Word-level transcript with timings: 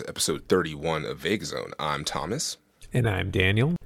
to 0.00 0.08
episode 0.08 0.48
31 0.48 1.04
of 1.04 1.18
Vague 1.18 1.44
Zone. 1.44 1.72
I'm 1.78 2.04
Thomas. 2.04 2.56
And 2.92 3.08
I'm 3.08 3.30
Daniel. 3.30 3.76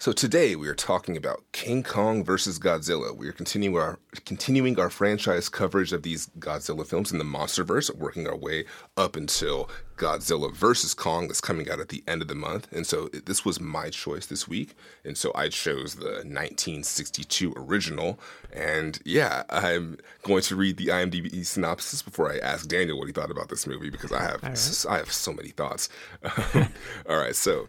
So 0.00 0.12
today 0.12 0.56
we 0.56 0.66
are 0.66 0.74
talking 0.74 1.14
about 1.14 1.44
King 1.52 1.82
Kong 1.82 2.24
versus 2.24 2.58
Godzilla. 2.58 3.14
We 3.14 3.28
are 3.28 3.32
continuing 3.32 3.76
our 3.76 3.98
continuing 4.24 4.80
our 4.80 4.88
franchise 4.88 5.50
coverage 5.50 5.92
of 5.92 6.04
these 6.04 6.28
Godzilla 6.38 6.86
films 6.86 7.12
in 7.12 7.18
the 7.18 7.24
MonsterVerse, 7.24 7.94
working 7.94 8.26
our 8.26 8.34
way 8.34 8.64
up 8.96 9.14
until 9.14 9.68
Godzilla 9.98 10.54
versus 10.54 10.94
Kong 10.94 11.28
that's 11.28 11.42
coming 11.42 11.70
out 11.70 11.80
at 11.80 11.90
the 11.90 12.02
end 12.08 12.22
of 12.22 12.28
the 12.28 12.34
month. 12.34 12.66
And 12.72 12.86
so 12.86 13.10
this 13.26 13.44
was 13.44 13.60
my 13.60 13.90
choice 13.90 14.24
this 14.24 14.48
week, 14.48 14.74
and 15.04 15.18
so 15.18 15.32
I 15.34 15.50
chose 15.50 15.96
the 15.96 16.24
1962 16.24 17.52
original. 17.54 18.18
And 18.54 18.98
yeah, 19.04 19.42
I'm 19.50 19.98
going 20.22 20.40
to 20.44 20.56
read 20.56 20.78
the 20.78 20.86
IMDb 20.86 21.44
synopsis 21.44 22.00
before 22.00 22.32
I 22.32 22.38
ask 22.38 22.66
Daniel 22.66 22.98
what 22.98 23.08
he 23.08 23.12
thought 23.12 23.30
about 23.30 23.50
this 23.50 23.66
movie 23.66 23.90
because 23.90 24.12
I 24.12 24.22
have 24.22 24.42
right. 24.42 24.86
I 24.88 24.96
have 24.96 25.12
so 25.12 25.34
many 25.34 25.50
thoughts. 25.50 25.90
All 27.06 27.18
right, 27.18 27.36
so 27.36 27.68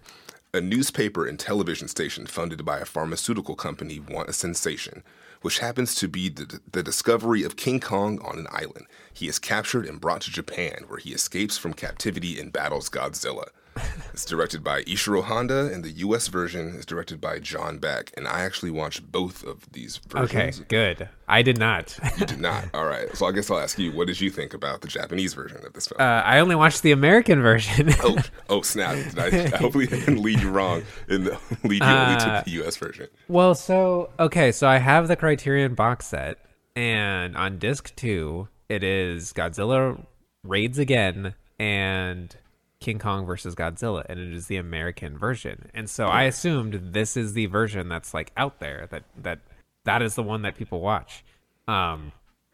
a 0.53 0.59
newspaper 0.59 1.25
and 1.25 1.39
television 1.39 1.87
station 1.87 2.25
funded 2.25 2.65
by 2.65 2.79
a 2.79 2.85
pharmaceutical 2.85 3.55
company 3.55 4.01
want 4.01 4.27
a 4.27 4.33
sensation, 4.33 5.01
which 5.41 5.59
happens 5.59 5.95
to 5.95 6.09
be 6.09 6.27
the, 6.27 6.59
the 6.69 6.83
discovery 6.83 7.43
of 7.43 7.55
King 7.55 7.79
Kong 7.79 8.19
on 8.19 8.37
an 8.37 8.47
island. 8.51 8.85
He 9.13 9.29
is 9.29 9.39
captured 9.39 9.85
and 9.85 10.01
brought 10.01 10.21
to 10.23 10.31
Japan, 10.31 10.83
where 10.89 10.99
he 10.99 11.13
escapes 11.13 11.57
from 11.57 11.73
captivity 11.73 12.37
and 12.37 12.51
battles 12.51 12.89
Godzilla. 12.89 13.47
it's 14.13 14.25
directed 14.25 14.63
by 14.63 14.83
Ishiro 14.83 15.23
Honda, 15.23 15.71
and 15.71 15.83
the 15.83 15.91
U.S. 15.91 16.27
version 16.27 16.75
is 16.75 16.85
directed 16.85 17.21
by 17.21 17.39
John 17.39 17.77
Beck. 17.77 18.11
And 18.17 18.27
I 18.27 18.41
actually 18.41 18.71
watched 18.71 19.11
both 19.11 19.43
of 19.43 19.71
these 19.71 19.97
versions. 20.07 20.59
Okay, 20.59 20.65
good. 20.67 21.09
I 21.27 21.41
did 21.41 21.57
not. 21.57 21.97
you 22.17 22.25
did 22.25 22.39
not. 22.39 22.65
All 22.73 22.85
right. 22.85 23.15
So 23.15 23.25
I 23.25 23.31
guess 23.31 23.49
I'll 23.49 23.59
ask 23.59 23.79
you, 23.79 23.91
what 23.91 24.07
did 24.07 24.19
you 24.19 24.29
think 24.29 24.53
about 24.53 24.81
the 24.81 24.87
Japanese 24.87 25.33
version 25.33 25.65
of 25.65 25.73
this 25.73 25.87
film? 25.87 26.01
Uh, 26.01 26.21
I 26.21 26.39
only 26.39 26.55
watched 26.55 26.81
the 26.81 26.91
American 26.91 27.41
version. 27.41 27.89
oh, 28.03 28.17
oh, 28.49 28.61
snap! 28.61 28.97
I, 29.17 29.29
hopefully, 29.57 29.87
I 29.87 29.99
didn't 29.99 30.21
lead 30.21 30.41
you 30.41 30.49
wrong 30.49 30.83
and 31.07 31.25
lead 31.63 31.81
you 31.81 31.87
uh, 31.87 32.05
only 32.07 32.19
to 32.19 32.43
the 32.45 32.51
U.S. 32.63 32.75
version. 32.77 33.07
Well, 33.27 33.55
so 33.55 34.09
okay, 34.19 34.51
so 34.51 34.67
I 34.67 34.77
have 34.77 35.07
the 35.07 35.15
Criterion 35.15 35.75
box 35.75 36.07
set, 36.07 36.37
and 36.75 37.37
on 37.37 37.59
disc 37.59 37.95
two, 37.95 38.49
it 38.67 38.83
is 38.83 39.33
Godzilla 39.33 40.05
raids 40.43 40.79
again 40.79 41.35
and 41.61 42.35
King 42.81 42.99
Kong 42.99 43.25
versus 43.25 43.55
Godzilla, 43.55 44.03
and 44.09 44.19
it 44.19 44.33
is 44.33 44.47
the 44.47 44.57
American 44.57 45.17
version. 45.17 45.69
And 45.73 45.89
so 45.89 46.07
I 46.07 46.23
assumed 46.23 46.93
this 46.93 47.15
is 47.15 47.33
the 47.33 47.45
version 47.45 47.87
that's 47.87 48.13
like 48.13 48.31
out 48.35 48.59
there 48.59 48.87
that 48.89 49.03
that 49.15 49.39
that 49.85 50.01
is 50.01 50.15
the 50.15 50.23
one 50.23 50.41
that 50.41 50.55
people 50.55 50.81
watch. 50.81 51.23
Um, 51.67 52.11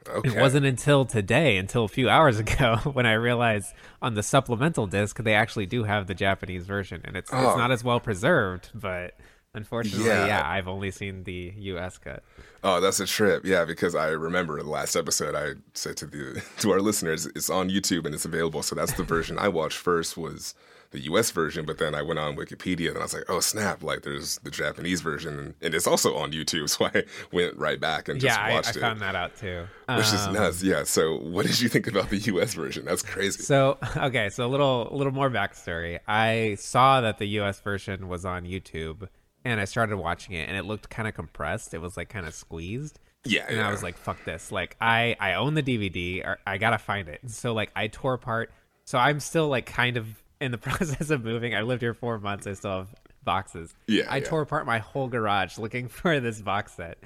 okay. 0.08 0.30
It 0.30 0.40
wasn't 0.40 0.66
until 0.66 1.06
today, 1.06 1.58
until 1.58 1.86
a 1.86 1.88
few 1.88 2.10
hours 2.16 2.40
ago, 2.40 2.76
when 2.94 3.06
I 3.06 3.14
realized 3.14 3.74
on 4.02 4.14
the 4.14 4.24
supplemental 4.24 4.86
disc 4.86 5.18
they 5.24 5.34
actually 5.34 5.66
do 5.66 5.86
have 5.86 6.08
the 6.08 6.14
Japanese 6.14 6.66
version, 6.66 7.02
and 7.06 7.16
it's 7.16 7.32
oh. 7.34 7.48
it's 7.48 7.58
not 7.58 7.72
as 7.72 7.84
well 7.84 8.02
preserved, 8.02 8.70
but 8.76 9.16
Unfortunately, 9.58 10.06
yeah. 10.06 10.28
yeah. 10.28 10.48
I've 10.48 10.68
only 10.68 10.92
seen 10.92 11.24
the 11.24 11.52
US 11.58 11.98
cut. 11.98 12.24
Oh, 12.64 12.80
that's 12.80 13.00
a 13.00 13.08
trip. 13.08 13.44
Yeah, 13.44 13.66
because 13.66 13.96
I 13.96 14.10
remember 14.10 14.62
the 14.62 14.70
last 14.70 14.96
episode 14.96 15.34
I 15.34 15.60
said 15.74 15.98
to 15.98 16.06
the 16.06 16.44
to 16.60 16.72
our 16.72 16.80
listeners, 16.80 17.26
it's 17.26 17.50
on 17.50 17.70
YouTube 17.70 18.06
and 18.06 18.14
it's 18.14 18.24
available. 18.26 18.62
So 18.62 18.76
that's 18.76 18.94
the 18.94 19.04
version 19.04 19.40
I 19.40 19.48
watched 19.48 19.80
first 19.80 20.16
was 20.16 20.54
the 20.92 21.00
US 21.02 21.32
version, 21.32 21.66
but 21.66 21.80
then 21.80 21.94
I 21.94 22.02
went 22.02 22.20
on 22.20 22.36
Wikipedia 22.36 22.90
and 22.90 23.00
I 23.00 23.02
was 23.02 23.14
like, 23.14 23.26
oh 23.30 23.40
snap, 23.40 23.84
like 23.84 24.04
there's 24.04 24.38
the 24.40 24.52
Japanese 24.52 25.02
version 25.02 25.56
and 25.62 25.74
it's 25.74 25.88
also 25.88 26.16
on 26.16 26.32
YouTube. 26.32 26.68
So 26.78 26.86
I 26.86 27.04
went 27.32 27.58
right 27.58 27.80
back 27.80 28.10
and 28.10 28.20
just 28.20 28.38
yeah, 28.38 28.54
watched 28.54 28.68
I, 28.68 28.72
I 28.72 28.76
it. 28.78 28.82
found 28.82 29.02
that 29.02 29.16
out 29.16 29.36
too. 29.38 29.66
Which 29.90 30.08
um, 30.08 30.16
is 30.16 30.28
nuts. 30.28 30.64
Yeah. 30.64 30.84
So 30.84 31.18
what 31.18 31.46
did 31.48 31.60
you 31.60 31.70
think 31.70 31.88
about 31.88 32.10
the 32.10 32.18
US 32.36 32.54
version? 32.54 32.86
That's 32.86 33.02
crazy. 33.02 33.42
So 33.42 33.78
okay, 33.98 34.30
so 34.30 34.46
a 34.46 34.50
little 34.50 34.94
a 34.94 34.96
little 34.96 35.14
more 35.14 35.30
backstory. 35.30 36.00
I 36.08 36.56
saw 36.60 37.02
that 37.02 37.18
the 37.18 37.26
US 37.40 37.60
version 37.62 38.08
was 38.08 38.26
on 38.26 38.46
YouTube 38.46 39.08
and 39.48 39.62
I 39.62 39.66
started 39.66 39.96
watching 39.96 40.36
it, 40.36 40.50
and 40.50 40.58
it 40.58 40.66
looked 40.66 40.90
kind 40.90 41.08
of 41.08 41.14
compressed. 41.14 41.74
It 41.74 41.80
was 41.80 41.96
like 41.96 42.10
kind 42.10 42.28
of 42.28 42.34
squeezed. 42.34 43.00
Yeah, 43.24 43.46
and 43.48 43.58
yeah. 43.58 43.68
I 43.68 43.72
was 43.72 43.82
like, 43.82 43.98
"Fuck 43.98 44.24
this!" 44.26 44.52
Like, 44.52 44.76
I 44.82 45.16
I 45.20 45.36
own 45.36 45.54
the 45.54 45.64
DVD. 45.64 46.26
Or 46.26 46.38
I 46.46 46.58
gotta 46.58 46.78
find 46.78 47.08
it. 47.08 47.22
So 47.28 47.54
like, 47.54 47.72
I 47.76 47.88
tore 47.88 48.14
apart. 48.14 48.52
So 48.84 48.98
I'm 48.98 49.22
still 49.22 49.48
like 49.48 49.66
kind 49.66 49.96
of 49.96 50.08
in 50.42 50.52
the 50.52 50.58
process 50.58 51.10
of 51.10 51.24
moving. 51.24 51.56
I 51.56 51.62
lived 51.62 51.82
here 51.82 51.94
four 51.94 52.20
months. 52.20 52.46
I 52.46 52.54
still 52.54 52.80
have 52.80 52.96
boxes. 53.24 53.74
Yeah, 53.88 54.04
I 54.10 54.18
yeah. 54.18 54.26
tore 54.26 54.42
apart 54.42 54.66
my 54.66 54.80
whole 54.80 55.08
garage 55.08 55.58
looking 55.58 55.88
for 55.88 56.20
this 56.20 56.42
box 56.42 56.74
set. 56.74 56.98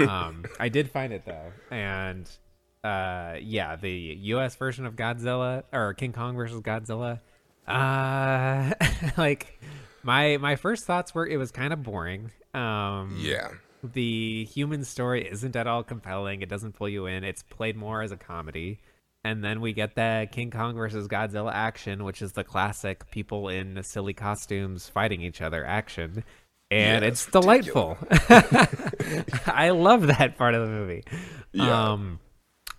um, 0.00 0.46
I 0.58 0.70
did 0.70 0.90
find 0.90 1.12
it 1.12 1.26
though, 1.26 1.52
and 1.70 2.28
uh, 2.82 3.34
yeah, 3.42 3.76
the 3.76 3.92
U.S. 3.92 4.56
version 4.56 4.86
of 4.86 4.96
Godzilla 4.96 5.64
or 5.70 5.92
King 5.92 6.14
Kong 6.14 6.34
versus 6.34 6.62
Godzilla. 6.62 7.20
Uh, 7.66 8.72
like 9.18 9.60
my 10.02 10.36
my 10.38 10.56
first 10.56 10.84
thoughts 10.84 11.14
were 11.14 11.26
it 11.26 11.36
was 11.36 11.50
kind 11.50 11.72
of 11.72 11.82
boring. 11.82 12.30
Um, 12.54 13.18
yeah. 13.20 13.50
The 13.82 14.44
human 14.44 14.84
story 14.84 15.26
isn't 15.30 15.56
at 15.56 15.66
all 15.66 15.82
compelling. 15.82 16.42
It 16.42 16.48
doesn't 16.48 16.72
pull 16.72 16.88
you 16.88 17.06
in. 17.06 17.24
It's 17.24 17.42
played 17.42 17.76
more 17.76 18.02
as 18.02 18.12
a 18.12 18.16
comedy. 18.16 18.78
And 19.22 19.44
then 19.44 19.60
we 19.60 19.72
get 19.72 19.94
the 19.94 20.28
King 20.32 20.50
Kong 20.50 20.74
versus 20.74 21.06
Godzilla 21.06 21.52
action, 21.52 22.04
which 22.04 22.22
is 22.22 22.32
the 22.32 22.44
classic 22.44 23.10
people 23.10 23.48
in 23.48 23.82
silly 23.82 24.14
costumes 24.14 24.88
fighting 24.88 25.20
each 25.20 25.42
other 25.42 25.64
action. 25.64 26.24
And 26.70 27.02
yeah, 27.02 27.08
it's 27.08 27.26
delightful. 27.26 27.98
I 29.46 29.70
love 29.74 30.06
that 30.06 30.36
part 30.38 30.54
of 30.54 30.66
the 30.66 30.72
movie. 30.72 31.04
Yeah. 31.52 31.92
Um, 31.92 32.20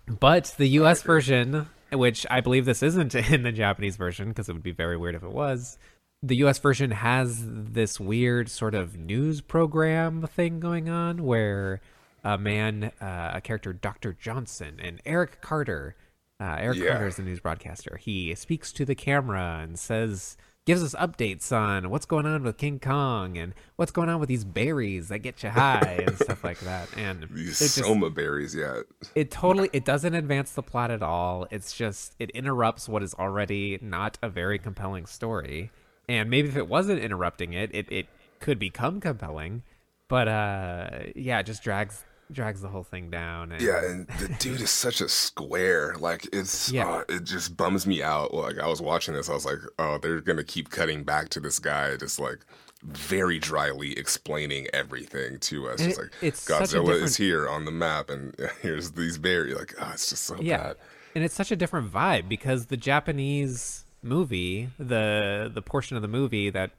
but 0.08 0.54
the 0.56 0.66
US 0.80 1.02
version, 1.02 1.68
which 1.92 2.26
I 2.30 2.40
believe 2.40 2.64
this 2.64 2.82
isn't 2.82 3.14
in 3.32 3.42
the 3.42 3.52
Japanese 3.52 3.96
version 3.96 4.28
because 4.28 4.48
it 4.48 4.52
would 4.52 4.62
be 4.62 4.72
very 4.72 4.96
weird 4.96 5.14
if 5.14 5.22
it 5.22 5.32
was, 5.32 5.78
the 6.22 6.36
US 6.36 6.58
version 6.58 6.92
has 6.92 7.42
this 7.46 7.98
weird 7.98 8.48
sort 8.48 8.74
of 8.74 8.96
news 8.96 9.40
program 9.40 10.26
thing 10.26 10.60
going 10.60 10.88
on 10.88 11.24
where 11.24 11.80
a 12.22 12.38
man, 12.38 12.92
uh, 13.00 13.32
a 13.34 13.40
character, 13.40 13.72
Dr. 13.72 14.12
Johnson, 14.12 14.78
and 14.80 15.00
Eric 15.04 15.40
Carter, 15.40 15.96
uh, 16.40 16.56
Eric 16.60 16.78
yeah. 16.78 16.90
Carter 16.90 17.08
is 17.08 17.16
the 17.16 17.22
news 17.22 17.40
broadcaster. 17.40 17.96
He 17.96 18.34
speaks 18.36 18.72
to 18.72 18.84
the 18.84 18.94
camera 18.94 19.60
and 19.62 19.76
says, 19.76 20.36
gives 20.64 20.82
us 20.84 20.94
updates 20.94 21.50
on 21.50 21.90
what's 21.90 22.06
going 22.06 22.24
on 22.24 22.44
with 22.44 22.56
King 22.56 22.78
Kong 22.78 23.36
and 23.36 23.52
what's 23.74 23.90
going 23.90 24.08
on 24.08 24.20
with 24.20 24.28
these 24.28 24.44
berries 24.44 25.08
that 25.08 25.18
get 25.18 25.42
you 25.42 25.50
high 25.50 26.04
and 26.06 26.16
stuff 26.16 26.44
like 26.44 26.60
that. 26.60 26.88
And 26.96 27.26
these 27.32 27.58
just, 27.58 27.74
soma 27.74 28.10
berries, 28.10 28.54
yeah. 28.54 28.82
It 29.16 29.32
totally 29.32 29.70
it 29.72 29.84
doesn't 29.84 30.14
advance 30.14 30.52
the 30.52 30.62
plot 30.62 30.92
at 30.92 31.02
all. 31.02 31.48
It's 31.50 31.72
just 31.72 32.14
it 32.20 32.30
interrupts 32.30 32.88
what 32.88 33.02
is 33.02 33.12
already 33.14 33.78
not 33.82 34.18
a 34.22 34.28
very 34.28 34.58
compelling 34.58 35.06
story 35.06 35.72
and 36.12 36.30
maybe 36.30 36.48
if 36.48 36.56
it 36.56 36.68
wasn't 36.68 37.00
interrupting 37.00 37.52
it, 37.52 37.70
it, 37.72 37.90
it 37.90 38.06
could 38.40 38.58
become 38.58 39.00
compelling. 39.00 39.62
But 40.08 40.28
uh, 40.28 40.90
yeah, 41.16 41.38
it 41.38 41.46
just 41.46 41.62
drags 41.62 42.04
drags 42.30 42.60
the 42.60 42.68
whole 42.68 42.82
thing 42.82 43.10
down. 43.10 43.52
And... 43.52 43.60
Yeah, 43.60 43.84
and 43.84 44.06
the 44.18 44.34
dude 44.38 44.60
is 44.60 44.70
such 44.70 45.00
a 45.00 45.08
square. 45.08 45.94
Like 45.98 46.28
it's 46.32 46.70
yeah. 46.70 46.88
Uh, 46.88 47.04
it 47.08 47.24
just 47.24 47.56
bums 47.56 47.86
me 47.86 48.02
out. 48.02 48.34
Like 48.34 48.58
I 48.58 48.66
was 48.66 48.82
watching 48.82 49.14
this, 49.14 49.30
I 49.30 49.34
was 49.34 49.46
like, 49.46 49.58
oh, 49.78 49.98
they're 49.98 50.20
gonna 50.20 50.44
keep 50.44 50.70
cutting 50.70 51.02
back 51.02 51.30
to 51.30 51.40
this 51.40 51.58
guy, 51.58 51.96
just 51.96 52.20
like 52.20 52.40
very 52.82 53.38
dryly 53.38 53.96
explaining 53.98 54.66
everything 54.72 55.38
to 55.38 55.68
us. 55.68 55.80
It's 55.80 55.98
like 55.98 56.12
it's 56.20 56.46
Godzilla 56.46 56.86
different... 56.86 57.02
is 57.02 57.16
here 57.16 57.48
on 57.48 57.64
the 57.64 57.70
map, 57.70 58.10
and 58.10 58.34
here's 58.60 58.92
these 58.92 59.18
berries. 59.18 59.56
Like, 59.56 59.74
oh, 59.80 59.90
it's 59.94 60.10
just 60.10 60.24
so 60.24 60.36
yeah. 60.40 60.58
bad. 60.58 60.76
And 61.14 61.24
it's 61.24 61.34
such 61.34 61.52
a 61.52 61.56
different 61.56 61.92
vibe 61.92 62.28
because 62.28 62.66
the 62.66 62.76
Japanese 62.76 63.84
movie, 64.02 64.68
the 64.78 65.50
the 65.52 65.62
portion 65.62 65.96
of 65.96 66.02
the 66.02 66.08
movie 66.08 66.50
that 66.50 66.72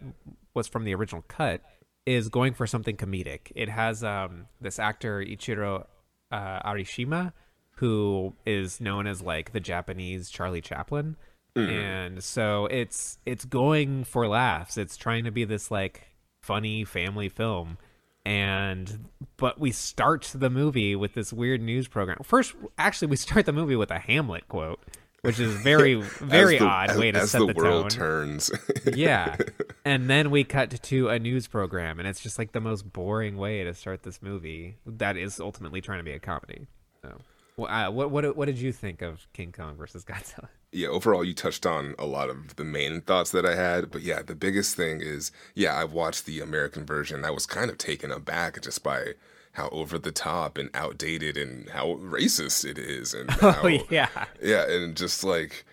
was 0.53 0.67
from 0.67 0.83
the 0.83 0.93
original 0.93 1.23
cut, 1.27 1.61
is 2.05 2.29
going 2.29 2.53
for 2.53 2.67
something 2.67 2.97
comedic. 2.97 3.51
It 3.55 3.69
has 3.69 4.03
um, 4.03 4.47
this 4.61 4.79
actor 4.79 5.19
Ichiro 5.19 5.85
uh, 6.31 6.69
Arishima, 6.69 7.33
who 7.75 8.33
is 8.45 8.79
known 8.79 9.07
as 9.07 9.21
like 9.21 9.51
the 9.51 9.59
Japanese 9.59 10.29
Charlie 10.29 10.61
Chaplin, 10.61 11.15
mm. 11.55 11.69
and 11.69 12.23
so 12.23 12.67
it's 12.67 13.17
it's 13.25 13.45
going 13.45 14.03
for 14.03 14.27
laughs. 14.27 14.77
It's 14.77 14.97
trying 14.97 15.23
to 15.23 15.31
be 15.31 15.45
this 15.45 15.71
like 15.71 16.07
funny 16.41 16.83
family 16.83 17.29
film 17.29 17.77
and 18.25 19.09
but 19.37 19.59
we 19.59 19.71
start 19.71 20.31
the 20.33 20.49
movie 20.49 20.95
with 20.95 21.13
this 21.13 21.33
weird 21.33 21.61
news 21.61 21.87
program. 21.87 22.19
First, 22.23 22.55
actually, 22.77 23.09
we 23.09 23.15
start 23.17 23.45
the 23.45 23.53
movie 23.53 23.75
with 23.75 23.91
a 23.91 23.99
Hamlet 23.99 24.47
quote, 24.47 24.79
which 25.23 25.39
is 25.39 25.53
very 25.63 25.95
very 25.95 26.59
the, 26.59 26.65
odd 26.65 26.97
way 26.97 27.11
to 27.11 27.19
as 27.19 27.31
set 27.31 27.39
the, 27.39 27.47
the 27.47 27.53
world 27.53 27.89
tone. 27.89 27.99
turns. 27.99 28.51
yeah, 28.93 29.35
and 29.85 30.09
then 30.09 30.29
we 30.29 30.43
cut 30.43 30.69
to 30.83 31.09
a 31.09 31.17
news 31.17 31.47
program, 31.47 31.97
and 31.97 32.07
it's 32.07 32.19
just 32.19 32.37
like 32.37 32.51
the 32.51 32.61
most 32.61 32.93
boring 32.93 33.37
way 33.37 33.63
to 33.63 33.73
start 33.73 34.03
this 34.03 34.21
movie. 34.21 34.77
That 34.85 35.17
is 35.17 35.39
ultimately 35.39 35.81
trying 35.81 35.99
to 35.99 36.03
be 36.03 36.11
a 36.11 36.19
comedy. 36.19 36.67
So, 37.01 37.63
uh, 37.63 37.89
what 37.89 38.11
what 38.11 38.35
what 38.35 38.45
did 38.45 38.59
you 38.59 38.71
think 38.71 39.01
of 39.01 39.25
King 39.33 39.51
Kong 39.51 39.75
versus 39.75 40.03
Godzilla? 40.05 40.49
Yeah, 40.71 40.87
overall, 40.87 41.23
you 41.23 41.35
touched 41.35 41.65
on 41.65 41.93
a 41.99 42.05
lot 42.05 42.29
of 42.29 42.55
the 42.55 42.63
main 42.63 43.01
thoughts 43.01 43.31
that 43.31 43.45
I 43.45 43.55
had. 43.55 43.91
But 43.91 44.01
yeah, 44.01 44.23
the 44.23 44.35
biggest 44.35 44.75
thing 44.75 45.01
is, 45.01 45.31
yeah, 45.53 45.77
I've 45.77 45.93
watched 45.93 46.25
the 46.25 46.41
American 46.41 46.85
version. 46.85 47.23
I 47.23 47.29
was 47.29 47.45
kind 47.45 47.69
of 47.69 47.77
taken 47.77 48.11
aback 48.11 48.59
just 48.61 48.83
by 48.83 49.13
how 49.53 49.69
over 49.69 49.97
the 49.97 50.11
top 50.11 50.57
and 50.57 50.69
outdated 50.73 51.37
and 51.37 51.69
how 51.69 51.95
racist 51.95 52.65
it 52.65 52.77
is 52.77 53.13
and 53.13 53.29
oh 53.41 53.67
yeah 53.89 54.09
yeah 54.41 54.69
and 54.69 54.97
just 54.97 55.23
like 55.23 55.65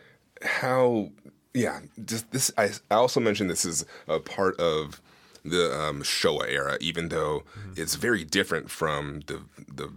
how 0.42 1.10
yeah, 1.54 1.80
just 2.04 2.30
this. 2.30 2.52
I, 2.56 2.70
I 2.90 2.94
also 2.94 3.20
mentioned 3.20 3.50
this 3.50 3.64
is 3.64 3.84
a 4.06 4.20
part 4.20 4.58
of 4.60 5.00
the 5.44 5.76
um, 5.76 6.02
Showa 6.02 6.48
era, 6.48 6.76
even 6.80 7.08
though 7.08 7.42
mm-hmm. 7.58 7.72
it's 7.76 7.96
very 7.96 8.24
different 8.24 8.70
from 8.70 9.22
the 9.26 9.42
the 9.72 9.90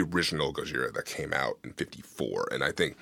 original 0.00 0.52
Gojira 0.52 0.92
that 0.94 1.04
came 1.04 1.32
out 1.32 1.58
in 1.64 1.72
'54. 1.72 2.48
And 2.52 2.64
I 2.64 2.72
think 2.72 2.96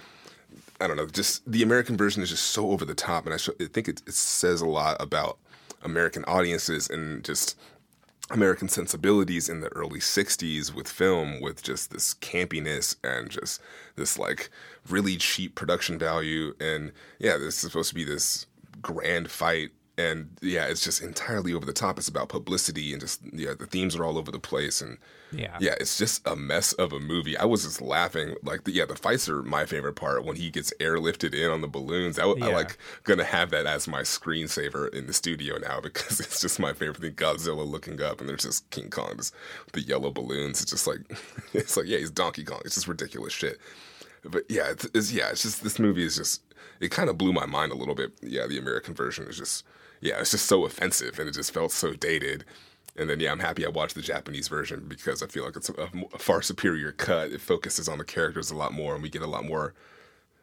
I 0.81 0.89
don't 0.89 0.97
know, 0.97 1.07
just 1.07 1.49
the 1.51 1.63
American 1.63 1.97
version 1.97 2.23
is 2.23 2.31
just 2.31 2.47
so 2.47 2.71
over 2.71 2.85
the 2.85 2.95
top, 2.95 3.27
and 3.27 3.35
I, 3.35 3.37
sh- 3.37 3.51
I 3.61 3.67
think 3.67 3.89
it, 3.89 4.03
it 4.07 4.15
says 4.15 4.61
a 4.61 4.67
lot 4.67 4.97
about 5.01 5.39
American 5.83 6.25
audiences 6.25 6.91
and 6.91 7.25
just 7.25 7.57
American 8.33 8.69
sensibilities 8.69 9.49
in 9.49 9.61
the 9.61 9.69
early 9.69 10.01
60s 10.01 10.75
with 10.75 10.89
film 10.89 11.41
with 11.41 11.63
just 11.63 11.91
this 11.91 12.15
campiness 12.15 12.97
and 13.05 13.31
just 13.31 13.61
this 13.97 14.19
like 14.19 14.51
really 14.89 15.17
cheap 15.17 15.55
production 15.55 15.99
value. 15.99 16.55
And 16.59 16.93
yeah 17.19 17.37
this 17.37 17.55
is 17.55 17.61
supposed 17.61 17.91
to 17.91 17.95
be 17.95 18.05
this 18.05 18.47
grand 18.81 19.31
fight 19.31 19.71
and 19.99 20.39
yeah, 20.41 20.67
it's 20.67 20.83
just 20.83 21.03
entirely 21.03 21.53
over 21.53 21.67
the 21.67 21.73
top. 21.73 21.99
It's 21.99 22.09
about 22.09 22.31
publicity 22.31 22.93
and 22.93 23.01
just 23.01 23.21
yeah, 23.33 23.53
the 23.59 23.67
themes 23.67 23.95
are 23.95 24.05
all 24.05 24.17
over 24.17 24.31
the 24.31 24.39
place 24.39 24.81
and 24.81 24.97
yeah, 25.33 25.57
yeah, 25.61 25.75
it's 25.81 25.99
just 25.99 26.27
a 26.27 26.35
mess 26.35 26.73
of 26.75 26.93
a 26.93 27.01
movie. 27.01 27.37
I 27.37 27.45
was 27.45 27.65
just 27.65 27.81
laughing 27.81 28.35
like 28.43 28.65
the, 28.65 28.73
yeah, 28.73 28.87
the 28.87 28.97
fights 28.97 29.29
are 29.29 29.43
my 29.43 29.67
favorite 29.67 29.95
part 29.95 30.25
when 30.25 30.37
he 30.37 30.51
gets 30.51 30.73
airlifted 30.81 31.35
in 31.35 31.51
on 31.51 31.61
the 31.61 31.69
balloons. 31.69 32.19
I, 32.19 32.27
yeah. 32.27 32.47
I 32.47 32.53
like 32.53 32.79
gonna 33.05 33.25
have 33.25 33.51
that 33.51 33.67
as 33.67 33.87
my 33.87 34.01
screensaver 34.01 34.93
in 34.95 35.07
the 35.07 35.13
studio 35.13 35.59
now 35.59 35.81
because 35.83 36.21
it's 36.21 36.41
just 36.41 36.59
my 36.59 36.73
favorite 36.73 36.99
thing. 36.99 37.13
Godzilla 37.13 37.67
looking 37.67 38.01
up 38.01 38.21
and 38.21 38.29
there's 38.29 38.45
just 38.45 38.69
King 38.71 38.89
Kong, 38.89 39.17
just 39.19 39.35
the 39.73 39.83
yellow 39.83 40.11
balloons. 40.11 40.63
It's 40.63 40.71
just 40.71 40.87
like 40.87 41.01
it's 41.53 41.77
like 41.77 41.87
yeah, 41.87 41.99
he's 41.99 42.11
Donkey 42.11 42.45
Kong. 42.45 42.63
It's 42.65 42.75
just 42.75 42.89
ridiculous 42.89 43.33
shit. 43.33 43.59
But 44.25 44.45
yeah, 44.49 44.71
it's, 44.71 44.85
it's 44.95 45.13
yeah, 45.13 45.31
it's 45.31 45.43
just 45.43 45.63
this 45.63 45.79
movie 45.79 46.05
is 46.05 46.17
just 46.17 46.43
it 46.81 46.91
kind 46.91 47.11
of 47.11 47.19
blew 47.19 47.33
my 47.33 47.47
mind 47.47 47.73
a 47.73 47.77
little 47.77 47.95
bit. 47.95 48.13
Yeah, 48.23 48.47
the 48.47 48.59
American 48.59 48.95
version 48.95 49.27
is 49.27 49.37
just 49.37 49.65
yeah, 50.03 50.19
it's 50.21 50.33
just 50.33 50.47
so 50.47 50.65
offensive 50.65 51.19
and 51.19 51.29
it 51.29 51.33
just 51.33 51.55
felt 51.55 51.73
so 51.73 51.95
dated. 51.95 52.45
And 52.97 53.09
then, 53.09 53.21
yeah, 53.21 53.33
I'm 53.33 53.39
happy 53.39 53.65
I 53.65 53.71
watched 53.71 53.95
the 53.95 54.03
Japanese 54.03 54.49
version 54.49 54.85
because 54.87 55.23
I 55.23 55.27
feel 55.27 55.45
like 55.45 55.57
it's 55.57 55.71
a, 55.71 55.89
a, 56.13 56.19
far 56.19 56.43
superior 56.43 56.93
cut. 56.93 57.31
It 57.31 57.41
focuses 57.41 57.89
on 57.89 57.97
the 57.97 58.05
characters 58.05 58.51
a 58.51 58.57
lot 58.57 58.75
more, 58.75 58.93
and 58.93 59.03
we 59.03 59.09
get 59.09 59.23
a 59.23 59.27
lot 59.27 59.47
more 59.47 59.73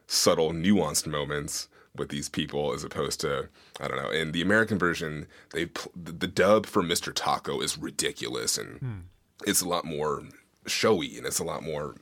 subtle, 0.08 0.50
nuanced 0.50 1.06
moments 1.06 1.68
with 1.94 2.08
these 2.08 2.28
people 2.28 2.72
as 2.72 2.82
opposed 2.82 3.20
to 3.20 3.48
I 3.80 3.86
don't 3.86 4.02
know. 4.02 4.10
In 4.10 4.32
the 4.32 4.42
American 4.42 4.78
version, 4.78 5.26
they 5.52 5.68
the 5.94 6.26
dub 6.26 6.66
for 6.66 6.82
Mr. 6.82 7.12
Tako 7.12 7.62
is 7.62 7.78
ridiculous, 7.78 8.58
and 8.58 8.78
hmm. 8.78 8.98
it's 9.46 9.60
a 9.60 9.68
lot 9.68 9.84
more 9.84 10.24
showy, 10.66 11.16
and 11.18 11.26
it's 11.26 11.38
a 11.38 11.44
lot 11.44 11.62
more. 11.62 11.94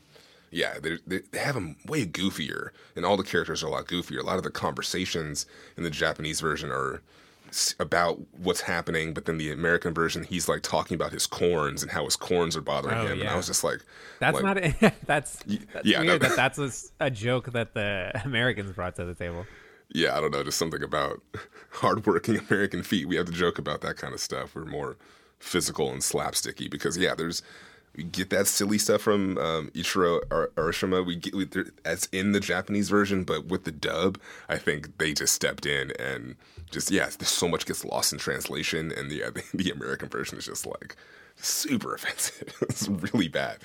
Yeah, 0.50 0.78
they 0.80 0.98
they 1.06 1.38
have 1.38 1.56
them 1.56 1.76
way 1.86 2.06
goofier, 2.06 2.70
and 2.96 3.04
all 3.04 3.18
the 3.18 3.22
characters 3.22 3.62
are 3.62 3.66
a 3.66 3.70
lot 3.70 3.86
goofier. 3.86 4.20
A 4.20 4.26
lot 4.26 4.38
of 4.38 4.44
the 4.44 4.50
conversations 4.50 5.44
in 5.76 5.82
the 5.82 5.90
Japanese 5.90 6.40
version 6.40 6.70
are 6.70 7.02
about 7.78 8.20
what's 8.36 8.62
happening, 8.62 9.14
but 9.14 9.24
then 9.24 9.38
the 9.38 9.52
American 9.52 9.94
version, 9.94 10.24
he's 10.24 10.48
like 10.48 10.62
talking 10.62 10.94
about 10.94 11.12
his 11.12 11.26
corns 11.26 11.82
and 11.82 11.90
how 11.92 12.04
his 12.04 12.16
corns 12.16 12.56
are 12.56 12.60
bothering 12.60 12.96
oh, 12.96 13.06
him. 13.06 13.18
Yeah. 13.18 13.24
And 13.24 13.30
I 13.30 13.36
was 13.36 13.46
just 13.46 13.64
like, 13.64 13.80
that's 14.20 14.34
like, 14.34 14.44
not 14.44 14.58
a, 14.58 14.94
that's, 15.06 15.42
that's 15.44 15.84
yeah, 15.84 16.00
weird 16.00 16.06
no, 16.22 16.28
that 16.28 16.36
that's 16.36 16.58
a, 16.58 16.70
a, 17.06 17.10
joke 17.10 17.52
that 17.52 17.74
the 17.74 18.12
Americans 18.24 18.72
brought 18.72 18.96
to 18.96 19.04
the 19.04 19.14
table. 19.14 19.46
Yeah, 19.90 20.16
I 20.16 20.20
don't 20.20 20.30
know, 20.30 20.42
just 20.42 20.58
something 20.58 20.82
about 20.82 21.22
hardworking 21.70 22.38
American 22.38 22.82
feet. 22.82 23.08
We 23.08 23.16
have 23.16 23.26
to 23.26 23.32
joke 23.32 23.58
about 23.58 23.80
that 23.82 23.96
kind 23.96 24.12
of 24.12 24.20
stuff. 24.20 24.54
We're 24.54 24.64
more 24.64 24.96
physical 25.38 25.90
and 25.90 26.02
slapsticky 26.02 26.70
because 26.70 26.96
yeah, 26.96 27.14
there's 27.14 27.42
we 27.98 28.04
get 28.04 28.30
that 28.30 28.46
silly 28.46 28.78
stuff 28.78 29.02
from 29.02 29.36
um, 29.38 29.72
Ichiro 29.74 30.20
Arishima. 30.54 31.04
We 31.04 31.16
get 31.16 31.34
we, 31.34 31.48
that's 31.82 32.06
in 32.12 32.30
the 32.30 32.38
Japanese 32.38 32.88
version, 32.88 33.24
but 33.24 33.46
with 33.46 33.64
the 33.64 33.72
dub, 33.72 34.20
I 34.48 34.56
think 34.56 34.98
they 34.98 35.12
just 35.12 35.34
stepped 35.34 35.66
in 35.66 35.90
and 35.98 36.36
just 36.70 36.92
yeah, 36.92 37.06
there's 37.18 37.28
so 37.28 37.48
much 37.48 37.66
gets 37.66 37.84
lost 37.84 38.12
in 38.12 38.20
translation, 38.20 38.92
and 38.96 39.10
the 39.10 39.24
the, 39.34 39.42
the 39.64 39.70
American 39.72 40.08
version 40.08 40.38
is 40.38 40.46
just 40.46 40.64
like 40.64 40.94
super 41.34 41.92
offensive. 41.96 42.56
it's 42.62 42.88
really 42.88 43.28
bad. 43.28 43.58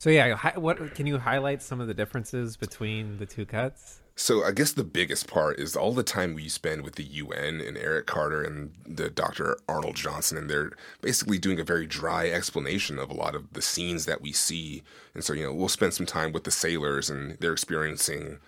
So 0.00 0.10
yeah, 0.10 0.58
what 0.58 0.96
can 0.96 1.06
you 1.06 1.18
highlight 1.18 1.62
some 1.62 1.80
of 1.80 1.86
the 1.86 1.94
differences 1.94 2.56
between 2.56 3.18
the 3.18 3.26
two 3.26 3.46
cuts? 3.46 4.01
So 4.22 4.44
I 4.44 4.52
guess 4.52 4.70
the 4.70 4.84
biggest 4.84 5.26
part 5.26 5.58
is 5.58 5.74
all 5.74 5.92
the 5.92 6.04
time 6.04 6.34
we 6.34 6.48
spend 6.48 6.84
with 6.84 6.94
the 6.94 7.02
UN 7.02 7.60
and 7.60 7.76
Eric 7.76 8.06
Carter 8.06 8.40
and 8.40 8.72
the 8.86 9.10
Dr. 9.10 9.56
Arnold 9.68 9.96
Johnson, 9.96 10.38
and 10.38 10.48
they're 10.48 10.70
basically 11.00 11.38
doing 11.38 11.58
a 11.58 11.64
very 11.64 11.88
dry 11.88 12.30
explanation 12.30 13.00
of 13.00 13.10
a 13.10 13.14
lot 13.14 13.34
of 13.34 13.52
the 13.52 13.60
scenes 13.60 14.04
that 14.04 14.22
we 14.22 14.30
see. 14.30 14.84
And 15.12 15.24
so, 15.24 15.32
you 15.32 15.42
know, 15.42 15.52
we'll 15.52 15.68
spend 15.68 15.94
some 15.94 16.06
time 16.06 16.30
with 16.30 16.44
the 16.44 16.52
sailors, 16.52 17.10
and 17.10 17.36
they're 17.40 17.52
experiencing 17.52 18.38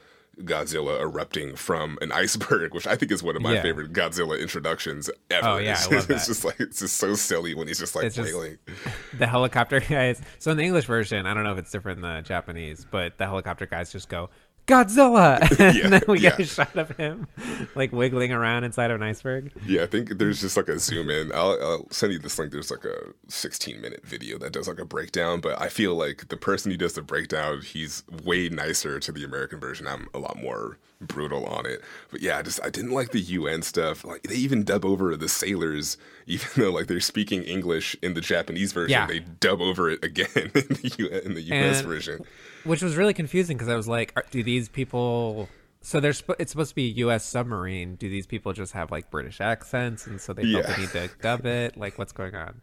Godzilla 0.42 1.00
erupting 1.00 1.56
from 1.56 1.98
an 2.00 2.12
iceberg, 2.22 2.72
which 2.72 2.86
I 2.86 2.94
think 2.94 3.10
is 3.10 3.22
one 3.22 3.34
of 3.34 3.42
my 3.42 3.54
yeah. 3.54 3.62
favorite 3.62 3.92
Godzilla 3.92 4.40
introductions 4.40 5.10
oh, 5.10 5.18
ever. 5.30 5.48
Oh 5.48 5.58
yeah, 5.58 5.76
I 5.78 5.94
love 5.94 6.06
that. 6.08 6.14
it's 6.14 6.26
just 6.26 6.44
like 6.44 6.60
it's 6.60 6.78
just 6.78 6.96
so 6.96 7.14
silly 7.14 7.54
when 7.54 7.66
he's 7.66 7.78
just 7.78 7.94
like 7.94 8.12
flailing. 8.12 8.58
the 9.18 9.26
helicopter 9.26 9.80
guys. 9.80 10.20
So 10.38 10.50
in 10.50 10.56
the 10.56 10.64
English 10.64 10.86
version, 10.86 11.26
I 11.26 11.34
don't 11.34 11.44
know 11.44 11.52
if 11.52 11.58
it's 11.58 11.70
different 11.70 11.98
in 11.98 12.02
the 12.02 12.22
Japanese, 12.22 12.86
but 12.88 13.18
the 13.18 13.26
helicopter 13.26 13.66
guys 13.66 13.92
just 13.92 14.08
go 14.08 14.30
Godzilla, 14.66 15.40
and 15.60 15.76
yeah, 15.76 15.88
then 15.88 16.02
we 16.08 16.20
yeah. 16.20 16.30
get 16.30 16.40
a 16.40 16.44
shot 16.44 16.76
of 16.76 16.90
him 16.96 17.26
like 17.74 17.92
wiggling 17.92 18.32
around 18.32 18.64
inside 18.64 18.90
of 18.90 19.00
an 19.00 19.02
iceberg. 19.02 19.52
Yeah, 19.66 19.82
I 19.82 19.86
think 19.86 20.18
there's 20.18 20.40
just 20.40 20.56
like 20.56 20.68
a 20.68 20.78
zoom 20.78 21.10
in. 21.10 21.32
I'll, 21.32 21.58
I'll, 21.62 21.90
send 21.90 22.12
you 22.12 22.18
this 22.18 22.38
link. 22.38 22.50
There's 22.50 22.70
like 22.70 22.84
a 22.84 23.12
16 23.28 23.80
minute 23.80 24.06
video 24.06 24.38
that 24.38 24.52
does 24.52 24.66
like 24.66 24.78
a 24.78 24.84
breakdown, 24.84 25.40
but 25.40 25.60
I 25.60 25.68
feel 25.68 25.94
like 25.94 26.28
the 26.28 26.36
person 26.36 26.70
who 26.70 26.78
does 26.78 26.94
the 26.94 27.02
breakdown, 27.02 27.60
he's 27.60 28.04
way 28.24 28.48
nicer 28.48 28.98
to 29.00 29.12
the 29.12 29.24
American 29.24 29.60
version. 29.60 29.86
I'm 29.86 30.08
a 30.14 30.18
lot 30.18 30.40
more 30.40 30.78
brutal 31.00 31.44
on 31.44 31.66
it. 31.66 31.82
But 32.10 32.22
yeah, 32.22 32.38
I 32.38 32.42
just 32.42 32.62
I 32.64 32.70
didn't 32.70 32.92
like 32.92 33.10
the 33.10 33.20
UN 33.20 33.60
stuff. 33.60 34.02
Like 34.02 34.22
they 34.22 34.36
even 34.36 34.64
dub 34.64 34.86
over 34.86 35.14
the 35.14 35.28
sailors, 35.28 35.98
even 36.26 36.48
though 36.56 36.70
like 36.70 36.86
they're 36.86 37.00
speaking 37.00 37.42
English 37.42 37.96
in 38.02 38.14
the 38.14 38.22
Japanese 38.22 38.72
version, 38.72 38.92
yeah. 38.92 39.06
they 39.06 39.20
dub 39.20 39.60
over 39.60 39.90
it 39.90 40.02
again 40.02 40.28
in 40.34 40.50
the, 40.52 40.94
U- 40.98 41.08
in 41.08 41.34
the 41.34 41.42
US 41.42 41.80
and, 41.80 41.86
version 41.86 42.24
which 42.64 42.82
was 42.82 42.96
really 42.96 43.14
confusing 43.14 43.56
because 43.56 43.68
I 43.68 43.76
was 43.76 43.86
like, 43.86 44.12
are, 44.16 44.24
do 44.30 44.42
these 44.54 44.68
people? 44.68 45.48
So 45.80 46.00
there's 46.00 46.22
it's 46.38 46.52
supposed 46.52 46.70
to 46.70 46.74
be 46.74 46.86
a 46.86 46.94
U.S. 47.06 47.24
submarine. 47.24 47.96
Do 47.96 48.08
these 48.08 48.26
people 48.26 48.52
just 48.52 48.72
have 48.72 48.90
like 48.90 49.10
British 49.10 49.40
accents, 49.40 50.06
and 50.06 50.20
so 50.20 50.32
they 50.32 50.50
felt 50.50 50.66
yeah. 50.66 50.74
they 50.74 50.82
need 50.82 50.90
to 50.90 51.10
dub 51.20 51.44
it? 51.44 51.76
Like, 51.76 51.98
what's 51.98 52.12
going 52.12 52.34
on? 52.34 52.62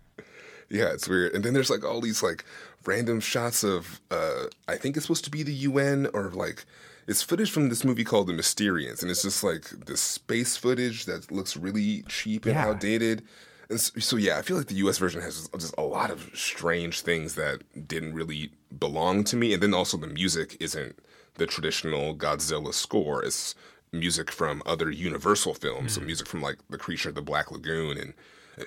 Yeah, 0.69 0.93
it's 0.93 1.07
weird. 1.07 1.35
And 1.35 1.43
then 1.43 1.53
there's 1.53 1.69
like 1.69 1.83
all 1.83 2.01
these 2.01 2.23
like 2.23 2.45
random 2.85 3.19
shots 3.19 3.63
of 3.63 3.99
uh 4.09 4.45
I 4.67 4.77
think 4.77 4.95
it's 4.95 5.05
supposed 5.05 5.25
to 5.25 5.31
be 5.31 5.43
the 5.43 5.53
UN 5.53 6.07
or 6.13 6.29
like 6.29 6.65
it's 7.07 7.21
footage 7.21 7.51
from 7.51 7.69
this 7.69 7.83
movie 7.83 8.03
called 8.03 8.27
The 8.27 8.33
Mysterians, 8.33 9.01
and 9.01 9.11
it's 9.11 9.23
just 9.23 9.43
like 9.43 9.65
the 9.85 9.97
space 9.97 10.55
footage 10.55 11.05
that 11.05 11.31
looks 11.31 11.57
really 11.57 12.03
cheap 12.07 12.45
and 12.45 12.55
yeah. 12.55 12.67
outdated. 12.67 13.23
And 13.69 13.79
so, 13.79 13.99
so, 13.99 14.15
yeah, 14.17 14.37
I 14.37 14.41
feel 14.41 14.57
like 14.57 14.67
the 14.67 14.75
U.S. 14.75 14.97
version 14.97 15.21
has 15.21 15.49
just 15.57 15.73
a 15.77 15.81
lot 15.81 16.11
of 16.11 16.29
strange 16.33 17.01
things 17.01 17.35
that 17.35 17.61
didn't 17.87 18.13
really 18.13 18.51
belong 18.77 19.23
to 19.25 19.35
me, 19.37 19.53
and 19.53 19.63
then 19.63 19.73
also 19.73 19.97
the 19.97 20.07
music 20.07 20.57
isn't 20.59 20.99
the 21.35 21.45
traditional 21.45 22.15
Godzilla 22.15 22.73
score. 22.73 23.23
It's 23.23 23.55
music 23.91 24.31
from 24.31 24.61
other 24.65 24.89
Universal 24.89 25.55
films, 25.55 25.91
mm. 25.91 25.95
so 25.95 26.01
music 26.01 26.27
from 26.27 26.41
like 26.41 26.57
The 26.69 26.77
Creature 26.77 27.09
of 27.09 27.15
the 27.15 27.21
Black 27.21 27.51
Lagoon, 27.51 27.97
and 27.97 28.13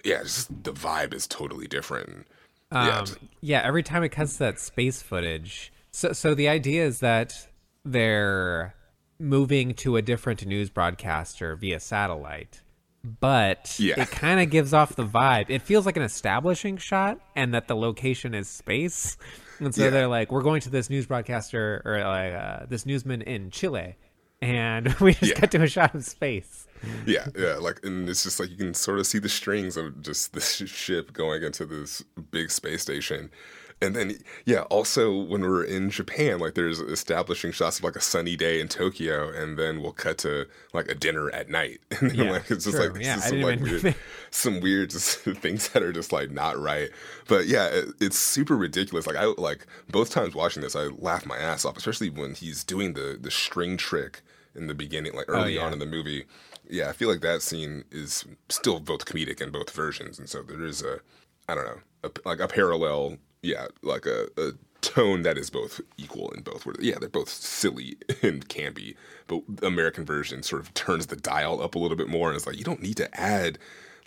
yeah, 0.04 0.22
just 0.22 0.64
the 0.64 0.72
vibe 0.72 1.14
is 1.14 1.26
totally 1.26 1.66
different. 1.66 2.26
Um, 2.70 2.86
yeah, 2.86 3.00
just... 3.00 3.18
yeah. 3.40 3.62
Every 3.64 3.82
time 3.82 4.02
it 4.02 4.10
cuts 4.10 4.34
to 4.34 4.38
that 4.40 4.60
space 4.60 5.02
footage, 5.02 5.72
so 5.90 6.12
so 6.12 6.34
the 6.34 6.48
idea 6.48 6.84
is 6.84 7.00
that 7.00 7.48
they're 7.84 8.74
moving 9.18 9.74
to 9.74 9.96
a 9.96 10.02
different 10.02 10.44
news 10.44 10.70
broadcaster 10.70 11.54
via 11.54 11.78
satellite 11.78 12.62
but 13.04 13.76
yeah. 13.78 14.00
it 14.00 14.10
kind 14.10 14.40
of 14.40 14.50
gives 14.50 14.72
off 14.72 14.96
the 14.96 15.04
vibe. 15.04 15.46
It 15.50 15.62
feels 15.62 15.84
like 15.84 15.96
an 15.96 16.02
establishing 16.02 16.78
shot, 16.78 17.20
and 17.36 17.52
that 17.54 17.68
the 17.68 17.76
location 17.76 18.34
is 18.34 18.48
space. 18.48 19.16
And 19.60 19.74
so 19.74 19.84
yeah. 19.84 19.90
they're 19.90 20.08
like, 20.08 20.32
"We're 20.32 20.42
going 20.42 20.62
to 20.62 20.70
this 20.70 20.88
news 20.90 21.06
broadcaster 21.06 21.82
or 21.84 22.00
like 22.00 22.32
uh, 22.32 22.66
this 22.68 22.86
newsman 22.86 23.22
in 23.22 23.50
Chile," 23.50 23.96
and 24.40 24.92
we 25.00 25.12
just 25.14 25.32
yeah. 25.32 25.40
cut 25.40 25.50
to 25.52 25.62
a 25.62 25.68
shot 25.68 25.94
of 25.94 26.04
space. 26.04 26.66
Yeah, 27.06 27.26
yeah, 27.36 27.54
like, 27.54 27.84
and 27.84 28.08
it's 28.08 28.24
just 28.24 28.40
like 28.40 28.50
you 28.50 28.56
can 28.56 28.74
sort 28.74 28.98
of 28.98 29.06
see 29.06 29.18
the 29.18 29.28
strings 29.28 29.76
of 29.76 30.02
just 30.02 30.32
this 30.32 30.56
ship 30.66 31.12
going 31.12 31.42
into 31.42 31.66
this 31.66 32.02
big 32.30 32.50
space 32.50 32.82
station, 32.82 33.30
and 33.84 33.94
then, 33.94 34.18
yeah, 34.44 34.62
also 34.62 35.12
when 35.22 35.42
we're 35.42 35.64
in 35.64 35.90
Japan, 35.90 36.38
like 36.38 36.54
there's 36.54 36.80
establishing 36.80 37.52
shots 37.52 37.78
of 37.78 37.84
like 37.84 37.96
a 37.96 38.00
sunny 38.00 38.36
day 38.36 38.60
in 38.60 38.68
Tokyo, 38.68 39.30
and 39.30 39.58
then 39.58 39.82
we'll 39.82 39.92
cut 39.92 40.18
to 40.18 40.46
like 40.72 40.88
a 40.88 40.94
dinner 40.94 41.30
at 41.30 41.48
night. 41.48 41.80
And 42.00 42.10
then, 42.10 42.26
yeah, 42.26 42.32
like, 42.32 42.50
it's 42.50 42.64
just 42.64 42.76
true. 42.76 42.88
like, 42.88 43.02
yeah, 43.02 43.16
some, 43.16 43.40
like 43.40 43.60
weird, 43.60 43.94
some 44.30 44.60
weird 44.60 44.92
things 44.92 45.68
that 45.68 45.82
are 45.82 45.92
just 45.92 46.12
like 46.12 46.30
not 46.30 46.58
right. 46.58 46.90
But 47.28 47.46
yeah, 47.46 47.66
it, 47.66 47.88
it's 48.00 48.18
super 48.18 48.56
ridiculous. 48.56 49.06
Like 49.06 49.16
I 49.16 49.26
like 49.38 49.66
both 49.90 50.10
times 50.10 50.34
watching 50.34 50.62
this, 50.62 50.74
I 50.74 50.84
laugh 50.98 51.24
my 51.26 51.36
ass 51.36 51.64
off, 51.64 51.76
especially 51.76 52.10
when 52.10 52.34
he's 52.34 52.64
doing 52.64 52.94
the 52.94 53.18
the 53.20 53.30
string 53.30 53.76
trick 53.76 54.22
in 54.54 54.66
the 54.66 54.74
beginning, 54.74 55.14
like 55.14 55.28
early 55.28 55.58
oh, 55.58 55.60
yeah. 55.60 55.66
on 55.66 55.72
in 55.72 55.78
the 55.78 55.86
movie. 55.86 56.24
Yeah, 56.68 56.88
I 56.88 56.92
feel 56.92 57.08
like 57.08 57.20
that 57.20 57.42
scene 57.42 57.84
is 57.90 58.24
still 58.48 58.80
both 58.80 59.04
comedic 59.04 59.40
in 59.40 59.50
both 59.50 59.70
versions, 59.70 60.18
and 60.18 60.28
so 60.28 60.42
there 60.42 60.64
is 60.64 60.82
a, 60.82 61.00
I 61.48 61.54
don't 61.54 61.66
know, 61.66 61.80
a, 62.04 62.10
like 62.28 62.40
a 62.40 62.48
parallel 62.48 63.18
yeah, 63.44 63.66
like 63.82 64.06
a, 64.06 64.26
a 64.36 64.52
tone 64.80 65.22
that 65.22 65.38
is 65.38 65.50
both 65.50 65.80
equal 65.96 66.30
in 66.30 66.42
both. 66.42 66.66
Yeah, 66.80 66.96
they're 66.98 67.08
both 67.08 67.28
silly 67.28 67.96
and 68.22 68.48
campy, 68.48 68.96
but 69.26 69.42
the 69.48 69.66
American 69.66 70.04
version 70.04 70.42
sort 70.42 70.62
of 70.62 70.72
turns 70.74 71.06
the 71.06 71.16
dial 71.16 71.62
up 71.62 71.74
a 71.74 71.78
little 71.78 71.96
bit 71.96 72.08
more, 72.08 72.28
and 72.28 72.36
it's 72.36 72.46
like 72.46 72.58
you 72.58 72.64
don't 72.64 72.82
need 72.82 72.96
to 72.98 73.20
add 73.20 73.58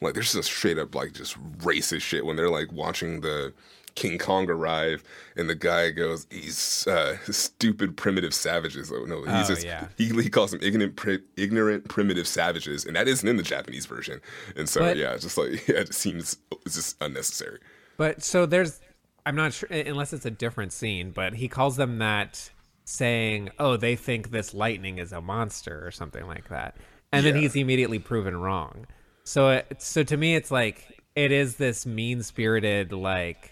like 0.01 0.13
there's 0.13 0.33
just 0.33 0.51
straight 0.51 0.77
up 0.77 0.93
like 0.93 1.13
just 1.13 1.35
racist 1.59 2.01
shit 2.01 2.25
when 2.25 2.35
they're 2.35 2.49
like 2.49 2.71
watching 2.71 3.21
the 3.21 3.53
King 3.95 4.19
Kong 4.19 4.47
arrive, 4.47 5.03
and 5.35 5.49
the 5.49 5.55
guy 5.55 5.89
goes, 5.89 6.27
"He's 6.29 6.85
uh, 6.85 7.17
stupid 7.31 7.97
primitive 7.97 8.31
savages." 8.35 8.91
Oh 8.91 9.05
no, 9.05 9.23
he's 9.23 9.49
Oh, 9.49 9.55
just 9.55 9.65
yeah. 9.65 9.87
he, 9.97 10.09
he 10.09 10.29
calls 10.29 10.51
them 10.51 10.59
ignorant, 10.61 10.95
pri- 10.95 11.23
ignorant 11.35 11.87
primitive 11.87 12.27
savages, 12.27 12.85
and 12.85 12.95
that 12.95 13.07
isn't 13.07 13.27
in 13.27 13.37
the 13.37 13.43
Japanese 13.43 13.87
version. 13.87 14.21
And 14.55 14.69
so 14.69 14.81
But- 14.81 14.97
yeah, 14.97 15.13
it's 15.13 15.23
just 15.23 15.37
like 15.39 15.67
yeah, 15.67 15.77
it 15.77 15.95
seems 15.95 16.37
it's 16.63 16.75
just 16.75 16.95
unnecessary. 17.01 17.59
But 17.97 18.21
so 18.21 18.45
there's, 18.45 18.79
I'm 19.27 19.35
not 19.35 19.51
sure 19.51 19.67
unless 19.69 20.13
it's 20.13 20.25
a 20.25 20.31
different 20.31 20.71
scene, 20.71 21.11
but 21.11 21.33
he 21.33 21.49
calls 21.49 21.75
them 21.75 21.97
that, 21.97 22.49
saying, 22.85 23.49
"Oh, 23.59 23.75
they 23.75 23.97
think 23.97 24.31
this 24.31 24.53
lightning 24.53 24.99
is 24.99 25.11
a 25.11 25.19
monster 25.19 25.85
or 25.85 25.91
something 25.91 26.25
like 26.25 26.47
that," 26.47 26.77
and 27.11 27.25
then 27.25 27.35
he's 27.35 27.53
immediately 27.57 27.99
proven 27.99 28.37
wrong. 28.37 28.87
So, 29.25 29.49
it, 29.49 29.81
so 29.81 30.03
to 30.03 30.15
me, 30.15 30.35
it's 30.37 30.49
like 30.49 31.01
it 31.13 31.33
is 31.33 31.57
this 31.57 31.85
mean 31.85 32.23
spirited 32.23 32.93
like 32.93 33.51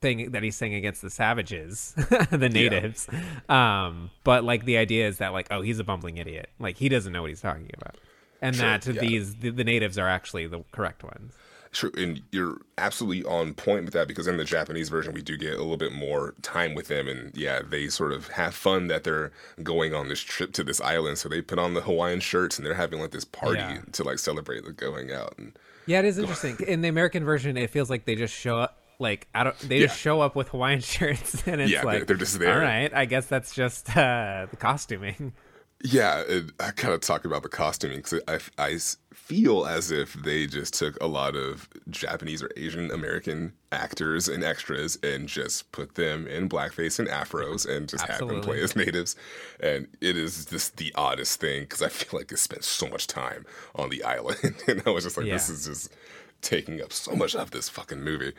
thing 0.00 0.32
that 0.32 0.42
he's 0.42 0.56
saying 0.56 0.74
against 0.74 1.02
the 1.02 1.10
savages, 1.10 1.94
the 2.32 2.48
natives. 2.48 3.06
Um, 3.48 4.10
but 4.24 4.42
like 4.42 4.64
the 4.64 4.76
idea 4.76 5.06
is 5.06 5.18
that 5.18 5.32
like, 5.32 5.46
oh, 5.52 5.60
he's 5.60 5.78
a 5.78 5.84
bumbling 5.84 6.16
idiot. 6.16 6.48
Like 6.58 6.76
he 6.76 6.88
doesn't 6.88 7.12
know 7.12 7.20
what 7.20 7.30
he's 7.30 7.42
talking 7.42 7.70
about, 7.80 7.96
and 8.42 8.56
Sure, 8.56 8.66
that 8.66 8.86
yeah. 8.86 9.00
these 9.00 9.36
the, 9.36 9.50
the 9.50 9.62
natives 9.62 9.98
are 9.98 10.08
actually 10.08 10.48
the 10.48 10.64
correct 10.72 11.04
ones. 11.04 11.32
Sure, 11.72 11.90
and 11.96 12.20
you're 12.32 12.58
absolutely 12.78 13.22
on 13.24 13.54
point 13.54 13.84
with 13.84 13.94
that 13.94 14.08
because 14.08 14.26
in 14.26 14.38
the 14.38 14.44
Japanese 14.44 14.88
version 14.88 15.12
we 15.12 15.22
do 15.22 15.36
get 15.36 15.52
a 15.54 15.58
little 15.58 15.76
bit 15.76 15.92
more 15.92 16.34
time 16.42 16.74
with 16.74 16.88
them, 16.88 17.06
and 17.06 17.30
yeah, 17.36 17.60
they 17.62 17.86
sort 17.86 18.10
of 18.12 18.26
have 18.28 18.54
fun 18.56 18.88
that 18.88 19.04
they're 19.04 19.30
going 19.62 19.94
on 19.94 20.08
this 20.08 20.18
trip 20.20 20.52
to 20.54 20.64
this 20.64 20.80
island. 20.80 21.18
So 21.18 21.28
they 21.28 21.40
put 21.40 21.60
on 21.60 21.74
the 21.74 21.82
Hawaiian 21.82 22.18
shirts 22.18 22.58
and 22.58 22.66
they're 22.66 22.74
having 22.74 22.98
like 23.00 23.12
this 23.12 23.24
party 23.24 23.60
Yeah. 23.60 23.82
to 23.92 24.02
like 24.02 24.18
celebrate 24.18 24.64
the 24.64 24.72
going 24.72 25.12
out. 25.12 25.34
And 25.38 25.52
Yeah, 25.86 26.00
it 26.00 26.06
is 26.06 26.18
interesting. 26.18 26.56
In 26.66 26.80
the 26.80 26.88
American 26.88 27.24
version, 27.24 27.56
it 27.56 27.70
feels 27.70 27.88
like 27.88 28.04
they 28.04 28.16
just 28.16 28.34
show 28.34 28.58
up. 28.58 28.76
Like 28.98 29.28
I 29.32 29.44
don't, 29.44 29.56
they 29.60 29.78
just 29.78 29.94
Yeah. 29.94 30.10
show 30.10 30.20
up 30.20 30.34
with 30.34 30.48
Hawaiian 30.48 30.80
shirts, 30.94 31.46
and 31.46 31.60
it's 31.60 31.70
Yeah, 31.70 31.84
like 31.84 32.08
they're 32.08 32.16
just 32.16 32.38
there. 32.40 32.52
All 32.52 32.58
right, 32.60 32.92
I 32.92 33.04
guess 33.04 33.26
that's 33.26 33.54
just 33.54 33.96
uh, 33.96 34.48
the 34.50 34.56
costuming. 34.56 35.34
yeah, 35.82 36.22
it, 36.28 36.50
I 36.60 36.72
kind 36.72 36.92
of 36.92 37.00
talk 37.00 37.24
about 37.24 37.42
the 37.42 37.48
costuming 37.48 37.98
because 37.98 38.20
I, 38.28 38.38
I 38.62 38.78
feel 39.12 39.66
as 39.66 39.90
if 39.90 40.14
they 40.14 40.46
just 40.46 40.74
took 40.74 40.96
a 41.02 41.06
lot 41.06 41.34
of 41.34 41.68
Japanese 41.88 42.42
or 42.42 42.50
Asian 42.56 42.90
American 42.90 43.52
actors 43.72 44.28
and 44.28 44.44
extras 44.44 44.98
and 45.02 45.28
just 45.28 45.70
put 45.72 45.96
them 45.96 46.26
in 46.26 46.48
blackface 46.48 46.98
and 46.98 47.08
afros 47.08 47.68
and 47.68 47.88
just 47.88 48.06
have 48.06 48.26
them 48.26 48.40
play 48.40 48.60
as 48.62 48.76
natives. 48.76 49.16
And 49.60 49.88
it 50.00 50.16
is 50.16 50.46
just 50.46 50.76
the 50.76 50.92
oddest 50.94 51.40
thing 51.40 51.62
because 51.62 51.82
I 51.82 51.88
feel 51.88 52.20
like 52.20 52.30
it 52.30 52.38
spent 52.38 52.64
so 52.64 52.88
much 52.88 53.06
time 53.06 53.44
on 53.74 53.90
the 53.90 54.02
island, 54.04 54.62
and 54.68 54.82
I 54.86 54.90
was 54.90 55.04
just 55.04 55.16
like, 55.16 55.26
this 55.26 55.48
is 55.48 55.66
just 55.66 55.92
taking 56.40 56.80
up 56.80 56.92
so 56.92 57.12
much 57.12 57.34
of 57.34 57.50
this 57.50 57.68
fucking 57.68 58.02
movie. 58.02 58.32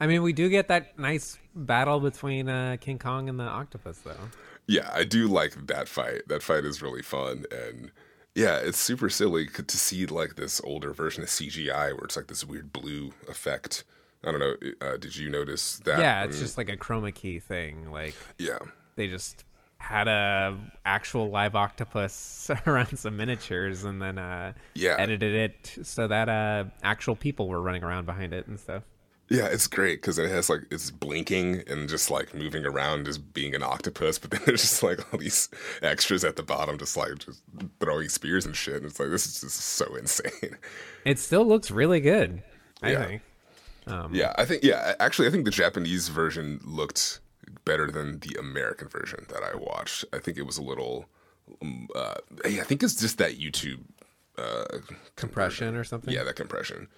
I 0.00 0.06
mean, 0.06 0.22
we 0.22 0.32
do 0.32 0.48
get 0.48 0.68
that 0.68 0.98
nice 0.98 1.38
battle 1.54 2.00
between 2.00 2.48
uh, 2.48 2.78
King 2.80 2.98
Kong 2.98 3.28
and 3.28 3.38
the 3.38 3.44
octopus, 3.44 3.98
though. 3.98 4.30
Yeah, 4.66 4.90
I 4.92 5.04
do 5.04 5.28
like 5.28 5.66
that 5.66 5.88
fight. 5.88 6.22
That 6.28 6.42
fight 6.42 6.64
is 6.64 6.80
really 6.80 7.02
fun, 7.02 7.44
and 7.50 7.90
yeah, 8.34 8.56
it's 8.58 8.78
super 8.78 9.10
silly 9.10 9.46
to 9.46 9.76
see 9.76 10.06
like 10.06 10.36
this 10.36 10.60
older 10.64 10.92
version 10.92 11.22
of 11.22 11.28
CGI 11.30 11.92
where 11.92 12.04
it's 12.04 12.16
like 12.16 12.28
this 12.28 12.44
weird 12.44 12.72
blue 12.72 13.12
effect. 13.28 13.84
I 14.24 14.30
don't 14.32 14.40
know. 14.40 14.54
Uh, 14.80 14.96
did 14.98 15.16
you 15.16 15.30
notice 15.30 15.78
that? 15.84 15.98
Yeah, 16.00 16.24
it's 16.24 16.36
Mm, 16.36 16.40
just 16.40 16.58
like 16.58 16.68
a 16.68 16.76
chroma 16.76 17.14
key 17.14 17.38
thing. 17.40 17.90
Like 17.90 18.14
yeah, 18.38 18.58
they 18.96 19.06
just 19.08 19.44
had 19.78 20.08
a 20.08 20.58
actual 20.84 21.30
live 21.30 21.54
octopus 21.56 22.50
around 22.66 22.98
some 22.98 23.16
miniatures, 23.16 23.84
and 23.84 24.00
then 24.00 24.18
uh, 24.18 24.52
Yeah. 24.74 24.96
edited 24.98 25.34
it 25.34 25.86
so 25.86 26.06
that 26.06 26.28
uh, 26.28 26.64
actual 26.82 27.16
people 27.16 27.48
were 27.48 27.60
running 27.62 27.82
around 27.82 28.04
behind 28.04 28.32
it 28.34 28.46
and 28.46 28.60
stuff. 28.60 28.82
Yeah. 29.30 29.46
It's 29.46 29.66
great 29.66 30.00
because 30.02 30.18
it 30.18 30.28
has 30.30 30.50
like 30.50 30.62
it's 30.70 30.90
blinking 30.90 31.62
and 31.66 31.88
just 31.88 32.10
like 32.10 32.34
moving 32.34 32.66
around 32.66 33.08
as 33.08 33.16
being 33.16 33.54
an 33.54 33.62
octopus, 33.62 34.18
but 34.18 34.30
then 34.32 34.40
there's 34.46 34.60
just 34.62 34.82
like 34.82 35.12
all 35.12 35.18
these 35.18 35.48
extras 35.82 36.24
at 36.24 36.36
the 36.36 36.42
bottom, 36.42 36.76
just 36.76 36.96
like 36.96 37.18
just 37.18 37.40
throwing 37.80 38.08
spears 38.08 38.44
and 38.44 38.54
shit. 38.56 38.76
And 38.76 38.86
it's 38.86 39.00
like 39.00 39.10
this 39.10 39.26
is 39.26 39.40
just 39.40 39.56
so 39.60 39.94
insane. 39.98 40.56
It 41.04 41.18
still 41.18 41.46
looks 41.46 41.70
really 41.70 42.00
good. 42.00 42.42
I 42.82 42.92
Yeah. 42.92 43.06
think. 43.06 43.22
Um, 43.86 44.14
Yeah, 44.14 44.34
I 44.36 44.44
think 44.44 44.62
yeah, 44.62 44.94
actually 45.00 45.28
I 45.28 45.30
think 45.30 45.44
the 45.46 45.50
Japanese 45.50 46.08
version 46.08 46.60
looked 46.64 47.20
better 47.64 47.90
than 47.90 48.18
the 48.20 48.36
American 48.38 48.88
version 48.88 49.24
that 49.28 49.42
I 49.42 49.56
watched. 49.56 50.04
I 50.12 50.18
think 50.18 50.36
it 50.36 50.42
was 50.46 50.58
a 50.58 50.62
little 50.62 51.06
um, 51.62 51.88
uh 51.94 52.14
I 52.44 52.50
think 52.60 52.82
it's 52.82 52.94
just 52.94 53.18
that 53.18 53.38
YouTube 53.38 53.80
uh 54.38 54.64
compression 55.16 55.74
or 55.76 55.84
something. 55.84 56.12
yeah, 56.12 56.22
that 56.24 56.36
compression. 56.36 56.88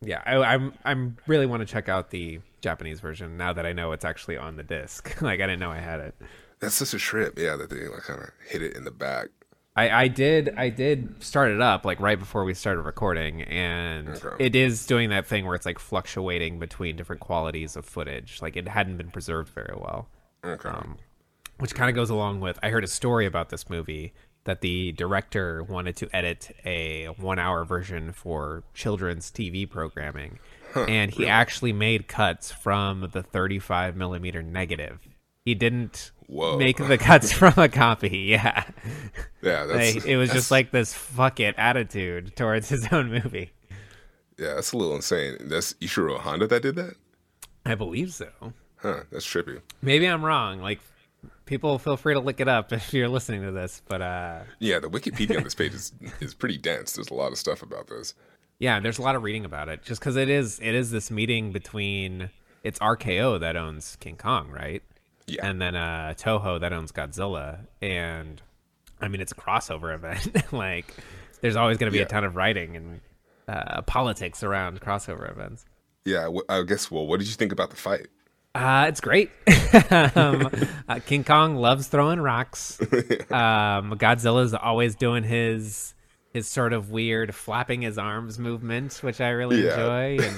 Yeah. 0.00 0.22
I, 0.26 0.36
I'm 0.54 0.72
I'm 0.84 1.16
really 1.26 1.46
want 1.46 1.60
to 1.60 1.66
check 1.66 1.88
out 1.88 2.10
the 2.10 2.40
Japanese 2.60 3.00
version 3.00 3.36
now 3.36 3.52
that 3.52 3.66
I 3.66 3.72
know 3.72 3.92
it's 3.92 4.04
actually 4.04 4.36
on 4.36 4.56
the 4.56 4.62
disc. 4.62 5.20
like 5.22 5.40
I 5.40 5.46
didn't 5.46 5.60
know 5.60 5.70
I 5.70 5.78
had 5.78 6.00
it. 6.00 6.14
That's 6.60 6.74
such 6.74 6.92
a 6.94 6.98
trip, 6.98 7.38
yeah, 7.38 7.56
that 7.56 7.70
they 7.70 7.88
like 7.88 8.02
kind 8.02 8.20
of 8.20 8.30
hit 8.48 8.62
it 8.62 8.76
in 8.76 8.84
the 8.84 8.90
back. 8.90 9.28
I, 9.76 9.88
I 10.02 10.08
did 10.08 10.52
I 10.56 10.68
did 10.68 11.22
start 11.22 11.52
it 11.52 11.60
up 11.60 11.84
like 11.84 12.00
right 12.00 12.18
before 12.18 12.44
we 12.44 12.54
started 12.54 12.82
recording 12.82 13.42
and 13.42 14.08
Okay. 14.08 14.44
it 14.44 14.56
is 14.56 14.84
doing 14.84 15.10
that 15.10 15.26
thing 15.28 15.46
where 15.46 15.54
it's 15.54 15.64
like 15.64 15.78
fluctuating 15.78 16.58
between 16.58 16.96
different 16.96 17.20
qualities 17.20 17.76
of 17.76 17.84
footage 17.84 18.42
like 18.42 18.56
it 18.56 18.66
hadn't 18.66 18.96
been 18.96 19.10
preserved 19.10 19.48
very 19.54 19.74
well 19.76 20.08
Okay. 20.44 20.68
Um, 20.68 20.96
which 21.60 21.72
kind 21.74 21.88
of 21.88 21.94
goes 21.94 22.10
along 22.10 22.40
with 22.40 22.58
I 22.64 22.70
heard 22.70 22.82
a 22.82 22.88
story 22.88 23.26
about 23.26 23.50
this 23.50 23.70
movie 23.70 24.12
that 24.44 24.60
the 24.60 24.92
director 24.92 25.62
wanted 25.62 25.96
to 25.96 26.08
edit 26.14 26.54
a 26.64 27.06
one 27.18 27.38
hour 27.38 27.64
version 27.64 28.12
for 28.12 28.62
children's 28.74 29.30
TV 29.30 29.68
programming 29.68 30.38
and 30.74 31.10
he 31.10 31.26
actually 31.26 31.72
made 31.72 32.06
cuts 32.08 32.50
from 32.52 33.08
the 33.12 33.22
35 33.22 33.96
millimeter 33.96 34.42
negative 34.42 35.00
he 35.44 35.54
didn't 35.54 36.10
Whoa. 36.26 36.56
make 36.58 36.76
the 36.76 36.96
cuts 36.98 37.32
from 37.32 37.54
a 37.56 37.68
copy 37.68 38.08
yeah 38.28 38.64
yeah, 39.42 39.64
that's 39.66 39.94
like, 39.96 40.06
it 40.06 40.16
was 40.16 40.28
that's- 40.28 40.42
just 40.42 40.50
like 40.50 40.70
this 40.70 40.92
fuck 40.94 41.40
it 41.40 41.54
attitude 41.58 42.36
towards 42.36 42.68
his 42.68 42.86
own 42.92 43.10
movie. 43.10 43.52
Yeah, 44.38 44.54
that's 44.54 44.72
a 44.72 44.76
little 44.78 44.96
insane. 44.96 45.36
That's 45.40 45.74
Ishiro 45.74 46.18
Honda 46.18 46.46
that 46.46 46.62
did 46.62 46.74
that? 46.76 46.94
I 47.66 47.74
believe 47.74 48.14
so. 48.14 48.28
Huh, 48.76 49.00
that's 49.12 49.26
trippy. 49.26 49.60
Maybe 49.82 50.06
I'm 50.06 50.24
wrong. 50.24 50.60
Like, 50.62 50.80
people 51.46 51.78
feel 51.78 51.96
free 51.96 52.14
to 52.14 52.20
look 52.20 52.40
it 52.40 52.48
up 52.48 52.72
if 52.72 52.92
you're 52.94 53.08
listening 53.08 53.42
to 53.42 53.52
this. 53.52 53.82
But 53.88 54.02
uh, 54.02 54.40
Yeah, 54.58 54.78
the 54.78 54.88
Wikipedia 54.88 55.36
on 55.36 55.44
this 55.44 55.54
page 55.54 55.74
is 55.74 55.92
is 56.20 56.34
pretty 56.34 56.58
dense. 56.58 56.92
There's 56.92 57.10
a 57.10 57.14
lot 57.14 57.32
of 57.32 57.38
stuff 57.38 57.62
about 57.62 57.88
this. 57.88 58.14
yeah, 58.58 58.80
there's 58.80 58.98
a 58.98 59.02
lot 59.02 59.16
of 59.16 59.22
reading 59.22 59.44
about 59.44 59.68
it. 59.68 59.82
Just 59.82 60.00
because 60.00 60.16
it 60.16 60.28
is, 60.28 60.58
it 60.60 60.74
is 60.74 60.90
this 60.90 61.10
meeting 61.10 61.52
between 61.52 62.30
it's 62.62 62.78
RKO 62.78 63.40
that 63.40 63.56
owns 63.56 63.96
King 64.00 64.16
Kong, 64.16 64.50
right? 64.50 64.82
Yeah. 65.26 65.46
And 65.46 65.60
then 65.62 65.76
uh, 65.76 66.14
Toho 66.16 66.60
that 66.60 66.72
owns 66.72 66.92
Godzilla, 66.92 67.60
and 67.80 68.42
I 69.00 69.08
mean 69.08 69.20
it's 69.20 69.32
a 69.32 69.36
crossover 69.36 69.94
event. 69.98 70.52
like, 70.52 70.94
there's 71.40 71.56
always 71.56 71.78
going 71.78 71.90
to 71.90 71.92
be 71.92 71.98
Yeah. 71.98 72.04
a 72.04 72.08
ton 72.08 72.24
of 72.24 72.36
writing 72.36 72.76
and 72.76 73.00
uh, 73.48 73.82
politics 73.82 74.42
around 74.42 74.80
crossover 74.80 75.30
events. 75.30 75.64
Yeah, 76.04 76.28
I 76.48 76.62
guess 76.62 76.90
well, 76.90 77.06
what 77.06 77.18
did 77.20 77.28
you 77.28 77.34
think 77.34 77.52
about 77.52 77.70
the 77.70 77.76
fight? 77.76 78.08
Uh, 78.54 78.86
it's 78.88 79.00
great. 79.00 79.30
um, 80.16 80.50
uh, 80.88 80.98
King 81.06 81.22
Kong 81.24 81.56
loves 81.56 81.86
throwing 81.88 82.20
rocks. 82.20 82.78
Um, 83.30 83.96
Godzilla's 83.96 84.54
always 84.54 84.96
doing 84.96 85.22
his 85.22 85.94
his 86.32 86.48
sort 86.48 86.72
of 86.72 86.90
weird 86.90 87.32
flapping 87.34 87.82
his 87.82 87.96
arms 87.98 88.38
movement, 88.40 88.94
which 89.02 89.20
I 89.20 89.28
really 89.30 89.64
Yeah. 89.64 89.70
enjoy, 90.16 90.24
and 90.26 90.36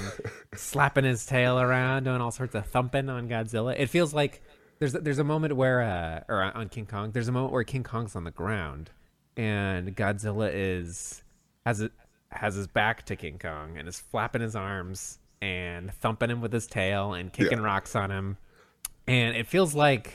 slapping 0.59 1.05
his 1.05 1.25
tail 1.25 1.59
around, 1.59 2.03
doing 2.03 2.21
all 2.21 2.29
sorts 2.31 2.53
of 2.55 2.65
thumping 2.67 3.09
on 3.09 3.27
Godzilla. 3.29 3.75
It 3.77 3.87
feels 3.87 4.13
like 4.13 4.41
there's 4.79 4.93
there's 4.93 5.17
a 5.19 5.23
moment 5.23 5.55
where 5.55 5.81
uh, 5.81 6.21
or 6.29 6.43
on 6.43 6.69
King 6.69 6.85
Kong, 6.85 7.11
there's 7.11 7.27
a 7.27 7.31
moment 7.31 7.51
where 7.51 7.63
King 7.63 7.83
Kong's 7.83 8.15
on 8.15 8.25
the 8.25 8.31
ground, 8.31 8.91
and 9.35 9.95
Godzilla 9.95 10.51
is 10.53 11.23
has 11.65 11.81
it 11.81 11.91
has 12.31 12.53
his 12.55 12.67
back 12.67 13.05
to 13.07 13.15
King 13.15 13.39
Kong 13.39 13.77
and 13.77 13.87
is 13.87 13.99
flapping 13.99 14.41
his 14.43 14.55
arms 14.55 15.17
and 15.43 15.93
thumping 15.93 16.29
him 16.29 16.39
with 16.41 16.53
his 16.53 16.67
tail 16.67 17.13
and 17.13 17.31
kicking 17.33 17.59
Yeah. 17.59 17.65
rocks 17.65 17.95
on 17.95 18.09
him. 18.11 18.37
And 19.07 19.35
it 19.35 19.47
feels 19.47 19.75
like 19.75 20.13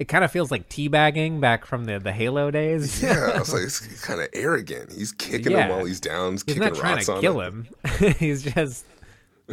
it 0.00 0.08
kind 0.08 0.24
of 0.24 0.32
feels 0.32 0.50
like 0.50 0.68
teabagging 0.68 1.40
back 1.40 1.64
from 1.64 1.84
the 1.84 2.00
the 2.00 2.10
Halo 2.12 2.50
days. 2.50 3.00
Yeah, 3.02 3.30
I 3.34 3.38
was 3.38 3.52
like, 3.52 3.62
it's 3.62 4.04
kind 4.04 4.20
of 4.20 4.28
arrogant. 4.32 4.92
He's 4.92 5.12
kicking 5.12 5.52
Yeah. 5.52 5.66
him 5.66 5.70
while 5.76 5.84
he's 5.84 6.00
down, 6.00 6.32
He's 6.32 6.42
kicking 6.42 6.62
not 6.62 6.74
trying 6.74 7.04
to 7.04 7.20
kill 7.20 7.40
him, 7.40 7.68
him. 7.84 8.14
He's 8.18 8.42
just 8.42 8.84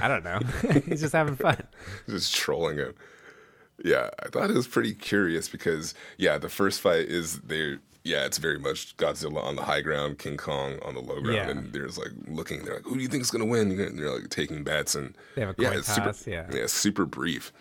I 0.01 0.07
don't 0.07 0.23
know. 0.23 0.39
He's 0.87 1.01
just 1.01 1.13
having 1.13 1.35
fun. 1.35 1.61
just 2.09 2.33
trolling 2.33 2.77
him. 2.77 2.93
Yeah, 3.83 4.09
I 4.23 4.29
thought 4.29 4.49
it 4.49 4.55
was 4.55 4.67
pretty 4.67 4.93
curious 4.95 5.47
because 5.49 5.93
yeah, 6.17 6.37
the 6.39 6.49
first 6.49 6.81
fight 6.81 7.07
is 7.07 7.39
they 7.41 7.77
yeah, 8.03 8.25
it's 8.25 8.37
very 8.37 8.57
much 8.59 8.95
Godzilla 8.97 9.43
on 9.43 9.55
the 9.55 9.63
high 9.63 9.81
ground, 9.81 10.17
King 10.19 10.37
Kong 10.37 10.79
on 10.83 10.93
the 10.95 11.01
low 11.01 11.21
ground, 11.21 11.35
Yeah. 11.35 11.49
and 11.49 11.71
there's 11.73 11.97
like 11.97 12.11
looking. 12.27 12.63
They're 12.65 12.75
like, 12.75 12.85
"Who 12.85 12.95
do 12.95 13.01
you 13.01 13.07
think 13.07 13.21
is 13.23 13.31
gonna 13.31 13.45
win?" 13.45 13.71
And 13.79 13.97
they're 13.99 14.11
like 14.11 14.29
taking 14.29 14.63
bets, 14.63 14.95
and 14.95 15.13
They 15.35 15.41
have 15.41 15.51
a 15.51 15.61
yeah, 15.61 15.69
coin 15.69 15.77
it's 15.79 15.95
toss, 15.95 16.19
super, 16.19 16.29
yeah. 16.29 16.45
yeah, 16.51 16.65
super 16.67 17.05
brief. 17.05 17.51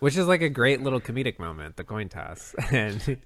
which 0.00 0.16
is 0.16 0.26
like 0.26 0.42
a 0.42 0.48
great 0.48 0.80
little 0.82 1.00
comedic 1.00 1.38
moment, 1.38 1.76
the 1.76 1.84
coin 1.84 2.08
toss, 2.08 2.54
and 2.70 3.18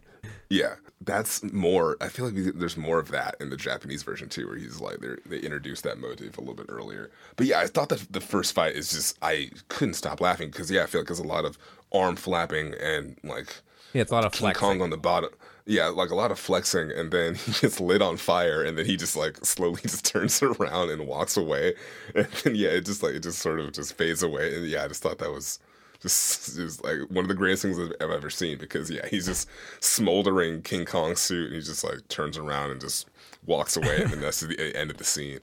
Yeah, 0.48 0.74
that's 1.00 1.42
more. 1.52 1.96
I 2.00 2.08
feel 2.08 2.26
like 2.26 2.34
there's 2.54 2.76
more 2.76 2.98
of 3.00 3.10
that 3.10 3.34
in 3.40 3.50
the 3.50 3.56
Japanese 3.56 4.02
version 4.02 4.28
too, 4.28 4.46
where 4.46 4.56
he's 4.56 4.80
like 4.80 4.98
they 5.00 5.16
they 5.26 5.38
introduced 5.38 5.82
that 5.84 5.98
motive 5.98 6.38
a 6.38 6.40
little 6.40 6.54
bit 6.54 6.66
earlier. 6.68 7.10
But 7.36 7.46
yeah, 7.46 7.60
I 7.60 7.66
thought 7.66 7.88
that 7.88 8.06
the 8.12 8.20
first 8.20 8.52
fight 8.54 8.74
is 8.74 8.90
just 8.92 9.18
I 9.22 9.50
couldn't 9.68 9.94
stop 9.94 10.20
laughing 10.20 10.50
because 10.50 10.70
yeah, 10.70 10.82
I 10.82 10.86
feel 10.86 11.00
like 11.00 11.08
there's 11.08 11.18
a 11.18 11.24
lot 11.24 11.44
of 11.44 11.58
arm 11.92 12.16
flapping 12.16 12.74
and 12.80 13.16
like 13.24 13.56
yeah, 13.92 14.02
it's 14.02 14.10
a 14.12 14.14
lot 14.14 14.24
of 14.24 14.32
King 14.32 14.40
flexing. 14.40 14.60
Kong 14.60 14.80
on 14.82 14.90
the 14.90 14.96
bottom. 14.96 15.30
Yeah, 15.64 15.86
like 15.88 16.10
a 16.10 16.14
lot 16.16 16.30
of 16.32 16.38
flexing, 16.38 16.90
and 16.90 17.10
then 17.12 17.34
he 17.36 17.52
gets 17.52 17.78
lit 17.80 18.02
on 18.02 18.16
fire, 18.16 18.62
and 18.62 18.76
then 18.76 18.84
he 18.86 18.96
just 18.96 19.16
like 19.16 19.44
slowly 19.44 19.80
just 19.86 20.04
turns 20.04 20.42
around 20.42 20.90
and 20.90 21.06
walks 21.06 21.36
away, 21.36 21.74
and 22.14 22.26
then 22.44 22.54
yeah, 22.54 22.70
it 22.70 22.84
just 22.84 23.02
like 23.02 23.14
it 23.14 23.22
just 23.22 23.38
sort 23.38 23.60
of 23.60 23.72
just 23.72 23.94
fades 23.96 24.22
away, 24.22 24.54
and 24.56 24.66
yeah, 24.66 24.84
I 24.84 24.88
just 24.88 25.02
thought 25.02 25.18
that 25.18 25.30
was 25.30 25.58
just 26.00 26.56
just 26.56 26.82
like 26.82 26.98
one 27.10 27.24
of 27.24 27.28
the 27.28 27.34
greatest 27.34 27.62
things 27.62 27.78
I've 27.78 28.10
ever 28.10 28.28
seen 28.28 28.58
because 28.58 28.90
yeah, 28.90 29.06
he's 29.06 29.26
just 29.26 29.48
smoldering 29.80 30.62
King 30.62 30.84
Kong 30.84 31.14
suit, 31.16 31.46
and 31.46 31.54
he 31.54 31.60
just 31.62 31.84
like 31.84 32.06
turns 32.08 32.36
around 32.36 32.70
and 32.72 32.80
just 32.80 33.08
walks 33.46 33.76
away, 33.76 34.02
and 34.02 34.10
then 34.10 34.20
that's 34.20 34.40
the 34.40 34.76
end 34.76 34.90
of 34.90 34.96
the 34.98 35.04
scene. 35.04 35.38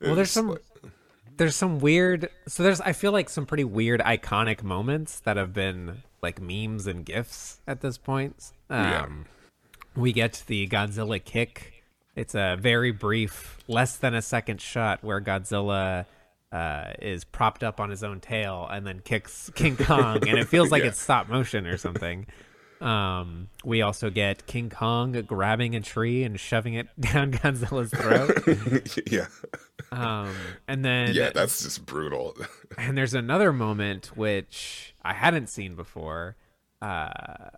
Well, 0.00 0.14
there's 0.14 0.30
some 0.30 0.48
like- 0.50 0.64
there's 1.38 1.56
some 1.56 1.78
weird 1.78 2.28
so 2.46 2.62
there's 2.62 2.80
I 2.82 2.92
feel 2.92 3.10
like 3.10 3.30
some 3.30 3.46
pretty 3.46 3.64
weird 3.64 4.00
iconic 4.00 4.62
moments 4.62 5.18
that 5.20 5.38
have 5.38 5.54
been 5.54 6.02
like 6.20 6.40
memes 6.42 6.86
and 6.86 7.06
gifs 7.06 7.60
at 7.66 7.80
this 7.80 7.96
point. 7.96 8.52
Um 8.68 8.84
Yeah. 8.84 9.06
We 9.96 10.12
get 10.12 10.42
the 10.46 10.66
Godzilla 10.68 11.22
kick. 11.22 11.84
It's 12.14 12.34
a 12.34 12.56
very 12.60 12.90
brief, 12.92 13.58
less 13.68 13.96
than 13.96 14.14
a 14.14 14.22
second 14.22 14.60
shot 14.60 15.02
where 15.02 15.20
Godzilla 15.20 16.04
uh, 16.52 16.92
is 17.00 17.24
propped 17.24 17.62
up 17.62 17.80
on 17.80 17.88
his 17.90 18.04
own 18.04 18.20
tail 18.20 18.68
and 18.70 18.86
then 18.86 19.00
kicks 19.00 19.50
King 19.54 19.76
Kong, 19.76 20.26
and 20.28 20.38
it 20.38 20.48
feels 20.48 20.70
like 20.70 20.82
Yeah. 20.82 20.88
it's 20.90 21.00
stop 21.00 21.28
motion 21.28 21.66
or 21.66 21.76
something. 21.78 22.26
Um, 22.82 23.48
we 23.64 23.80
also 23.80 24.10
get 24.10 24.46
King 24.46 24.68
Kong 24.68 25.12
grabbing 25.26 25.76
a 25.76 25.80
tree 25.80 26.24
and 26.24 26.38
shoving 26.38 26.74
it 26.74 26.88
down 27.00 27.32
Godzilla's 27.32 27.90
throat. 27.92 28.98
yeah, 29.10 29.26
Um, 29.92 30.34
and 30.66 30.84
then 30.84 31.14
yeah, 31.14 31.30
that's 31.30 31.62
just 31.62 31.86
brutal. 31.86 32.36
and 32.76 32.98
there's 32.98 33.14
another 33.14 33.52
moment 33.52 34.16
which 34.16 34.94
I 35.02 35.12
hadn't 35.14 35.46
seen 35.48 35.76
before, 35.76 36.36
uh, 36.82 37.50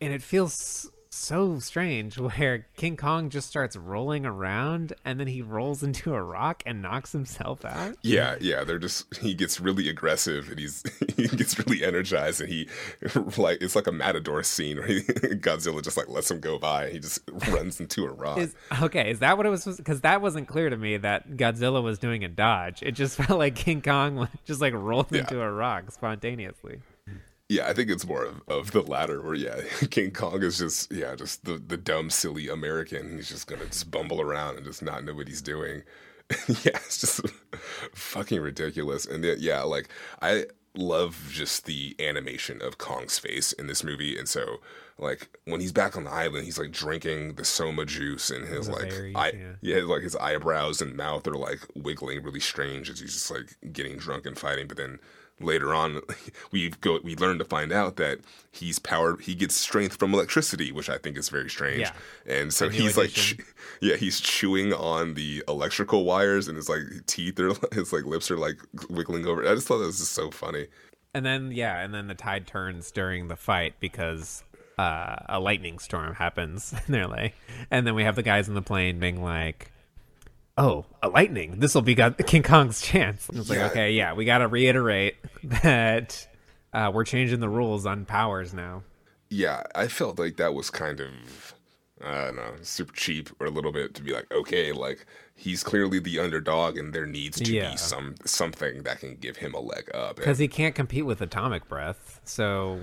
and 0.00 0.12
it 0.12 0.22
feels 0.22 0.88
so 1.10 1.58
strange 1.58 2.18
where 2.18 2.66
King 2.76 2.96
Kong 2.96 3.30
just 3.30 3.48
starts 3.48 3.76
rolling 3.76 4.26
around 4.26 4.92
and 5.04 5.18
then 5.18 5.26
he 5.26 5.42
rolls 5.42 5.82
into 5.82 6.14
a 6.14 6.22
rock 6.22 6.62
and 6.66 6.82
knocks 6.82 7.12
himself 7.12 7.64
out. 7.64 7.96
Yeah, 8.02 8.36
yeah, 8.40 8.64
they're 8.64 8.78
just 8.78 9.16
he 9.18 9.34
gets 9.34 9.60
really 9.60 9.88
aggressive 9.88 10.48
and 10.50 10.58
he's 10.58 10.82
he 11.16 11.28
gets 11.28 11.58
really 11.58 11.84
energized 11.84 12.40
and 12.40 12.50
he 12.50 12.68
like 13.36 13.62
it's 13.62 13.76
like 13.76 13.86
a 13.86 13.92
matador 13.92 14.42
scene 14.42 14.78
where 14.78 14.86
he, 14.86 15.00
Godzilla 15.00 15.82
just 15.82 15.96
like 15.96 16.08
lets 16.08 16.30
him 16.30 16.40
go 16.40 16.58
by 16.58 16.84
and 16.84 16.92
he 16.92 16.98
just 16.98 17.20
runs 17.48 17.80
into 17.80 18.04
a 18.04 18.12
rock. 18.12 18.38
Is 18.38 18.54
okay? 18.82 19.10
Is 19.10 19.20
that 19.20 19.36
what 19.36 19.46
it 19.46 19.50
was? 19.50 19.64
Because 19.76 20.02
that 20.02 20.20
wasn't 20.22 20.48
clear 20.48 20.70
to 20.70 20.76
me 20.76 20.96
that 20.98 21.30
Godzilla 21.30 21.82
was 21.82 21.98
doing 21.98 22.24
a 22.24 22.28
dodge. 22.28 22.82
It 22.82 22.92
just 22.92 23.16
felt 23.16 23.38
like 23.38 23.54
King 23.54 23.82
Kong 23.82 24.28
just 24.44 24.60
like 24.60 24.74
rolled 24.74 25.06
Yeah. 25.10 25.20
into 25.20 25.40
a 25.40 25.50
rock 25.50 25.90
spontaneously. 25.90 26.80
Yeah, 27.48 27.66
I 27.66 27.72
think 27.72 27.90
it's 27.90 28.06
more 28.06 28.24
of, 28.24 28.42
of 28.46 28.70
the 28.72 28.82
latter 28.82 29.22
where 29.22 29.34
yeah, 29.34 29.60
King 29.90 30.10
Kong 30.10 30.42
is 30.42 30.58
just 30.58 30.92
yeah, 30.92 31.14
just 31.14 31.44
the, 31.44 31.58
the 31.58 31.76
dumb, 31.76 32.10
silly 32.10 32.48
American. 32.48 33.16
He's 33.16 33.28
just 33.28 33.46
gonna 33.46 33.66
just 33.66 33.90
bumble 33.90 34.20
around 34.20 34.56
and 34.56 34.66
just 34.66 34.82
not 34.82 35.04
know 35.04 35.14
what 35.14 35.28
he's 35.28 35.42
doing. 35.42 35.82
yeah, 36.48 36.76
it's 36.76 37.00
just 37.00 37.26
fucking 37.94 38.40
ridiculous. 38.40 39.06
And 39.06 39.24
then, 39.24 39.38
yeah, 39.40 39.62
like 39.62 39.88
I 40.20 40.44
love 40.74 41.28
just 41.32 41.64
the 41.64 41.96
animation 41.98 42.60
of 42.60 42.76
Kong's 42.76 43.18
face 43.18 43.52
in 43.52 43.66
this 43.66 43.82
movie. 43.82 44.18
And 44.18 44.28
so 44.28 44.58
like 44.98 45.30
when 45.44 45.62
he's 45.62 45.72
back 45.72 45.96
on 45.96 46.04
the 46.04 46.10
island, 46.10 46.44
he's 46.44 46.58
like 46.58 46.70
drinking 46.70 47.34
the 47.34 47.46
soma 47.46 47.86
juice 47.86 48.30
and 48.30 48.46
his 48.46 48.68
like 48.68 48.90
berries, 48.90 49.16
eye, 49.16 49.32
yeah. 49.62 49.76
yeah, 49.76 49.82
like 49.84 50.02
his 50.02 50.16
eyebrows 50.16 50.82
and 50.82 50.96
mouth 50.96 51.26
are 51.26 51.34
like 51.34 51.60
wiggling 51.74 52.22
really 52.22 52.40
strange 52.40 52.90
as 52.90 53.00
he's 53.00 53.14
just 53.14 53.30
like 53.30 53.56
getting 53.72 53.96
drunk 53.96 54.26
and 54.26 54.38
fighting. 54.38 54.68
But 54.68 54.76
then 54.76 54.98
later 55.40 55.74
on, 55.74 56.00
we 56.52 56.70
go 56.80 56.98
we 57.02 57.16
learn 57.16 57.38
to 57.38 57.44
find 57.44 57.72
out 57.72 57.96
that 57.96 58.18
he's 58.50 58.78
powered. 58.78 59.22
He 59.22 59.34
gets 59.34 59.54
strength 59.56 59.96
from 59.96 60.14
electricity, 60.14 60.72
which 60.72 60.88
I 60.88 60.98
think 60.98 61.16
is 61.16 61.28
very 61.28 61.50
strange. 61.50 61.80
Yeah. 61.80 61.92
And 62.26 62.52
so 62.52 62.68
he's 62.68 62.96
like, 62.96 63.10
addition. 63.10 63.38
ch- 63.38 63.54
yeah, 63.80 63.96
he's 63.96 64.20
chewing 64.20 64.72
on 64.72 65.14
the 65.14 65.44
electrical 65.48 66.04
wires, 66.04 66.48
and 66.48 66.56
his 66.56 66.68
like 66.68 66.82
teeth 67.06 67.38
are 67.40 67.52
his 67.72 67.92
like 67.92 68.04
lips 68.04 68.30
are 68.30 68.38
like 68.38 68.58
wiggling 68.88 69.26
over. 69.26 69.46
I 69.46 69.54
just 69.54 69.66
thought 69.66 69.78
that 69.78 69.86
was 69.86 69.98
just 69.98 70.12
so 70.12 70.30
funny. 70.30 70.66
And 71.14 71.24
then 71.24 71.52
yeah, 71.52 71.80
and 71.80 71.94
then 71.94 72.06
the 72.06 72.14
tide 72.14 72.46
turns 72.46 72.90
during 72.90 73.28
the 73.28 73.36
fight 73.36 73.74
because 73.80 74.44
uh, 74.78 75.16
a 75.28 75.40
lightning 75.40 75.78
storm 75.78 76.14
happens. 76.14 76.74
And 76.86 76.94
they're 76.94 77.08
like, 77.08 77.34
and 77.70 77.86
then 77.86 77.94
we 77.94 78.04
have 78.04 78.16
the 78.16 78.22
guys 78.22 78.48
in 78.48 78.54
the 78.54 78.62
plane 78.62 78.98
being 78.98 79.22
like, 79.22 79.70
"Oh, 80.58 80.84
a 81.02 81.08
lightning! 81.08 81.60
This 81.60 81.74
will 81.74 81.82
be 81.82 81.94
God- 81.94 82.16
King 82.26 82.42
Kong's 82.42 82.80
chance." 82.82 83.28
And 83.28 83.38
it's 83.38 83.48
like, 83.48 83.58
Yeah. 83.58 83.66
okay, 83.68 83.92
yeah, 83.92 84.12
we 84.12 84.24
got 84.26 84.38
to 84.38 84.48
reiterate 84.48 85.16
that 85.62 86.26
uh, 86.74 86.90
we're 86.92 87.04
changing 87.04 87.40
the 87.40 87.48
rules 87.48 87.86
on 87.86 88.04
powers 88.04 88.52
now. 88.52 88.82
yeah, 89.30 89.62
I 89.74 89.88
felt 89.88 90.18
like 90.18 90.36
that 90.36 90.52
was 90.54 90.68
kind 90.70 91.00
of 91.00 91.54
I 92.04 92.26
don't 92.26 92.36
know, 92.36 92.52
super 92.62 92.94
cheap 92.94 93.28
or 93.40 93.46
a 93.46 93.50
little 93.50 93.72
bit 93.72 93.92
to 93.94 94.02
be 94.02 94.12
like, 94.12 94.30
okay, 94.32 94.70
like 94.72 95.04
he's 95.34 95.64
clearly 95.64 95.98
the 95.98 96.20
underdog 96.20 96.76
and 96.78 96.92
there 96.94 97.06
needs 97.06 97.40
to 97.40 97.52
Yeah. 97.52 97.72
be 97.72 97.76
some 97.76 98.14
something 98.24 98.82
that 98.84 99.00
can 99.00 99.16
give 99.16 99.36
him 99.38 99.52
a 99.54 99.58
leg 99.60 99.90
up. 99.94 100.10
And, 100.10 100.16
Because 100.18 100.38
he 100.38 100.46
can't 100.48 100.74
compete 100.76 101.06
with 101.06 101.20
atomic 101.20 101.66
breath, 101.68 102.20
so 102.24 102.78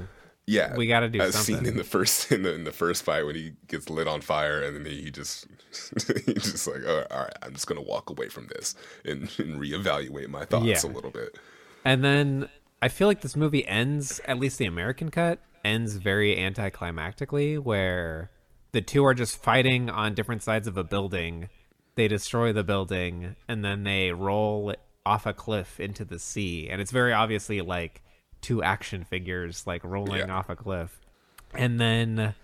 yeah, 0.47 0.75
we 0.75 0.88
gotta 0.88 1.10
do 1.10 1.19
as 1.19 1.34
something. 1.34 1.58
seen 1.58 1.65
in 1.65 1.77
the 1.77 1.84
first 1.84 2.31
in 2.31 2.43
the 2.43 2.53
in 2.53 2.63
the 2.63 2.71
first 2.71 3.03
fight 3.03 3.25
when 3.25 3.36
he 3.36 3.53
gets 3.67 3.89
lit 3.89 4.08
on 4.08 4.21
fire 4.21 4.62
and 4.62 4.75
then 4.75 4.86
he 4.86 5.10
just 5.12 5.47
he's 6.25 6.51
just 6.51 6.67
like, 6.67 6.86
all 6.88 6.97
right, 6.97 7.08
all 7.12 7.19
right, 7.21 7.34
I'm 7.41 7.53
just 7.53 7.67
gonna 7.67 7.81
walk 7.81 8.10
away 8.10 8.29
from 8.29 8.47
this 8.47 8.75
and, 9.03 9.23
and 9.39 9.60
reevaluate 9.60 10.27
my 10.29 10.45
thoughts 10.45 10.65
Yeah. 10.65 10.86
a 10.86 10.91
little 10.91 11.12
bit. 11.12 11.38
And 11.84 12.03
then 12.03 12.49
I 12.81 12.88
feel 12.89 13.08
like 13.08 13.21
this 13.21 13.36
movie 13.36 13.65
ends, 13.67 14.21
at 14.25 14.38
least 14.39 14.58
the 14.58 14.65
American 14.65 15.10
cut, 15.10 15.39
ends 15.63 15.95
very 15.95 16.36
anticlimactically, 16.36 17.60
where 17.60 18.29
the 18.71 18.81
two 18.81 19.03
are 19.05 19.13
just 19.13 19.41
fighting 19.41 19.89
on 19.89 20.13
different 20.13 20.43
sides 20.43 20.67
of 20.67 20.77
a 20.77 20.84
building. 20.84 21.49
They 21.95 22.08
destroy 22.08 22.53
the 22.53 22.63
building, 22.63 23.36
and 23.47 23.63
then 23.63 23.84
they 23.84 24.12
roll 24.12 24.73
off 25.05 25.25
a 25.25 25.34
cliff 25.34 25.79
into 25.79 26.03
the 26.05 26.19
sea. 26.19 26.67
And 26.69 26.81
it's 26.81 26.91
very 26.91 27.13
obviously 27.13 27.62
like 27.62 28.01
two 28.45 28.62
action 28.62 29.03
figures 29.03 29.65
like 29.65 29.84
rolling 29.84 30.19
Yeah. 30.27 30.36
off 30.36 30.49
a 30.49 30.55
cliff. 30.55 30.99
And 31.53 31.79
then 31.79 32.36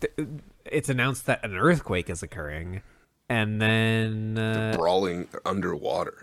th- 0.00 0.28
it's 0.64 0.88
announced 0.88 1.26
that 1.26 1.44
an 1.44 1.56
earthquake 1.56 2.08
is 2.10 2.22
occurring. 2.22 2.82
And 3.28 3.60
then 3.60 4.38
uh, 4.38 4.74
Brawling 4.76 5.28
underwater. 5.44 6.22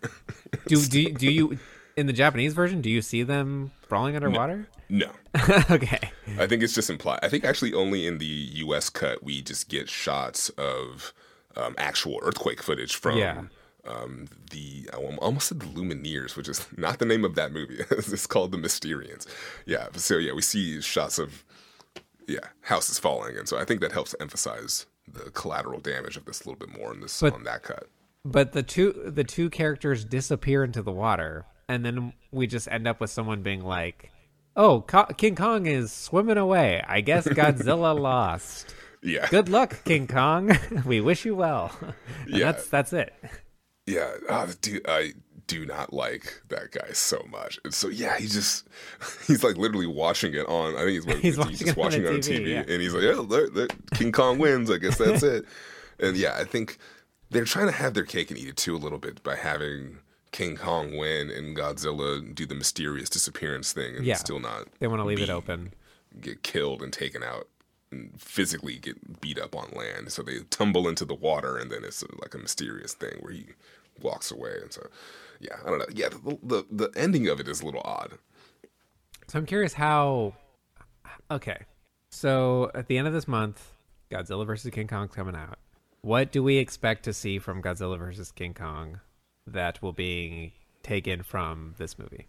do 0.67 0.77
do 0.87 1.11
do 1.13 1.29
you 1.31 1.59
in 1.97 2.07
the 2.07 2.13
Japanese 2.13 2.53
version? 2.53 2.81
Do 2.81 2.89
you 2.89 3.01
see 3.01 3.23
them 3.23 3.71
brawling 3.89 4.15
underwater? 4.15 4.67
no. 4.89 5.09
okay. 5.69 6.11
I 6.39 6.47
think 6.47 6.63
it's 6.63 6.73
just 6.73 6.89
implied. 6.89 7.19
I 7.23 7.29
think 7.29 7.43
actually 7.43 7.73
only 7.73 8.07
in 8.07 8.17
the 8.19 8.25
U.S. 8.65 8.89
cut 8.89 9.23
we 9.23 9.41
just 9.41 9.67
get 9.69 9.89
shots 9.89 10.49
of 10.57 11.13
um, 11.57 11.75
actual 11.77 12.19
earthquake 12.23 12.61
footage 12.63 12.95
from 12.95 13.17
Yeah. 13.17 13.43
Um, 13.87 14.27
the 14.51 14.89
I 14.93 14.97
almost 14.97 15.47
said 15.49 15.59
the 15.59 15.65
Lumineers, 15.67 16.35
which 16.35 16.47
is 16.49 16.65
not 16.77 16.99
the 16.99 17.05
name 17.05 17.23
of 17.25 17.35
that 17.35 17.51
movie. 17.51 17.77
it's 17.91 18.27
called 18.27 18.51
the 18.51 18.57
Mysterians. 18.57 19.27
Yeah. 19.65 19.87
So 19.93 20.17
yeah, 20.17 20.33
we 20.33 20.41
see 20.41 20.81
shots 20.81 21.19
of 21.19 21.43
yeah 22.27 22.39
houses 22.61 22.99
falling, 22.99 23.37
and 23.37 23.47
so 23.47 23.57
I 23.57 23.65
think 23.65 23.81
that 23.81 23.91
helps 23.91 24.15
emphasize 24.19 24.85
the 25.07 25.29
collateral 25.31 25.79
damage 25.79 26.17
of 26.17 26.25
this 26.25 26.41
a 26.43 26.49
little 26.49 26.65
bit 26.65 26.75
more 26.77 26.91
in 26.93 26.99
this 27.01 27.21
But- 27.21 27.33
on 27.33 27.43
that 27.43 27.63
cut. 27.63 27.87
But 28.27 28.53
the 28.53 28.63
two 28.63 29.03
the 29.05 29.23
two 29.23 29.51
characters 29.51 30.03
disappear 30.03 30.63
into 30.63 30.81
the 30.81 30.91
water, 30.91 31.45
and 31.69 31.85
then 31.85 32.11
we 32.31 32.47
just 32.47 32.67
end 32.69 32.87
up 32.87 32.99
with 32.99 33.11
someone 33.11 33.43
being 33.43 33.61
like, 33.63 34.09
"Oh, 34.55 34.81
Co- 34.81 35.05
King 35.15 35.35
Kong 35.35 35.67
is 35.67 35.91
swimming 35.91 36.37
away. 36.37 36.83
I 36.87 37.01
guess 37.01 37.27
Godzilla 37.27 37.95
lost. 37.99 38.73
Yeah. 39.03 39.27
Good 39.29 39.47
luck, 39.47 39.83
King 39.85 40.07
Kong. 40.07 40.57
we 40.87 41.01
wish 41.01 41.23
you 41.23 41.35
well." 41.35 41.71
Yeah. 42.27 42.51
that's 42.51 42.67
that's 42.67 42.93
it. 42.93 43.13
Yeah, 43.85 44.11
oh, 44.29 44.51
dude, 44.61 44.85
I 44.87 45.13
do 45.47 45.63
not 45.65 45.93
like 45.93 46.41
that 46.49 46.71
guy 46.71 46.91
so 46.93 47.23
much. 47.29 47.59
And 47.63 47.71
so 47.73 47.87
yeah, 47.87 48.17
he 48.17 48.25
just 48.27 48.67
he's 49.27 49.43
like 49.43 49.57
literally 49.57 49.85
watching 49.87 50.33
it 50.33 50.47
on. 50.47 50.75
I 50.75 50.79
think 50.85 51.03
he's, 51.21 51.21
He's 51.21 51.37
watching 51.37 51.51
just 51.57 51.61
it 51.71 51.77
on 51.77 51.83
watching 51.83 52.07
on 52.07 52.13
TV, 52.15 52.39
TV, 52.39 52.47
yeah. 52.49 52.59
and 52.67 52.81
he's 52.81 52.93
like, 52.93 53.03
yeah, 53.03 53.65
King 53.97 54.11
Kong 54.11 54.37
wins. 54.39 54.71
I 54.71 54.77
guess 54.77 54.97
that's 54.97 55.23
it. 55.23 55.45
And 55.97 56.17
yeah, 56.17 56.35
I 56.37 56.43
think 56.43 56.77
they're 57.29 57.45
trying 57.45 57.67
to 57.67 57.71
have 57.71 57.93
their 57.93 58.03
cake 58.03 58.29
and 58.29 58.37
eat 58.37 58.49
it 58.49 58.57
too 58.57 58.75
a 58.75 58.77
little 58.77 58.97
bit 58.97 59.23
by 59.23 59.37
having 59.37 59.99
King 60.33 60.57
Kong 60.57 60.97
win 60.97 61.29
and 61.31 61.55
Godzilla 61.55 62.35
do 62.35 62.45
the 62.45 62.53
mysterious 62.53 63.09
disappearance 63.09 63.71
thing 63.71 63.95
and 63.95 64.05
Yeah. 64.05 64.15
still 64.15 64.39
not 64.41 64.67
They 64.79 64.87
want 64.87 64.99
to 64.99 65.05
leave 65.05 65.21
it 65.21 65.29
open. 65.29 65.71
get 66.19 66.43
killed 66.43 66.81
and 66.81 66.91
taken 66.91 67.23
out 67.23 67.47
and 67.93 68.11
physically 68.19 68.77
get 68.77 69.21
beat 69.21 69.39
up 69.39 69.55
on 69.55 69.69
land. 69.73 70.11
So 70.11 70.21
they 70.21 70.39
tumble 70.49 70.89
into 70.89 71.05
the 71.05 71.15
water, 71.15 71.55
and 71.57 71.71
then 71.71 71.85
it's 71.85 72.03
uh, 72.03 72.07
like 72.21 72.33
a 72.33 72.39
mysterious 72.39 72.93
thing 72.93 73.15
where 73.21 73.31
he 73.31 73.45
walks 74.01 74.31
away. 74.31 74.57
And 74.61 74.71
so, 74.71 74.87
yeah, 75.39 75.55
I 75.65 75.69
don't 75.69 75.79
know. 75.79 75.85
Yeah, 75.93 76.09
the 76.09 76.37
the, 76.43 76.65
the 76.71 76.99
ending 76.99 77.27
of 77.27 77.39
it 77.39 77.47
is 77.47 77.61
a 77.61 77.65
little 77.65 77.81
odd. 77.83 78.17
So 79.27 79.39
I'm 79.39 79.45
curious 79.45 79.73
how 79.73 80.33
okay. 81.31 81.65
So 82.09 82.71
at 82.73 82.87
the 82.87 82.97
end 82.97 83.07
of 83.07 83.13
this 83.13 83.27
month, 83.27 83.73
Godzilla 84.11 84.45
versus 84.45 84.71
King 84.71 84.87
Kong's 84.87 85.13
coming 85.13 85.35
out. 85.35 85.59
What 86.01 86.31
do 86.31 86.43
we 86.43 86.57
expect 86.57 87.03
to 87.05 87.13
see 87.13 87.39
from 87.39 87.61
Godzilla 87.61 87.97
versus 87.97 88.31
King 88.31 88.53
Kong 88.53 88.99
that 89.47 89.81
will 89.81 89.93
be 89.93 90.53
taken 90.83 91.23
from 91.23 91.73
this 91.77 91.97
movie? 91.97 92.27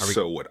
we... 0.00 0.06
So 0.06 0.28
what? 0.28 0.48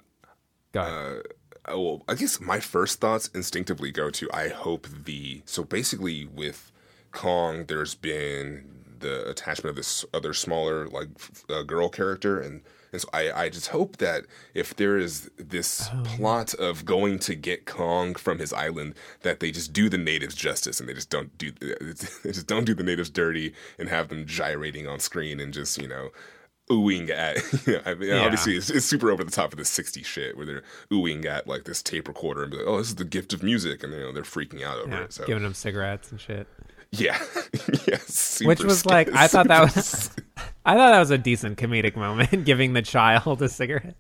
Go 0.71 0.81
ahead. 0.81 1.23
Uh, 1.65 1.77
well, 1.77 2.03
I 2.07 2.15
guess 2.15 2.39
my 2.39 2.59
first 2.59 2.99
thoughts 2.99 3.27
instinctively 3.35 3.91
go 3.91 4.09
to 4.09 4.29
I 4.33 4.47
hope 4.47 4.87
the 5.05 5.41
so 5.45 5.63
basically 5.63 6.25
with 6.25 6.71
Kong, 7.11 7.65
there's 7.67 7.93
been 7.93 8.80
the 9.01 9.29
attachment 9.29 9.69
of 9.71 9.75
this 9.75 10.05
other 10.13 10.33
smaller 10.33 10.87
like 10.87 11.09
uh, 11.49 11.63
girl 11.63 11.89
character 11.89 12.39
and 12.39 12.61
and 12.91 13.01
so 13.01 13.09
I, 13.13 13.43
I 13.43 13.49
just 13.49 13.69
hope 13.69 13.97
that 13.97 14.25
if 14.53 14.75
there 14.75 14.97
is 14.97 15.29
this 15.37 15.89
oh. 15.93 16.03
plot 16.03 16.53
of 16.55 16.85
going 16.85 17.19
to 17.19 17.35
get 17.35 17.65
Kong 17.65 18.15
from 18.15 18.39
his 18.39 18.51
island, 18.51 18.95
that 19.21 19.39
they 19.39 19.51
just 19.51 19.71
do 19.71 19.87
the 19.87 19.97
natives 19.97 20.35
justice 20.35 20.79
and 20.79 20.89
they 20.89 20.93
just 20.93 21.09
don't 21.09 21.37
do 21.37 21.51
they 21.61 22.31
just 22.31 22.47
don't 22.47 22.65
do 22.65 22.73
the 22.73 22.83
natives 22.83 23.09
dirty 23.09 23.53
and 23.79 23.89
have 23.89 24.09
them 24.09 24.25
gyrating 24.25 24.87
on 24.87 24.99
screen 24.99 25.39
and 25.39 25.53
just 25.53 25.81
you 25.81 25.87
know 25.87 26.09
oohing 26.69 27.09
at 27.09 27.37
you 27.67 27.73
know, 27.73 27.81
I 27.85 27.93
mean, 27.95 28.09
yeah. 28.09 28.19
obviously 28.19 28.55
it's, 28.55 28.69
it's, 28.69 28.85
super 28.85 29.11
over 29.11 29.23
the 29.23 29.31
top 29.31 29.51
of 29.51 29.57
the 29.57 29.63
60s 29.63 30.05
shit 30.05 30.37
where 30.37 30.45
they're 30.45 30.63
oohing 30.91 31.25
at 31.25 31.47
like 31.47 31.65
this 31.65 31.81
tape 31.81 32.07
recorder 32.07 32.43
and 32.43 32.51
be 32.51 32.57
like 32.57 32.67
oh 32.67 32.77
this 32.77 32.87
is 32.87 32.95
the 32.95 33.03
gift 33.03 33.33
of 33.33 33.43
music 33.43 33.83
and 33.83 33.93
you 33.93 33.99
know 33.99 34.13
they're 34.13 34.23
freaking 34.23 34.63
out 34.63 34.77
over 34.77 34.91
yeah, 34.91 35.03
it 35.03 35.13
so 35.13 35.25
giving 35.25 35.43
them 35.43 35.53
cigarettes 35.53 36.11
and 36.11 36.21
shit 36.21 36.47
yeah, 36.91 37.17
yeah, 37.87 37.97
which 38.41 38.63
was 38.63 38.85
like 38.85 39.09
I 39.13 39.27
thought 39.27 39.47
that 39.47 39.61
was 39.61 40.11
I 40.65 40.75
thought 40.75 40.91
that 40.91 40.99
was 40.99 41.09
a 41.09 41.17
decent 41.17 41.57
comedic 41.57 41.95
moment, 41.95 42.45
giving 42.45 42.73
the 42.73 42.81
child 42.81 43.41
a 43.41 43.49
cigarette. 43.49 43.95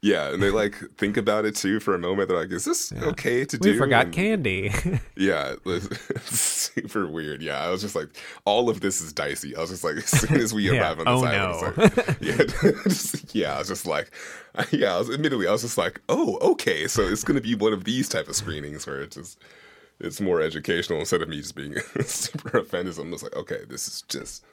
Yeah, 0.00 0.32
and 0.32 0.42
they 0.42 0.50
like 0.50 0.76
think 0.96 1.16
about 1.16 1.44
it 1.44 1.54
too 1.54 1.80
for 1.80 1.94
a 1.94 1.98
moment. 1.98 2.28
They're 2.28 2.38
like, 2.38 2.50
"Is 2.50 2.64
this 2.64 2.92
yeah. 2.92 3.04
okay 3.04 3.44
to 3.44 3.56
we 3.58 3.60
do?" 3.60 3.72
We 3.72 3.78
forgot 3.78 4.06
and, 4.06 4.14
candy. 4.14 4.72
yeah, 5.16 5.54
super 6.24 7.06
weird. 7.06 7.42
Yeah, 7.42 7.62
I 7.62 7.70
was 7.70 7.82
just 7.82 7.94
like, 7.94 8.08
all 8.44 8.68
of 8.70 8.80
this 8.80 9.00
is 9.00 9.12
dicey. 9.12 9.54
I 9.54 9.60
was 9.60 9.70
just 9.70 9.84
like, 9.84 9.96
as 9.96 10.06
soon 10.06 10.40
as 10.40 10.52
we 10.54 10.70
arrive 10.70 10.98
on 10.98 11.04
the 11.04 11.10
oh, 11.10 11.24
island, 11.24 11.76
no. 11.76 11.84
like, 11.84 12.20
yeah, 12.20 12.82
just, 12.84 13.34
yeah, 13.34 13.54
I 13.54 13.58
was 13.58 13.68
just 13.68 13.86
like, 13.86 14.10
yeah, 14.72 14.94
I 14.94 14.98
was 14.98 15.10
admittedly, 15.10 15.46
I 15.46 15.52
was 15.52 15.62
just 15.62 15.78
like, 15.78 16.00
oh, 16.08 16.38
okay, 16.52 16.88
so 16.88 17.02
it's 17.02 17.22
gonna 17.22 17.40
be 17.40 17.54
one 17.54 17.72
of 17.72 17.84
these 17.84 18.08
type 18.08 18.28
of 18.28 18.34
screenings 18.34 18.86
where 18.86 19.02
it's 19.02 19.16
just 19.16 19.38
it's 20.00 20.20
more 20.20 20.40
educational 20.40 21.00
instead 21.00 21.22
of 21.22 21.28
me 21.28 21.38
just 21.38 21.54
being 21.54 21.74
super 22.04 22.58
offended. 22.58 22.98
I'm 22.98 23.10
just 23.10 23.22
like, 23.24 23.36
okay, 23.36 23.60
this 23.68 23.86
is 23.86 24.02
just 24.02 24.44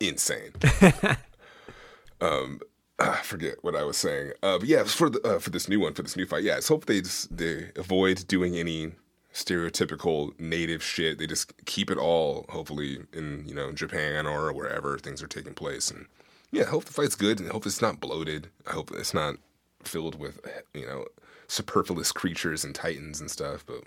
insane. 0.00 0.52
um, 2.20 2.60
I 2.98 3.16
forget 3.16 3.56
what 3.62 3.74
I 3.74 3.84
was 3.84 3.96
saying. 3.96 4.32
Uh, 4.42 4.58
but 4.58 4.68
yeah, 4.68 4.84
for 4.84 5.10
the 5.10 5.20
uh, 5.22 5.38
for 5.38 5.50
this 5.50 5.68
new 5.68 5.80
one, 5.80 5.94
for 5.94 6.02
this 6.02 6.16
new 6.16 6.26
fight, 6.26 6.44
yeah, 6.44 6.54
let's 6.54 6.68
hope 6.68 6.86
they 6.86 7.00
just 7.00 7.36
they 7.36 7.70
avoid 7.76 8.26
doing 8.28 8.56
any 8.56 8.92
stereotypical 9.32 10.38
native 10.38 10.82
shit. 10.82 11.18
They 11.18 11.26
just 11.26 11.52
keep 11.64 11.90
it 11.90 11.98
all, 11.98 12.46
hopefully, 12.48 13.00
in 13.12 13.44
you 13.46 13.54
know 13.54 13.72
Japan 13.72 14.26
or 14.26 14.52
wherever 14.52 14.98
things 14.98 15.22
are 15.22 15.28
taking 15.28 15.54
place. 15.54 15.90
And 15.90 16.06
yeah, 16.50 16.64
hope 16.64 16.84
the 16.84 16.92
fight's 16.92 17.16
good 17.16 17.40
and 17.40 17.50
hope 17.50 17.66
it's 17.66 17.82
not 17.82 18.00
bloated. 18.00 18.48
I 18.66 18.72
hope 18.72 18.90
it's 18.92 19.14
not 19.14 19.36
filled 19.82 20.18
with 20.18 20.40
you 20.74 20.86
know 20.86 21.06
superfluous 21.48 22.12
creatures 22.12 22.64
and 22.64 22.74
titans 22.74 23.20
and 23.20 23.30
stuff. 23.30 23.64
But 23.66 23.82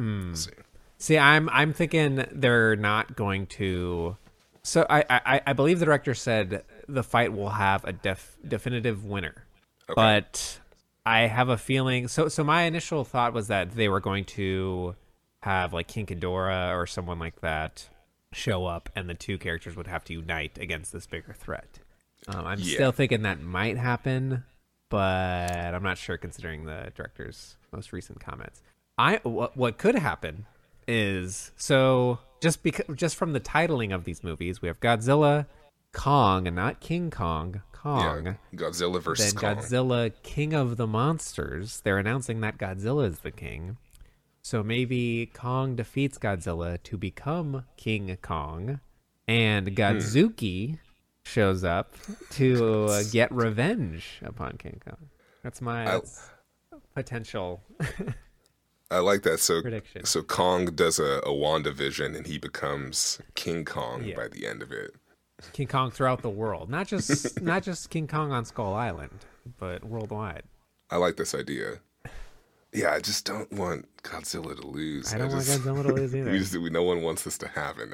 Mm. 0.00 0.36
See. 0.36 0.50
see, 0.98 1.18
I'm 1.18 1.48
I'm 1.50 1.72
thinking 1.72 2.24
they're 2.32 2.76
not 2.76 3.16
going 3.16 3.46
to. 3.46 4.16
So 4.62 4.86
I, 4.90 5.04
I, 5.08 5.40
I 5.46 5.52
believe 5.54 5.78
the 5.78 5.86
director 5.86 6.14
said 6.14 6.62
the 6.88 7.02
fight 7.02 7.32
will 7.32 7.50
have 7.50 7.84
a 7.84 7.92
def, 7.92 8.36
definitive 8.46 9.04
winner, 9.04 9.46
okay. 9.88 9.94
but 9.94 10.60
I 11.06 11.20
have 11.20 11.48
a 11.48 11.56
feeling. 11.56 12.08
So 12.08 12.28
so 12.28 12.44
my 12.44 12.62
initial 12.62 13.04
thought 13.04 13.32
was 13.32 13.48
that 13.48 13.72
they 13.72 13.88
were 13.88 14.00
going 14.00 14.24
to 14.26 14.94
have 15.42 15.72
like 15.72 15.88
King 15.88 16.06
Ghidorah 16.06 16.76
or 16.76 16.86
someone 16.86 17.18
like 17.18 17.40
that 17.40 17.88
show 18.32 18.66
up, 18.66 18.90
and 18.94 19.08
the 19.08 19.14
two 19.14 19.38
characters 19.38 19.76
would 19.76 19.86
have 19.86 20.04
to 20.04 20.12
unite 20.12 20.58
against 20.58 20.92
this 20.92 21.06
bigger 21.06 21.32
threat. 21.32 21.78
Um, 22.26 22.46
I'm 22.46 22.58
yeah. 22.60 22.74
still 22.74 22.92
thinking 22.92 23.22
that 23.22 23.40
might 23.40 23.78
happen, 23.78 24.44
but 24.90 25.74
I'm 25.74 25.82
not 25.82 25.98
sure 25.98 26.16
considering 26.18 26.64
the 26.64 26.92
director's 26.94 27.56
most 27.72 27.92
recent 27.92 28.20
comments. 28.20 28.62
I 28.98 29.20
what 29.22 29.56
what 29.56 29.78
could 29.78 29.94
happen 29.94 30.46
is 30.88 31.52
so 31.56 32.18
just 32.40 32.62
because 32.62 32.84
just 32.96 33.16
from 33.16 33.32
the 33.32 33.40
titling 33.40 33.94
of 33.94 34.04
these 34.04 34.24
movies, 34.24 34.60
we 34.60 34.68
have 34.68 34.80
Godzilla, 34.80 35.46
Kong, 35.92 36.46
and 36.46 36.56
not 36.56 36.80
King 36.80 37.10
Kong, 37.10 37.62
Kong. 37.72 38.26
Yeah, 38.26 38.34
Godzilla 38.54 39.00
versus 39.00 39.32
then 39.32 39.54
Kong. 39.54 39.62
Godzilla, 39.62 40.12
King 40.22 40.52
of 40.52 40.76
the 40.76 40.86
Monsters. 40.86 41.80
They're 41.82 41.98
announcing 41.98 42.40
that 42.40 42.58
Godzilla 42.58 43.06
is 43.06 43.20
the 43.20 43.30
king. 43.30 43.76
So 44.42 44.62
maybe 44.62 45.30
Kong 45.32 45.76
defeats 45.76 46.18
Godzilla 46.18 46.82
to 46.82 46.96
become 46.96 47.64
King 47.76 48.16
Kong, 48.20 48.80
and 49.28 49.68
hmm. 49.68 49.74
Godzooky 49.74 50.70
hmm. 50.70 50.76
shows 51.22 51.62
up 51.62 51.94
to 52.30 52.86
uh, 52.86 53.02
get 53.12 53.30
revenge 53.30 54.20
upon 54.24 54.56
King 54.56 54.80
Kong. 54.84 55.08
That's 55.44 55.60
my 55.60 56.00
potential. 56.94 57.62
I 58.90 58.98
like 58.98 59.22
that. 59.22 59.40
So 59.40 59.60
Prediction. 59.62 60.04
so 60.04 60.22
Kong 60.22 60.66
does 60.66 60.98
a, 60.98 61.20
a 61.24 61.30
WandaVision 61.30 62.16
and 62.16 62.26
he 62.26 62.38
becomes 62.38 63.20
King 63.34 63.64
Kong 63.64 64.04
yeah. 64.04 64.16
by 64.16 64.28
the 64.28 64.46
end 64.46 64.62
of 64.62 64.72
it. 64.72 64.94
King 65.52 65.68
Kong 65.68 65.90
throughout 65.90 66.22
the 66.22 66.30
world, 66.30 66.68
not 66.70 66.86
just 66.86 67.40
not 67.42 67.62
just 67.62 67.90
King 67.90 68.06
Kong 68.06 68.32
on 68.32 68.44
Skull 68.44 68.74
Island, 68.74 69.10
but 69.58 69.84
worldwide. 69.84 70.44
I 70.90 70.96
like 70.96 71.16
this 71.16 71.34
idea. 71.34 71.80
Yeah, 72.72 72.92
I 72.92 73.00
just 73.00 73.24
don't 73.24 73.50
want 73.50 73.86
Godzilla 74.02 74.54
to 74.60 74.66
lose. 74.66 75.14
I 75.14 75.18
don't 75.18 75.28
I 75.28 75.38
just, 75.38 75.64
want 75.64 75.78
Godzilla 75.78 75.86
to 75.86 75.94
lose 75.94 76.14
either. 76.14 76.30
we 76.30 76.38
just, 76.38 76.56
we, 76.56 76.68
no 76.68 76.82
one 76.82 77.02
wants 77.02 77.22
this 77.22 77.38
to 77.38 77.48
happen. 77.48 77.92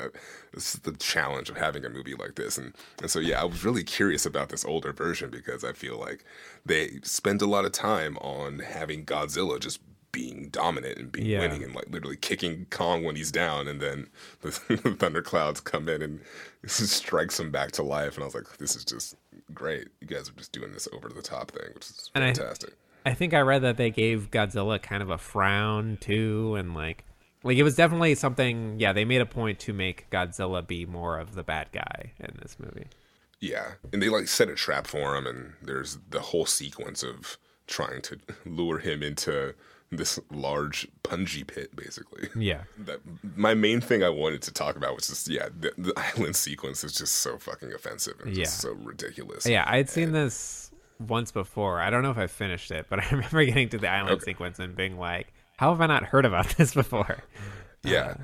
This 0.53 0.75
is 0.75 0.81
the 0.81 0.93
challenge 0.93 1.49
of 1.49 1.57
having 1.57 1.85
a 1.85 1.89
movie 1.89 2.15
like 2.15 2.35
this, 2.35 2.59
and 2.59 2.75
and 3.01 3.11
so 3.11 3.19
yeah, 3.19 3.41
I 3.41 3.45
was 3.45 3.65
really 3.65 3.85
curious 3.85 4.27
about 4.27 4.49
this 4.49 4.65
older 4.65 4.93
version 4.93 5.31
because 5.31 5.65
I 5.65 5.73
feel 5.73 5.99
like 5.99 6.25
they 6.65 6.99
spend 7.03 7.43
a 7.43 7.47
lot 7.47 7.65
of 7.65 7.73
time 7.73 8.17
on 8.19 8.61
having 8.61 9.05
Godzilla 9.05 9.61
just 9.61 9.81
being 10.15 10.49
dominant 10.51 10.97
and 10.97 11.11
being 11.11 11.27
yeah. 11.27 11.41
winning 11.41 11.65
and 11.65 11.75
like 11.75 11.91
literally 11.91 12.17
kicking 12.17 12.67
Kong 12.71 13.03
when 13.03 13.17
he's 13.17 13.33
down, 13.33 13.67
and 13.67 13.81
then 13.81 14.07
the, 14.43 14.49
the 14.69 14.95
thunderclouds 14.95 15.61
come 15.61 15.89
in 15.89 16.01
and 16.01 16.21
strikes 16.67 17.39
him 17.39 17.51
back 17.51 17.73
to 17.73 17.83
life. 17.83 18.15
And 18.15 18.23
I 18.23 18.27
was 18.27 18.35
like, 18.35 18.57
this 18.59 18.77
is 18.77 18.85
just 18.85 19.17
great. 19.53 19.89
You 20.01 20.07
guys 20.07 20.31
are 20.31 20.35
just 20.35 20.53
doing 20.53 20.73
this 20.73 20.89
over 20.93 21.09
the 21.09 21.21
top 21.21 21.51
thing, 21.51 21.69
which 21.75 21.91
is 21.91 22.11
fantastic. 22.15 22.75
I, 23.05 23.11
I 23.11 23.15
think 23.15 23.35
I 23.35 23.41
read 23.41 23.63
that 23.63 23.77
they 23.77 23.91
gave 23.91 24.31
Godzilla 24.31 24.81
kind 24.81 25.03
of 25.03 25.11
a 25.11 25.19
frown 25.19 25.99
too, 26.01 26.55
and 26.55 26.75
like 26.75 27.05
like 27.43 27.59
it 27.59 27.65
was 27.65 27.75
definitely 27.75 28.15
something. 28.15 28.79
Yeah, 28.79 28.93
they 28.93 29.05
made 29.05 29.21
a 29.21 29.27
point 29.27 29.59
to 29.61 29.73
make 29.73 30.09
Godzilla 30.11 30.65
be 30.65 30.87
more 30.87 31.19
of 31.19 31.35
the 31.35 31.43
bad 31.43 31.69
guy 31.73 32.13
in 32.21 32.39
this 32.41 32.57
movie. 32.61 32.87
Yeah, 33.41 33.73
and 33.93 34.01
they 34.01 34.09
like 34.09 34.29
set 34.29 34.49
a 34.49 34.55
trap 34.55 34.87
for 34.87 35.17
him, 35.17 35.27
and 35.27 35.55
there's 35.61 35.99
the 36.09 36.21
whole 36.21 36.47
sequence 36.47 37.03
of 37.03 37.37
trying 37.67 38.01
to 38.03 38.19
lure 38.47 38.79
him 38.79 39.03
into 39.03 39.55
this 39.91 40.19
large 40.31 40.89
punji 41.03 41.47
pit, 41.47 41.75
basically. 41.77 42.29
Yeah. 42.37 42.63
That 42.79 43.01
my 43.37 43.55
main 43.55 43.81
thing 43.81 44.03
I 44.03 44.11
wanted 44.11 44.43
to 44.43 44.53
talk 44.53 44.77
about 44.77 44.95
was 44.95 45.07
just 45.09 45.29
yeah, 45.29 45.49
the, 45.59 45.73
the 45.79 45.93
island 45.97 46.37
sequence 46.37 46.85
is 46.85 46.93
just 46.93 47.17
so 47.17 47.39
fucking 47.39 47.73
offensive 47.73 48.21
and 48.21 48.37
yeah. 48.37 48.45
just 48.45 48.61
so 48.61 48.73
ridiculous. 48.73 49.47
Yeah, 49.47 49.65
I 49.67 49.79
had 49.79 49.89
seen 49.89 50.13
this 50.13 50.71
once 51.01 51.33
before. 51.33 51.81
I 51.81 51.91
don't 51.91 52.03
know 52.03 52.11
if 52.11 52.19
I 52.19 52.27
finished 52.27 52.71
it, 52.71 52.87
but 52.89 53.01
I 53.05 53.09
remember 53.11 53.45
getting 53.45 53.69
to 53.71 53.79
the 53.79 53.89
island 53.89 54.17
okay. 54.17 54.25
sequence 54.25 54.59
and 54.59 54.77
being 54.77 54.99
like, 54.99 55.33
"How 55.57 55.71
have 55.71 55.81
I 55.81 55.87
not 55.87 56.05
heard 56.05 56.25
about 56.25 56.49
this 56.57 56.75
before?" 56.75 57.19
Yeah. 57.83 58.01
Uh, 58.01 58.15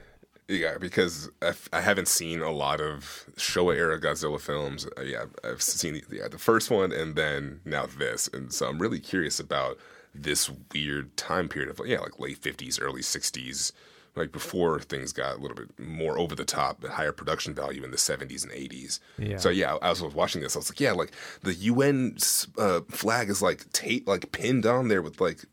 yeah, 0.48 0.78
because 0.78 1.30
I've, 1.40 1.68
I 1.72 1.80
have 1.80 1.96
not 1.96 2.08
seen 2.08 2.40
a 2.40 2.50
lot 2.50 2.80
of 2.80 3.24
Showa 3.36 3.76
era 3.76 4.00
Godzilla 4.00 4.40
films. 4.40 4.84
Uh, 4.98 5.02
yeah, 5.02 5.26
I've 5.44 5.62
seen 5.62 6.02
yeah, 6.10 6.26
the 6.26 6.38
first 6.38 6.72
one 6.72 6.90
and 6.90 7.14
then 7.14 7.60
now 7.64 7.86
this, 7.86 8.28
and 8.32 8.52
so 8.52 8.66
I'm 8.66 8.80
really 8.80 8.98
curious 8.98 9.38
about 9.38 9.78
this 10.14 10.50
weird 10.72 11.16
time 11.16 11.48
period 11.48 11.70
of 11.70 11.86
yeah, 11.86 12.00
like 12.00 12.18
late 12.18 12.38
fifties, 12.38 12.78
early 12.78 13.02
sixties, 13.02 13.72
like 14.16 14.32
before 14.32 14.80
things 14.80 15.12
got 15.12 15.36
a 15.36 15.40
little 15.40 15.56
bit 15.56 15.78
more 15.78 16.18
over 16.18 16.34
the 16.34 16.44
top, 16.44 16.78
but 16.80 16.90
higher 16.90 17.12
production 17.12 17.54
value 17.54 17.84
in 17.84 17.90
the 17.90 17.98
seventies 17.98 18.44
and 18.44 18.52
eighties. 18.52 19.00
Yeah. 19.18 19.38
So 19.38 19.48
yeah, 19.50 19.76
as 19.82 20.02
I 20.02 20.04
was 20.04 20.14
watching 20.14 20.42
this. 20.42 20.56
I 20.56 20.58
was 20.58 20.70
like, 20.70 20.80
yeah, 20.80 20.92
like 20.92 21.12
the 21.42 21.54
UN 21.54 22.16
uh, 22.58 22.80
flag 22.90 23.30
is 23.30 23.40
like 23.42 23.70
tape, 23.72 24.08
like 24.08 24.32
pinned 24.32 24.66
on 24.66 24.88
there 24.88 25.02
with 25.02 25.20
like 25.20 25.44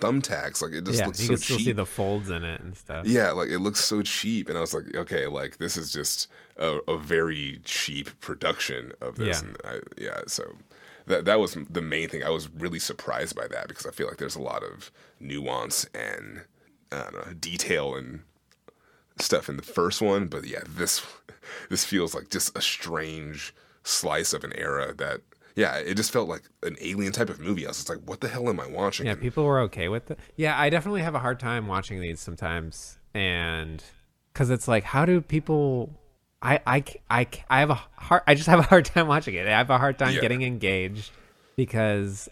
thumbtacks. 0.00 0.62
Like 0.62 0.72
it 0.72 0.84
just 0.84 1.00
yeah, 1.00 1.06
looks 1.06 1.18
so 1.18 1.24
cheap. 1.24 1.30
you 1.30 1.36
can 1.36 1.42
still 1.44 1.58
see 1.58 1.72
the 1.72 1.86
folds 1.86 2.30
in 2.30 2.44
it 2.44 2.60
and 2.60 2.76
stuff. 2.76 3.06
Yeah, 3.06 3.32
like 3.32 3.50
it 3.50 3.58
looks 3.58 3.84
so 3.84 4.02
cheap, 4.02 4.48
and 4.48 4.56
I 4.56 4.60
was 4.60 4.74
like, 4.74 4.94
okay, 4.94 5.26
like 5.26 5.58
this 5.58 5.76
is 5.76 5.92
just 5.92 6.28
a, 6.56 6.78
a 6.88 6.98
very 6.98 7.60
cheap 7.64 8.18
production 8.20 8.92
of 9.00 9.16
this. 9.16 9.42
Yeah. 9.42 9.48
And 9.48 9.56
I, 9.64 10.02
yeah, 10.02 10.20
so 10.26 10.44
that 11.08 11.24
that 11.24 11.40
was 11.40 11.56
the 11.68 11.82
main 11.82 12.08
thing. 12.08 12.22
I 12.22 12.30
was 12.30 12.48
really 12.48 12.78
surprised 12.78 13.34
by 13.34 13.48
that 13.48 13.68
because 13.68 13.86
I 13.86 13.90
feel 13.90 14.06
like 14.06 14.18
there's 14.18 14.36
a 14.36 14.42
lot 14.42 14.62
of 14.62 14.90
nuance 15.20 15.84
and 15.94 16.42
know, 16.92 17.32
detail 17.38 17.94
and 17.94 18.20
stuff 19.18 19.48
in 19.48 19.56
the 19.56 19.62
first 19.62 20.00
one, 20.00 20.26
but 20.26 20.46
yeah, 20.46 20.62
this 20.66 21.04
this 21.70 21.84
feels 21.84 22.14
like 22.14 22.30
just 22.30 22.56
a 22.56 22.60
strange 22.60 23.54
slice 23.82 24.32
of 24.32 24.44
an 24.44 24.52
era 24.54 24.94
that 24.94 25.20
yeah, 25.56 25.76
it 25.76 25.96
just 25.96 26.12
felt 26.12 26.28
like 26.28 26.42
an 26.62 26.76
alien 26.80 27.12
type 27.12 27.28
of 27.28 27.40
movie. 27.40 27.66
I 27.66 27.70
was 27.70 27.78
just 27.78 27.88
like, 27.88 27.98
what 28.04 28.20
the 28.20 28.28
hell 28.28 28.48
am 28.48 28.60
I 28.60 28.68
watching? 28.68 29.06
Yeah, 29.06 29.16
people 29.16 29.44
were 29.44 29.58
okay 29.60 29.88
with 29.88 30.08
it. 30.10 30.18
Yeah, 30.36 30.58
I 30.58 30.70
definitely 30.70 31.02
have 31.02 31.16
a 31.16 31.18
hard 31.18 31.40
time 31.40 31.66
watching 31.66 32.00
these 32.00 32.20
sometimes, 32.20 32.98
and 33.12 33.82
because 34.32 34.50
it's 34.50 34.68
like, 34.68 34.84
how 34.84 35.04
do 35.04 35.20
people? 35.20 35.98
I, 36.40 36.60
I, 36.66 36.84
I, 37.10 37.26
I 37.50 37.60
have 37.60 37.70
a 37.70 37.74
hard. 37.96 38.22
I 38.26 38.34
just 38.34 38.46
have 38.48 38.58
a 38.60 38.62
hard 38.62 38.84
time 38.84 39.08
watching 39.08 39.34
it. 39.34 39.46
I 39.46 39.50
have 39.50 39.70
a 39.70 39.78
hard 39.78 39.98
time 39.98 40.14
Yeah. 40.14 40.20
getting 40.20 40.42
engaged 40.42 41.10
because 41.56 42.28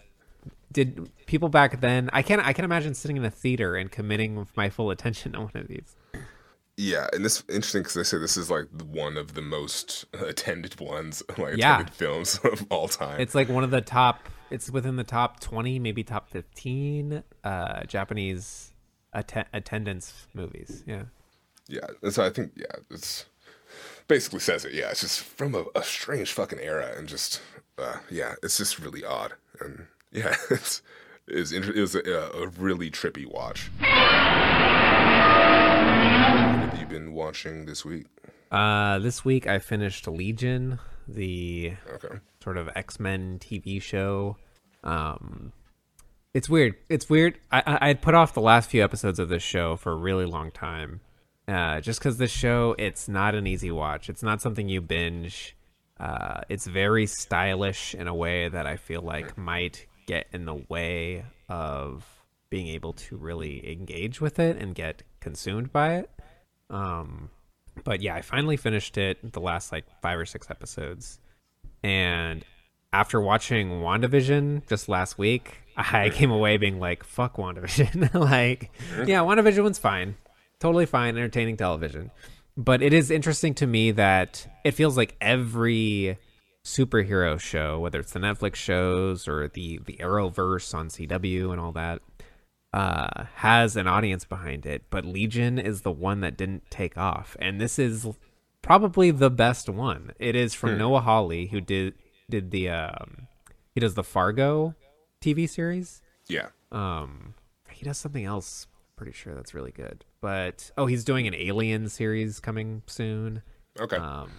did 0.72 1.10
people 1.26 1.48
back 1.48 1.80
then? 1.80 2.10
I 2.12 2.22
can't. 2.22 2.44
I 2.44 2.52
can 2.52 2.64
imagine 2.64 2.94
sitting 2.94 3.16
in 3.16 3.24
a 3.24 3.30
theater 3.30 3.74
and 3.76 3.90
committing 3.90 4.46
my 4.56 4.70
full 4.70 4.90
attention 4.90 5.32
to 5.32 5.40
one 5.40 5.50
of 5.54 5.66
these. 5.68 5.96
Yeah, 6.78 7.08
and 7.14 7.24
this 7.24 7.42
interesting 7.48 7.80
because 7.82 7.94
they 7.94 8.02
say 8.02 8.18
this 8.18 8.36
is 8.36 8.50
like 8.50 8.66
one 8.90 9.16
of 9.16 9.34
the 9.34 9.40
most 9.42 10.04
attended 10.12 10.78
ones, 10.78 11.22
like 11.38 11.56
Yeah. 11.56 11.74
attended 11.76 11.94
films 11.94 12.38
of 12.44 12.66
all 12.70 12.86
time. 12.88 13.20
It's 13.20 13.34
like 13.34 13.48
one 13.48 13.64
of 13.64 13.70
the 13.70 13.80
top. 13.80 14.20
It's 14.50 14.70
within 14.70 14.94
the 14.96 15.04
top 15.04 15.40
twenty, 15.40 15.78
maybe 15.80 16.04
top 16.04 16.28
fifteen 16.30 17.24
uh, 17.42 17.82
Japanese 17.86 18.72
atten- 19.12 19.46
attendance 19.52 20.28
movies. 20.34 20.84
Yeah. 20.86 21.04
yeah, 21.66 21.80
and 22.02 22.12
so 22.12 22.24
I 22.24 22.30
think 22.30 22.52
yeah, 22.54 22.66
it's 22.90 23.24
basically 24.08 24.40
says 24.40 24.64
it. 24.64 24.72
Yeah, 24.74 24.90
it's 24.90 25.00
just 25.02 25.20
from 25.20 25.54
a, 25.54 25.64
a 25.74 25.82
strange 25.82 26.32
fucking 26.32 26.60
era, 26.60 26.92
and 26.96 27.08
just 27.08 27.40
uh, 27.78 27.96
yeah, 28.10 28.34
it's 28.42 28.56
just 28.58 28.78
really 28.78 29.04
odd, 29.04 29.34
and 29.60 29.86
yeah, 30.12 30.34
it's 30.50 30.82
is 31.28 31.52
inter- 31.52 31.72
it 31.72 31.80
was 31.80 31.94
a, 31.94 32.00
a 32.34 32.46
really 32.58 32.90
trippy 32.90 33.26
watch. 33.26 33.70
What 33.80 33.88
have 36.70 36.78
you 36.80 36.86
been 36.86 37.12
watching 37.12 37.66
this 37.66 37.84
week? 37.84 38.06
Uh, 38.50 38.98
this 39.00 39.24
week 39.24 39.46
I 39.46 39.58
finished 39.58 40.06
Legion, 40.06 40.78
the 41.08 41.74
Okay. 41.94 42.16
sort 42.42 42.56
of 42.56 42.68
X 42.76 43.00
Men 43.00 43.38
TV 43.40 43.82
show. 43.82 44.36
Um, 44.84 45.52
it's 46.32 46.48
weird. 46.48 46.74
It's 46.88 47.08
weird. 47.10 47.38
I 47.50 47.62
I 47.66 47.88
I'd 47.90 48.02
put 48.02 48.14
off 48.14 48.34
the 48.34 48.40
last 48.40 48.70
few 48.70 48.84
episodes 48.84 49.18
of 49.18 49.28
this 49.28 49.42
show 49.42 49.76
for 49.76 49.90
a 49.92 49.96
really 49.96 50.26
long 50.26 50.50
time, 50.52 51.00
uh, 51.48 51.80
just 51.80 52.00
because 52.00 52.16
this 52.18 52.30
show 52.30 52.74
it's 52.78 53.08
not 53.08 53.34
an 53.34 53.46
easy 53.46 53.70
watch. 53.70 54.08
It's 54.08 54.22
not 54.22 54.40
something 54.40 54.68
you 54.68 54.80
binge. 54.80 55.56
Uh, 55.98 56.42
it's 56.48 56.66
very 56.66 57.06
stylish 57.06 57.94
in 57.94 58.06
a 58.06 58.14
way 58.14 58.48
that 58.48 58.66
I 58.66 58.76
feel 58.76 59.00
like 59.00 59.38
might 59.38 59.86
get 60.06 60.26
in 60.32 60.44
the 60.44 60.62
way 60.68 61.24
of 61.48 62.04
being 62.50 62.68
able 62.68 62.92
to 62.92 63.16
really 63.16 63.70
engage 63.70 64.20
with 64.20 64.38
it 64.38 64.56
and 64.56 64.74
get 64.74 65.02
consumed 65.20 65.72
by 65.72 65.96
it. 65.96 66.10
Um, 66.70 67.30
but 67.84 68.02
yeah, 68.02 68.14
I 68.14 68.22
finally 68.22 68.56
finished 68.56 68.98
it. 68.98 69.32
The 69.32 69.40
last 69.40 69.72
like 69.72 69.84
five 70.00 70.18
or 70.18 70.26
six 70.26 70.50
episodes, 70.50 71.20
and 71.82 72.44
after 72.92 73.20
watching 73.20 73.82
WandaVision 73.82 74.66
just 74.68 74.88
last 74.88 75.18
week, 75.18 75.58
I 75.76 76.10
came 76.10 76.30
away 76.30 76.56
being 76.56 76.80
like, 76.80 77.04
"Fuck 77.04 77.36
WandaVision!" 77.36 78.14
like, 78.30 78.70
yeah, 79.06 79.20
WandaVision 79.20 79.62
was 79.62 79.78
fine, 79.78 80.16
totally 80.60 80.86
fine, 80.86 81.16
entertaining 81.16 81.56
television. 81.56 82.10
But 82.56 82.82
it 82.82 82.92
is 82.92 83.10
interesting 83.10 83.54
to 83.54 83.66
me 83.66 83.90
that 83.92 84.46
it 84.64 84.72
feels 84.72 84.96
like 84.96 85.16
every 85.20 86.18
superhero 86.64 87.38
show, 87.38 87.78
whether 87.78 88.00
it's 88.00 88.12
the 88.12 88.18
Netflix 88.18 88.56
shows 88.56 89.28
or 89.28 89.48
the 89.48 89.80
the 89.84 89.98
Arrowverse 90.00 90.74
on 90.74 90.88
CW 90.88 91.52
and 91.52 91.60
all 91.60 91.72
that, 91.72 92.00
uh, 92.72 93.24
has 93.36 93.76
an 93.76 93.86
audience 93.86 94.24
behind 94.24 94.66
it, 94.66 94.84
but 94.90 95.04
Legion 95.04 95.58
is 95.58 95.82
the 95.82 95.92
one 95.92 96.20
that 96.20 96.36
didn't 96.36 96.70
take 96.70 96.98
off, 96.98 97.36
and 97.40 97.60
this 97.60 97.78
is 97.78 98.06
probably 98.62 99.10
the 99.10 99.30
best 99.30 99.68
one. 99.68 100.12
It 100.18 100.34
is 100.34 100.52
from 100.52 100.76
Noah 100.76 101.00
Hawley, 101.00 101.46
who 101.46 101.60
did 101.60 101.94
did 102.28 102.50
the 102.50 102.68
um, 102.70 103.28
he 103.74 103.80
does 103.80 103.94
the 103.94 104.02
Fargo 104.02 104.74
TV 105.22 105.48
series. 105.48 106.02
Yeah. 106.28 106.48
Um, 106.72 107.34
he 107.70 107.84
does 107.84 107.98
something 107.98 108.24
else. 108.24 108.66
Pretty 108.96 109.12
sure 109.12 109.34
that's 109.34 109.54
really 109.54 109.72
good. 109.72 110.04
But 110.20 110.70
oh, 110.76 110.86
he's 110.86 111.04
doing 111.04 111.26
an 111.26 111.34
Alien 111.34 111.88
series 111.88 112.40
coming 112.40 112.82
soon. 112.86 113.42
Okay. 113.78 113.96
Um, 113.96 114.30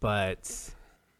but 0.00 0.70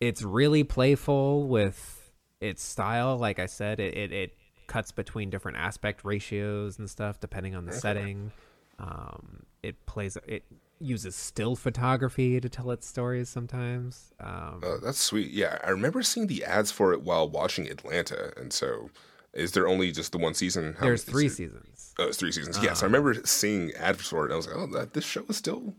it's 0.00 0.22
really 0.22 0.64
playful 0.64 1.48
with 1.48 2.12
its 2.40 2.62
style. 2.62 3.16
Like 3.16 3.38
I 3.38 3.46
said, 3.46 3.80
it, 3.80 3.96
it, 3.96 4.12
it 4.12 4.32
cuts 4.66 4.92
between 4.92 5.30
different 5.30 5.56
aspect 5.56 6.04
ratios 6.04 6.78
and 6.78 6.88
stuff 6.88 7.20
depending 7.20 7.54
on 7.54 7.64
the 7.64 7.72
setting. 7.72 8.32
Um, 8.78 9.44
it 9.62 9.86
plays 9.86 10.16
it 10.26 10.44
uses 10.80 11.16
still 11.16 11.56
photography 11.56 12.40
to 12.40 12.48
tell 12.48 12.70
its 12.70 12.86
stories 12.86 13.28
sometimes. 13.28 14.12
Um, 14.20 14.60
Uh, 14.62 14.76
that's 14.82 15.00
sweet. 15.00 15.30
Yeah, 15.30 15.58
I 15.64 15.70
remember 15.70 16.02
seeing 16.02 16.26
the 16.28 16.44
ads 16.44 16.70
for 16.70 16.92
it 16.92 17.02
while 17.02 17.28
watching 17.28 17.68
Atlanta, 17.68 18.32
and 18.36 18.52
so 18.52 18.90
is 19.34 19.52
there 19.52 19.68
only 19.68 19.92
just 19.92 20.12
the 20.12 20.18
one 20.18 20.34
season? 20.34 20.74
How 20.78 20.86
there's 20.86 21.04
three 21.04 21.28
seasons. 21.28 21.94
Oh, 21.98 22.08
it's 22.08 22.16
three 22.16 22.32
seasons. 22.32 22.58
yes, 22.62 22.82
I 22.82 22.86
remember 22.86 23.14
seeing 23.24 23.72
ads 23.74 24.06
for 24.08 24.22
it. 24.22 24.24
And 24.26 24.32
I 24.34 24.36
was 24.36 24.46
like, 24.46 24.56
oh, 24.56 24.66
that, 24.78 24.94
this 24.94 25.04
show 25.04 25.24
is 25.28 25.36
still 25.36 25.74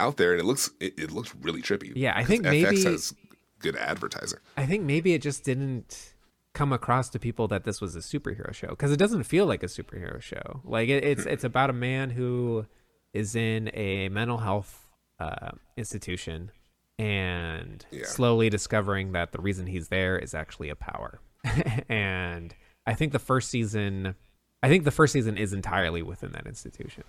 out 0.00 0.16
there, 0.16 0.32
and 0.32 0.40
it 0.40 0.44
looks 0.44 0.70
it, 0.80 0.94
it 0.98 1.10
looks 1.10 1.34
really 1.42 1.62
trippy. 1.62 1.92
Yeah, 1.96 2.12
I 2.16 2.24
think 2.24 2.44
FX 2.44 2.50
maybe- 2.50 2.84
has 2.84 3.14
good 3.60 3.76
advertising. 3.76 4.38
I 4.56 4.66
think 4.66 4.84
maybe 4.84 5.14
it 5.14 5.22
just 5.22 5.42
didn't 5.44 6.14
come 6.54 6.72
across 6.72 7.08
to 7.10 7.18
people 7.18 7.46
that 7.48 7.64
this 7.64 7.80
was 7.80 7.94
a 7.94 8.00
superhero 8.00 8.52
show 8.54 8.68
because 8.68 8.90
it 8.92 8.96
doesn't 8.98 9.24
feel 9.24 9.46
like 9.46 9.62
a 9.62 9.66
superhero 9.66 10.20
show. 10.20 10.60
Like 10.64 10.88
it, 10.88 11.04
it's 11.04 11.26
it's 11.26 11.44
about 11.44 11.70
a 11.70 11.74
man 11.74 12.10
who 12.10 12.66
is 13.12 13.34
in 13.36 13.70
a 13.74 14.08
mental 14.10 14.38
health 14.38 14.86
uh, 15.20 15.50
institution 15.76 16.50
and 16.98 17.84
Yeah. 17.90 18.04
slowly 18.06 18.48
discovering 18.50 19.12
that 19.12 19.32
the 19.32 19.40
reason 19.40 19.66
he's 19.66 19.88
there 19.88 20.18
is 20.18 20.34
actually 20.34 20.68
a 20.68 20.74
power. 20.76 21.20
and 21.88 22.54
I 22.88 22.94
think 22.94 23.12
the 23.12 23.18
first 23.20 23.50
season, 23.50 24.14
I 24.62 24.68
think 24.68 24.84
the 24.84 24.90
first 24.90 25.12
season 25.12 25.36
is 25.36 25.52
entirely 25.52 26.02
within 26.02 26.32
that 26.32 26.46
institution. 26.46 27.04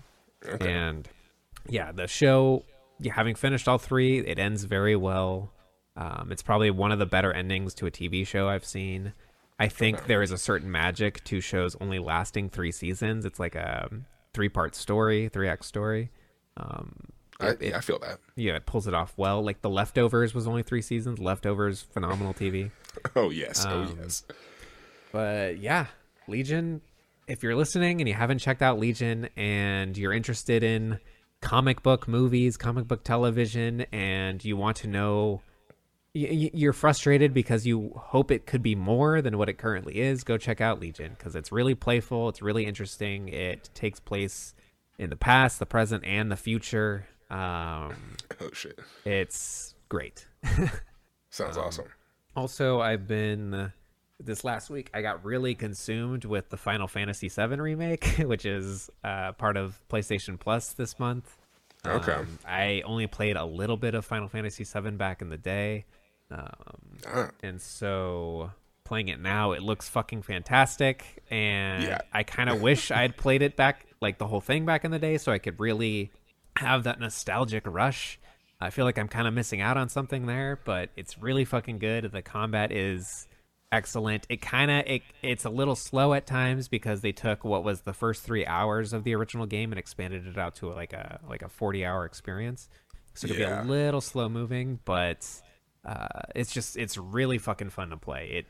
Okay. 0.48 0.72
And 0.72 1.08
yeah, 1.68 1.92
the 1.92 2.06
show, 2.08 2.64
having 3.12 3.34
finished 3.36 3.68
all 3.68 3.78
three, 3.78 4.20
it 4.20 4.38
ends 4.38 4.66
very 4.66 4.96
well. 4.96 5.52
Um, 5.96 6.30
it's 6.32 6.44
probably 6.44 6.70
one 6.72 6.92
of 6.92 7.00
the 7.00 7.06
better 7.06 7.34
endings 7.34 7.74
to 7.76 7.86
a 7.88 7.92
TV 7.92 8.26
show 8.28 8.48
I've 8.48 8.66
seen. 8.66 9.14
I 9.60 9.68
think 9.68 10.06
there 10.06 10.22
is 10.22 10.32
a 10.32 10.38
certain 10.38 10.72
magic 10.72 11.24
to 11.26 11.42
shows 11.42 11.76
only 11.82 12.00
lasting 12.00 12.50
three 12.50 12.72
seasons. 12.72 13.26
It's 13.26 13.40
like 13.40 13.56
a 13.56 13.90
three 14.34 14.48
part 14.48 14.76
story, 14.76 15.28
three 15.28 15.50
act 15.50 15.66
story. 15.66 16.12
Um, 16.56 16.94
I, 17.42 17.56
yeah, 17.60 17.78
I 17.78 17.82
feel 17.82 18.00
that. 18.00 18.20
yeah, 18.36 18.56
it 18.56 18.66
pulls 18.66 18.88
it 18.88 18.94
off 18.94 19.14
well. 19.18 19.42
Like 19.42 19.62
The 19.62 19.70
Leftovers 19.70 20.34
was 20.34 20.46
only 20.48 20.64
three 20.64 20.82
seasons. 20.82 21.20
Leftovers, 21.20 21.82
phenomenal 21.82 22.34
TV. 22.34 22.72
Oh 23.16 23.30
yes, 23.30 23.66
oh 23.66 23.82
Um, 23.84 23.98
yes. 24.02 24.24
But 25.12 25.60
yeah, 25.60 25.88
Legion, 26.28 26.82
if 27.28 27.44
you're 27.44 27.56
listening 27.56 28.02
and 28.02 28.08
you 28.08 28.14
haven't 28.14 28.40
checked 28.40 28.62
out 28.62 28.80
Legion 28.80 29.30
and 29.36 29.98
you're 29.98 30.14
interested 30.14 30.64
in 30.64 31.00
comic 31.42 31.82
book 31.84 32.08
movies, 32.08 32.58
comic 32.58 32.88
book 32.88 33.04
television, 33.04 33.82
and 33.92 34.44
you 34.44 34.58
want 34.58 34.78
to 34.78 34.88
know, 34.88 35.42
you're 36.14 36.74
frustrated 36.74 37.34
because 37.34 37.66
you 37.66 37.92
hope 37.96 38.32
it 38.32 38.46
could 38.46 38.62
be 38.64 38.76
more 38.76 39.22
than 39.22 39.38
what 39.38 39.48
it 39.50 39.54
currently 39.58 40.00
is, 40.00 40.24
go 40.24 40.38
check 40.38 40.60
out 40.60 40.80
Legion 40.80 41.16
because 41.18 41.36
it's 41.36 41.52
really 41.52 41.76
playful. 41.76 42.30
It's 42.30 42.42
really 42.42 42.66
interesting. 42.66 43.30
It 43.30 43.70
takes 43.74 44.00
place 44.00 44.54
in 44.98 45.10
the 45.10 45.16
past, 45.16 45.60
the 45.60 45.66
present, 45.66 46.04
and 46.06 46.32
the 46.32 46.36
future. 46.36 47.08
Um, 47.30 47.94
Oh 48.42 48.50
shit, 48.54 48.80
it's 49.06 49.76
great. 49.88 50.26
sounds 51.30 51.58
Um, 51.58 51.64
awesome. 51.64 51.86
Also, 52.36 52.82
I've 52.82 53.08
been 53.08 53.72
this 54.20 54.44
last 54.44 54.70
week. 54.70 54.90
I 54.94 55.02
got 55.02 55.24
really 55.24 55.56
consumed 55.56 56.26
with 56.26 56.50
the 56.50 56.58
Final 56.58 56.88
Fantasy 56.88 57.30
VII 57.30 57.56
remake, 57.60 58.06
which 58.20 58.46
is 58.46 58.90
uh, 59.04 59.32
part 59.34 59.58
of 59.58 59.80
PlayStation 59.90 60.40
Plus 60.40 60.74
this 60.74 61.00
month. 61.00 61.38
Okay. 61.86 62.12
Um, 62.14 62.40
I 62.46 62.82
only 62.86 63.08
played 63.08 63.38
a 63.38 63.46
little 63.46 63.78
bit 63.78 63.96
of 63.96 64.06
Final 64.06 64.28
Fantasy 64.28 64.66
VII 64.66 64.92
back 64.92 65.22
in 65.22 65.30
the 65.30 65.38
day, 65.38 65.86
um, 66.32 66.50
Ah, 67.08 67.30
and 67.42 67.62
so 67.62 68.52
playing 68.84 69.08
it 69.08 69.20
now, 69.22 69.54
it 69.54 69.62
looks 69.62 69.88
fucking 69.88 70.22
fantastic. 70.24 71.24
And 71.32 71.84
Yeah. 71.84 72.02
I 72.12 72.24
kind 72.24 72.50
of 72.50 72.62
wish 72.62 72.92
I 72.92 73.02
had 73.04 73.16
played 73.16 73.42
it 73.42 73.56
back, 73.56 73.86
like 74.02 74.18
the 74.18 74.28
whole 74.28 74.42
thing 74.42 74.66
back 74.66 74.84
in 74.84 74.92
the 74.92 75.00
day, 75.00 75.18
so 75.18 75.32
I 75.32 75.38
could 75.38 75.60
really 75.60 76.12
have 76.58 76.84
that 76.84 77.00
nostalgic 77.00 77.64
rush. 77.66 78.20
I 78.60 78.72
feel 78.72 78.84
like 78.84 78.98
I'm 78.98 79.08
kind 79.08 79.26
of 79.26 79.34
missing 79.34 79.62
out 79.62 79.78
on 79.78 79.88
something 79.88 80.26
there, 80.26 80.60
but 80.66 80.90
it's 80.98 81.18
really 81.18 81.46
fucking 81.46 81.80
good. 81.80 82.12
The 82.12 82.22
combat 82.22 82.74
is 82.74 83.26
excellent. 83.72 84.26
It 84.30 84.42
kind 84.42 84.72
of 84.72 84.84
it, 84.88 85.02
it's 85.22 85.46
a 85.46 85.50
little 85.50 85.76
slow 85.76 86.14
at 86.14 86.26
times 86.26 86.68
because 86.68 87.02
they 87.02 87.12
took 87.12 87.44
what 87.44 87.64
was 87.64 87.82
the 87.82 87.94
first 87.94 88.24
3 88.24 88.46
hours 88.46 88.94
of 88.94 89.04
the 89.04 89.14
original 89.16 89.46
game 89.46 89.72
and 89.72 89.80
expanded 89.80 90.26
it 90.28 90.38
out 90.38 90.56
to 90.56 90.70
like 90.70 90.94
a 90.94 91.20
like 91.28 91.42
a 91.42 91.50
40 91.50 91.86
hour 91.86 92.06
experience. 92.06 92.70
So 93.14 93.26
it 93.26 93.32
could 93.32 93.40
Yeah. 93.40 93.62
be 93.62 93.68
a 93.68 93.72
little 93.72 94.02
slow 94.02 94.30
moving, 94.30 94.80
but 94.86 95.28
uh, 95.86 96.08
it's 96.36 96.52
just 96.54 96.78
it's 96.78 96.98
really 96.98 97.38
fucking 97.38 97.70
fun 97.70 97.90
to 97.92 97.98
play. 97.98 98.30
It 98.44 98.46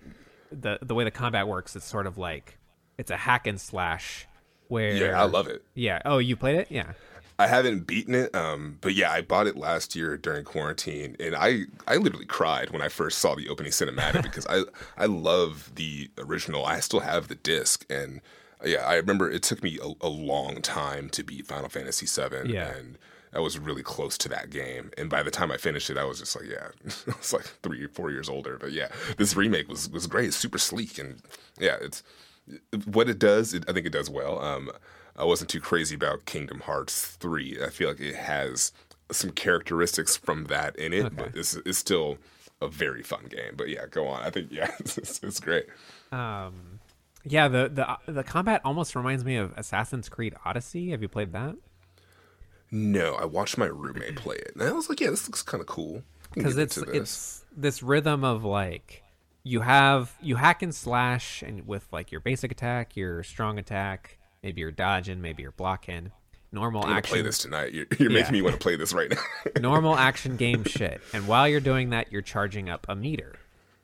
the 0.51 0.79
the 0.81 0.95
way 0.95 1.03
the 1.03 1.11
combat 1.11 1.47
works, 1.47 1.75
it's 1.75 1.85
sort 1.85 2.07
of 2.07 2.17
like 2.17 2.57
it's 2.97 3.11
a 3.11 3.17
hack 3.17 3.47
and 3.47 3.59
slash 3.59 4.27
where 4.67 4.93
yeah, 4.95 5.19
I 5.21 5.25
love 5.25 5.47
it. 5.47 5.63
yeah. 5.73 5.99
Oh, 6.05 6.17
you 6.19 6.35
played 6.35 6.57
it? 6.57 6.67
Yeah. 6.69 6.93
I 7.39 7.47
haven't 7.47 7.87
beaten 7.87 8.13
it, 8.13 8.35
um, 8.35 8.77
but 8.81 8.93
yeah, 8.93 9.11
I 9.11 9.21
bought 9.21 9.47
it 9.47 9.55
last 9.55 9.95
year 9.95 10.17
during 10.17 10.43
quarantine, 10.43 11.15
and 11.19 11.35
I 11.35 11.61
I 11.87 11.95
literally 11.95 12.25
cried 12.25 12.69
when 12.71 12.81
I 12.81 12.89
first 12.89 13.19
saw 13.19 13.33
the 13.33 13.47
opening 13.49 13.71
cinematic 13.71 14.21
because 14.29 14.45
I 14.47 14.63
I 14.97 15.05
love 15.05 15.71
the 15.75 16.11
original. 16.17 16.65
I 16.65 16.81
still 16.81 16.99
have 16.99 17.29
the 17.29 17.35
disc, 17.35 17.85
and 17.89 18.19
yeah, 18.63 18.85
I 18.85 18.95
remember 18.95 19.31
it 19.31 19.41
took 19.41 19.63
me 19.63 19.79
a, 19.81 19.93
a 20.05 20.09
long 20.09 20.61
time 20.61 21.09
to 21.11 21.23
beat 21.23 21.47
Final 21.47 21.69
Fantasy 21.69 22.05
VII, 22.05 22.51
Yeah. 22.53 22.75
and 22.75 22.97
I 23.33 23.39
was 23.39 23.57
really 23.57 23.83
close 23.83 24.17
to 24.17 24.29
that 24.29 24.49
game. 24.49 24.91
And 24.97 25.09
by 25.09 25.23
the 25.23 25.31
time 25.31 25.49
I 25.51 25.55
finished 25.57 25.89
it, 25.89 25.97
I 25.97 26.03
was 26.03 26.19
just 26.19 26.35
like, 26.35 26.49
yeah, 26.49 26.69
I 27.07 27.17
was 27.17 27.31
like 27.31 27.45
three, 27.63 27.87
four 27.87 28.11
years 28.11 28.27
older. 28.27 28.57
But 28.59 28.73
yeah, 28.73 28.89
this 29.17 29.35
remake 29.37 29.69
was 29.69 29.89
was 29.89 30.07
great. 30.07 30.27
It's 30.27 30.35
super 30.35 30.57
sleek, 30.57 30.97
and 30.99 31.21
yeah, 31.57 31.77
it's 31.79 32.03
what 32.85 33.07
it 33.07 33.17
does. 33.19 33.53
It, 33.53 33.63
I 33.69 33.73
think 33.73 33.85
it 33.85 33.93
does 33.93 34.09
well. 34.09 34.41
Um, 34.41 34.71
I 35.19 35.25
wasn't 35.25 35.49
too 35.49 35.59
crazy 35.59 35.95
about 35.95 36.25
Kingdom 36.25 36.61
Hearts 36.61 37.07
three. 37.07 37.57
I 37.63 37.69
feel 37.69 37.89
like 37.89 37.99
it 37.99 38.15
has 38.15 38.71
some 39.11 39.31
characteristics 39.31 40.15
from 40.15 40.45
that 40.45 40.75
in 40.75 40.93
it, 40.93 41.15
but 41.15 41.35
it's, 41.35 41.55
it's 41.65 41.77
still 41.77 42.17
a 42.61 42.67
very 42.67 43.03
fun 43.03 43.25
game. 43.29 43.55
But 43.55 43.69
yeah, 43.69 43.85
go 43.89 44.07
on. 44.07 44.23
I 44.23 44.29
think 44.29 44.51
yeah, 44.51 44.71
it's, 44.79 45.21
it's 45.21 45.39
great. 45.39 45.65
Um, 46.11 46.79
yeah, 47.23 47.47
the 47.47 47.69
the 48.05 48.11
the 48.11 48.23
combat 48.23 48.61
almost 48.63 48.95
reminds 48.95 49.25
me 49.25 49.35
of 49.35 49.53
Assassin's 49.57 50.09
Creed 50.09 50.35
Odyssey. 50.45 50.91
Have 50.91 51.01
you 51.01 51.09
played 51.09 51.33
that? 51.33 51.55
No, 52.71 53.15
I 53.15 53.25
watched 53.25 53.57
my 53.57 53.65
roommate 53.65 54.15
play 54.15 54.35
it, 54.35 54.51
and 54.53 54.63
I 54.63 54.71
was 54.71 54.89
like, 54.89 54.99
yeah, 54.99 55.09
this 55.09 55.27
looks 55.27 55.41
kind 55.41 55.59
of 55.59 55.67
cool. 55.67 56.03
Because 56.33 56.57
it's 56.57 56.75
this. 56.75 56.87
it's 56.93 57.45
this 57.55 57.83
rhythm 57.83 58.23
of 58.23 58.45
like 58.45 59.03
you 59.43 59.61
have 59.61 60.15
you 60.21 60.35
hack 60.35 60.61
and 60.61 60.73
slash 60.73 61.41
and 61.41 61.67
with 61.67 61.87
like 61.91 62.11
your 62.11 62.21
basic 62.21 62.51
attack, 62.51 62.95
your 62.95 63.23
strong 63.23 63.57
attack, 63.57 64.18
maybe 64.43 64.61
you're 64.61 64.71
dodging, 64.71 65.21
maybe 65.21 65.43
you're 65.43 65.51
blocking. 65.51 66.11
Normal 66.51 66.81
I'm 66.81 66.89
gonna 66.89 67.01
play 67.01 67.19
action, 67.19 67.25
this 67.25 67.37
tonight. 67.37 67.73
You're, 67.73 67.85
you're 67.99 68.09
making 68.09 68.33
me 68.33 68.41
want 68.41 68.55
to 68.55 68.59
play 68.59 68.75
this 68.75 68.91
right 68.91 69.09
now. 69.09 69.21
normal 69.61 69.95
action 69.95 70.35
game 70.35 70.63
shit. 70.63 70.99
And 71.13 71.27
while 71.27 71.47
you're 71.47 71.59
doing 71.59 71.91
that, 71.91 72.11
you're 72.11 72.23
charging 72.23 72.69
up 72.69 72.87
a 72.89 72.95
meter, 72.95 73.35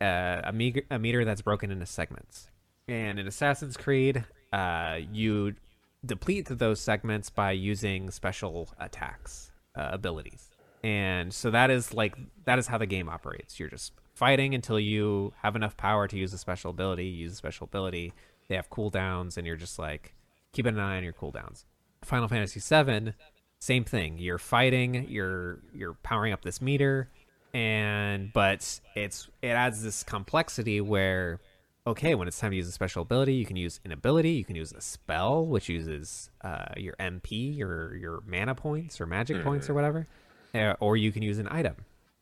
uh, 0.02 0.41
a, 0.44 0.52
me- 0.52 0.82
a 0.89 0.98
meter 0.98 1.24
that's 1.26 1.41
broken 1.41 1.70
into 1.70 1.86
segments. 1.86 2.48
And 2.88 3.20
in 3.20 3.28
Assassin's 3.28 3.78
Creed, 3.78 4.26
uh, 4.52 5.00
you 5.12 5.56
deplete 6.04 6.48
those 6.50 6.80
segments 6.80 7.30
by 7.30 7.52
using 7.52 8.10
special 8.12 8.70
attacks, 8.80 9.52
uh, 9.76 9.89
abilities. 9.91 10.50
And 10.84 11.34
so 11.34 11.52
that 11.52 11.72
is 11.72 11.94
like 11.94 12.15
that 12.46 12.60
is 12.60 12.68
how 12.68 12.78
the 12.78 12.86
game 12.86 13.10
operates. 13.10 13.60
You're 13.60 13.70
just 13.70 13.94
fighting 14.13 14.54
until 14.54 14.80
you 14.80 15.34
have 15.41 15.56
enough 15.56 15.76
power 15.78 16.08
to 16.08 16.18
use 16.18 16.34
a 16.34 16.38
special 16.38 16.72
ability. 16.72 17.06
Use 17.08 17.34
a 17.34 17.36
special 17.36 17.65
ability. 17.65 18.13
They 18.48 18.56
have 18.56 18.70
cooldowns, 18.70 19.38
and 19.38 19.48
you're 19.48 19.56
just 19.56 19.80
like 19.80 20.13
keeping 20.56 20.74
an 20.74 20.80
eye 20.80 20.98
on 20.98 21.04
your 21.04 21.13
cooldowns. 21.13 21.65
Final 22.04 22.28
Fantasy 22.28 22.60
VII, 22.60 23.13
same 23.60 23.84
thing. 23.84 24.18
You're 24.18 24.38
fighting. 24.38 25.08
You're 25.10 25.60
you're 25.74 25.94
powering 25.94 26.34
up 26.34 26.44
this 26.44 26.62
meter, 26.62 27.10
and 27.54 28.32
but 28.34 28.80
it's 28.96 29.28
it 29.41 29.50
adds 29.50 29.84
this 29.84 30.04
complexity 30.04 30.82
where 30.82 31.39
okay, 31.88 32.15
when 32.15 32.28
it's 32.28 32.39
time 32.39 32.52
to 32.52 32.58
use 32.58 32.68
a 32.68 32.72
special 32.72 33.04
ability, 33.04 33.36
you 33.36 33.46
can 33.46 33.56
use 33.56 33.80
an 33.86 33.91
ability, 33.91 34.32
you 34.32 34.44
can 34.44 34.56
use 34.56 34.72
a 34.72 34.82
spell, 34.82 35.46
which 35.46 35.70
uses 35.70 36.32
uh, 36.41 36.74
your 36.78 36.96
MP, 37.00 37.56
your 37.56 37.96
your 37.96 38.24
mana 38.26 38.56
points 38.56 39.00
or 39.02 39.06
magic 39.06 39.44
points 39.44 39.70
or 39.70 39.74
whatever, 39.74 40.08
uh, 40.54 40.74
or 40.80 40.98
you 40.98 41.12
can 41.12 41.22
use 41.22 41.38
an 41.38 41.48
item. 41.52 41.76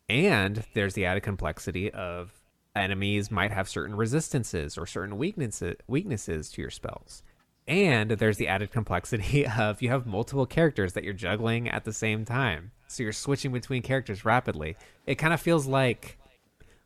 And 0.10 0.66
there's 0.74 0.96
the 0.96 1.06
added 1.06 1.24
complexity 1.24 1.92
of 1.92 2.32
enemies 2.76 3.30
might 3.30 3.52
have 3.52 3.70
certain 3.70 3.96
resistances 3.96 4.78
or 4.78 4.86
certain 4.86 5.18
weaknesses 5.18 5.76
weaknesses 5.88 6.52
to 6.52 6.62
your 6.62 6.72
spells. 6.72 7.24
And 7.68 8.12
there's 8.12 8.38
the 8.38 8.48
added 8.48 8.72
complexity 8.72 9.46
of 9.60 9.82
you 9.82 9.90
have 9.90 10.06
multiple 10.06 10.46
characters 10.46 10.94
that 10.94 11.04
you're 11.04 11.14
juggling 11.14 11.70
at 11.70 11.86
the 11.86 11.94
same 11.94 12.26
time. 12.26 12.72
So 12.88 13.04
you're 13.04 13.12
switching 13.14 13.52
between 13.52 13.82
characters 13.82 14.26
rapidly. 14.26 14.76
It 15.08 15.16
kind 15.16 15.34
of 15.34 15.42
feels 15.42 15.66
like 15.66 16.18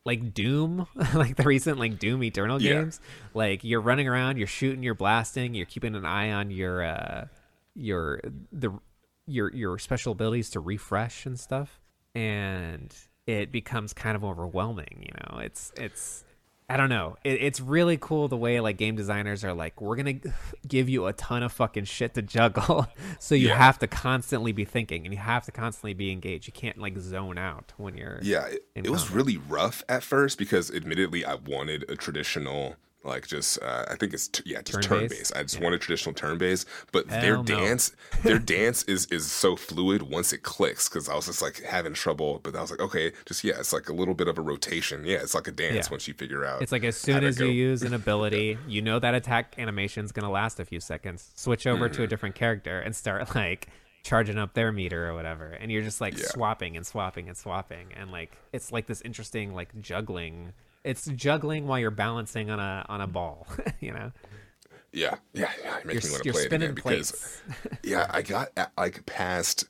like 0.05 0.33
Doom, 0.33 0.87
like 1.13 1.35
the 1.35 1.43
recent 1.43 1.79
like 1.79 1.99
Doom 1.99 2.23
Eternal 2.23 2.61
Yeah. 2.61 2.75
games. 2.75 3.01
Like 3.33 3.63
you're 3.63 3.81
running 3.81 4.07
around, 4.07 4.37
you're 4.37 4.47
shooting, 4.47 4.83
you're 4.83 4.93
blasting, 4.95 5.53
you're 5.53 5.65
keeping 5.65 5.95
an 5.95 6.05
eye 6.05 6.31
on 6.31 6.49
your 6.51 6.83
uh 6.83 7.25
your 7.75 8.21
the 8.51 8.71
your 9.25 9.53
your 9.53 9.77
special 9.79 10.13
abilities 10.13 10.49
to 10.51 10.59
refresh 10.59 11.25
and 11.25 11.37
stuff. 11.39 11.79
And 12.15 12.95
it 13.25 13.51
becomes 13.51 13.91
kind 13.93 14.15
of 14.15 14.23
overwhelming, 14.23 15.03
you 15.05 15.11
know. 15.19 15.39
It's 15.39 15.73
it's 15.75 16.23
I 16.69 16.75
don't 16.75 16.89
know. 16.89 17.15
It, 17.23 17.41
it's 17.41 17.61
really 17.61 17.97
cool 17.97 18.27
the 18.27 18.35
way 18.35 18.59
like 18.59 18.75
game 18.77 18.97
designers 18.97 19.45
are 19.45 19.53
like, 19.53 19.79
we're 19.79 19.95
gonna 19.95 20.15
give 20.67 20.89
you 20.89 21.05
a 21.07 21.13
ton 21.13 21.41
of 21.43 21.51
fucking 21.53 21.85
shit 21.85 22.13
to 22.15 22.21
juggle, 22.21 22.87
so 23.19 23.35
you 23.35 23.47
Yeah. 23.47 23.55
have 23.57 23.79
to 23.79 23.87
constantly 23.87 24.51
be 24.51 24.65
thinking 24.65 25.05
and 25.05 25.13
you 25.13 25.19
have 25.19 25.45
to 25.45 25.51
constantly 25.51 25.93
be 25.93 26.11
engaged. 26.11 26.45
You 26.47 26.53
can't 26.53 26.77
like 26.77 26.97
zone 26.97 27.37
out 27.37 27.71
when 27.77 27.95
you're 27.95 28.19
Yeah, 28.21 28.47
it, 28.47 28.65
it 28.75 28.89
was 28.89 29.09
really 29.11 29.37
rough 29.37 29.81
at 29.87 30.03
first 30.03 30.37
because, 30.37 30.69
admittedly, 30.69 31.23
I 31.23 31.35
wanted 31.35 31.85
a 31.89 31.95
traditional, 31.95 32.75
like 33.07 33.25
just 33.27 33.61
uh, 33.63 33.85
I 33.89 33.95
think 33.95 34.13
it's 34.13 34.27
t- 34.27 34.43
yeah, 34.45 34.61
just 34.61 34.73
turn 34.73 34.99
Turn-based? 34.99 35.11
based. 35.19 35.35
I 35.37 35.43
just 35.43 35.59
want 35.61 35.73
a 35.73 35.77
traditional 35.77 36.13
turn 36.13 36.37
based, 36.37 36.67
but 36.91 37.07
their 37.07 37.37
no. 37.37 37.43
dance, 37.43 37.91
their 38.23 38.39
dance 38.57 38.83
is 38.83 39.05
is 39.07 39.31
so 39.31 39.55
fluid 39.55 40.03
once 40.03 40.33
it 40.33 40.43
clicks. 40.43 40.89
Because 40.89 41.09
I 41.09 41.15
was 41.15 41.25
just 41.27 41.41
like 41.41 41.61
having 41.63 41.93
trouble, 41.93 42.39
but 42.43 42.55
I 42.55 42.61
was 42.61 42.71
like, 42.71 42.79
okay, 42.81 43.13
just 43.25 43.43
yeah, 43.43 43.55
it's 43.59 43.73
like 43.73 43.89
a 43.89 43.93
little 43.93 44.13
bit 44.13 44.27
of 44.27 44.37
a 44.37 44.41
rotation. 44.41 45.03
Yeah, 45.05 45.17
it's 45.17 45.33
like 45.33 45.47
a 45.47 45.51
dance 45.51 45.87
Yeah. 45.87 45.91
once 45.91 46.07
you 46.07 46.13
figure 46.13 46.45
out. 46.45 46.61
It's 46.61 46.71
like 46.71 46.83
as 46.83 46.97
soon 46.97 47.23
as 47.23 47.39
you 47.39 47.45
go. 47.47 47.51
use 47.51 47.81
an 47.83 47.93
ability, 48.03 48.57
you 48.67 48.81
know 48.81 48.99
that 48.99 49.15
attack 49.15 49.55
animation's 49.57 50.11
gonna 50.11 50.29
last 50.31 50.59
a 50.59 50.65
few 50.65 50.79
seconds. 50.79 51.31
Switch 51.35 51.65
over 51.65 51.85
Mm-hmm. 51.87 51.95
to 51.97 52.03
a 52.03 52.07
different 52.07 52.35
character 52.35 52.79
and 52.79 52.95
start 52.95 53.33
like 53.35 53.67
charging 54.03 54.37
up 54.37 54.53
their 54.53 54.71
meter 54.71 55.09
or 55.09 55.13
whatever, 55.13 55.47
and 55.47 55.71
you're 55.71 55.81
just 55.81 55.99
like 55.99 56.17
Yeah. 56.17 56.25
swapping 56.27 56.77
and 56.77 56.85
swapping 56.85 57.27
and 57.27 57.37
swapping, 57.37 57.87
and 57.95 58.11
like 58.11 58.37
it's 58.53 58.71
like 58.71 58.85
this 58.87 59.01
interesting 59.01 59.53
like 59.53 59.79
juggling. 59.81 60.53
It's 60.83 61.05
juggling 61.07 61.67
while 61.67 61.79
you're 61.79 61.91
balancing 61.91 62.49
on 62.49 62.59
a 62.59 62.85
on 62.87 63.01
a 63.01 63.07
ball, 63.07 63.47
you 63.79 63.91
know. 63.91 64.11
Yeah, 64.93 65.15
yeah, 65.33 65.51
yeah. 65.63 65.77
It 65.77 65.85
makes 65.85 66.03
You're, 66.03 66.11
me 66.11 66.13
want 66.13 66.23
to 66.23 66.31
play 66.31 66.43
it 66.43 66.53
again 66.53 66.73
because 66.73 67.41
yeah, 67.83 68.07
I 68.09 68.21
got 68.21 68.49
like 68.77 69.05
past 69.05 69.65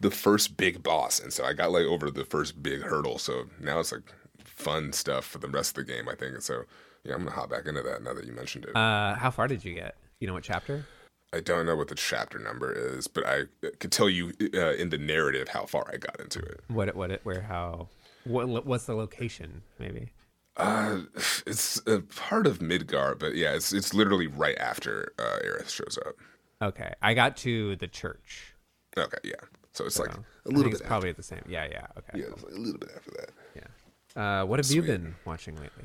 the 0.00 0.10
first 0.10 0.56
big 0.56 0.82
boss, 0.82 1.20
and 1.20 1.32
so 1.32 1.44
I 1.44 1.52
got 1.52 1.70
like 1.72 1.84
over 1.84 2.10
the 2.10 2.24
first 2.24 2.62
big 2.62 2.82
hurdle. 2.82 3.18
So 3.18 3.44
now 3.60 3.80
it's 3.80 3.92
like 3.92 4.02
fun 4.44 4.92
stuff 4.92 5.24
for 5.24 5.38
the 5.38 5.48
rest 5.48 5.78
of 5.78 5.86
the 5.86 5.92
game, 5.92 6.08
I 6.08 6.14
think. 6.14 6.34
And 6.34 6.42
so 6.42 6.64
yeah, 7.04 7.14
I'm 7.14 7.20
gonna 7.20 7.30
hop 7.30 7.50
back 7.50 7.66
into 7.66 7.82
that 7.82 8.02
now 8.02 8.12
that 8.12 8.24
you 8.24 8.32
mentioned 8.32 8.66
it. 8.66 8.76
Uh, 8.76 9.14
how 9.14 9.30
far 9.30 9.48
did 9.48 9.64
you 9.64 9.74
get? 9.74 9.96
You 10.20 10.26
know 10.26 10.34
what 10.34 10.44
chapter? 10.44 10.84
I 11.32 11.40
don't 11.40 11.66
know 11.66 11.76
what 11.76 11.88
the 11.88 11.94
chapter 11.94 12.38
number 12.38 12.72
is, 12.72 13.06
but 13.06 13.26
I 13.26 13.44
could 13.80 13.92
tell 13.92 14.08
you 14.08 14.32
uh, 14.54 14.72
in 14.72 14.88
the 14.88 14.96
narrative 14.96 15.48
how 15.48 15.66
far 15.66 15.88
I 15.92 15.98
got 15.98 16.18
into 16.20 16.38
it. 16.40 16.60
What? 16.68 16.94
What? 16.96 17.10
It? 17.10 17.20
Where? 17.22 17.42
How? 17.42 17.88
What? 18.24 18.66
What's 18.66 18.86
the 18.86 18.94
location? 18.94 19.62
Maybe. 19.78 20.12
Uh, 20.56 21.02
it's 21.46 21.80
a 21.86 22.00
part 22.00 22.46
of 22.46 22.58
Midgar, 22.58 23.18
but 23.18 23.34
yeah, 23.36 23.54
it's 23.54 23.72
it's 23.72 23.94
literally 23.94 24.26
right 24.26 24.58
after 24.58 25.12
uh, 25.18 25.38
Aerith 25.44 25.70
shows 25.70 25.98
up. 26.04 26.14
Okay, 26.60 26.92
I 27.00 27.14
got 27.14 27.36
to 27.38 27.76
the 27.76 27.86
church. 27.86 28.54
Okay, 28.96 29.18
yeah. 29.22 29.34
So 29.72 29.84
it's 29.86 29.98
like 29.98 30.12
So, 30.12 30.18
a 30.18 30.48
I 30.50 30.54
little 30.56 30.64
bit 30.72 30.80
it's 30.80 30.88
probably 30.88 31.10
at 31.10 31.16
the 31.16 31.22
same. 31.22 31.42
Yeah, 31.48 31.66
yeah. 31.70 31.86
Okay. 31.98 32.18
Yeah, 32.20 32.24
it's 32.32 32.42
like 32.42 32.52
a 32.54 32.56
little 32.58 32.78
bit 32.80 32.90
after 32.96 33.10
that. 33.12 33.30
Yeah. 34.16 34.40
Uh, 34.40 34.44
what 34.44 34.58
have 34.58 34.68
you 34.70 34.82
been 34.82 35.14
watching 35.24 35.54
lately? 35.54 35.84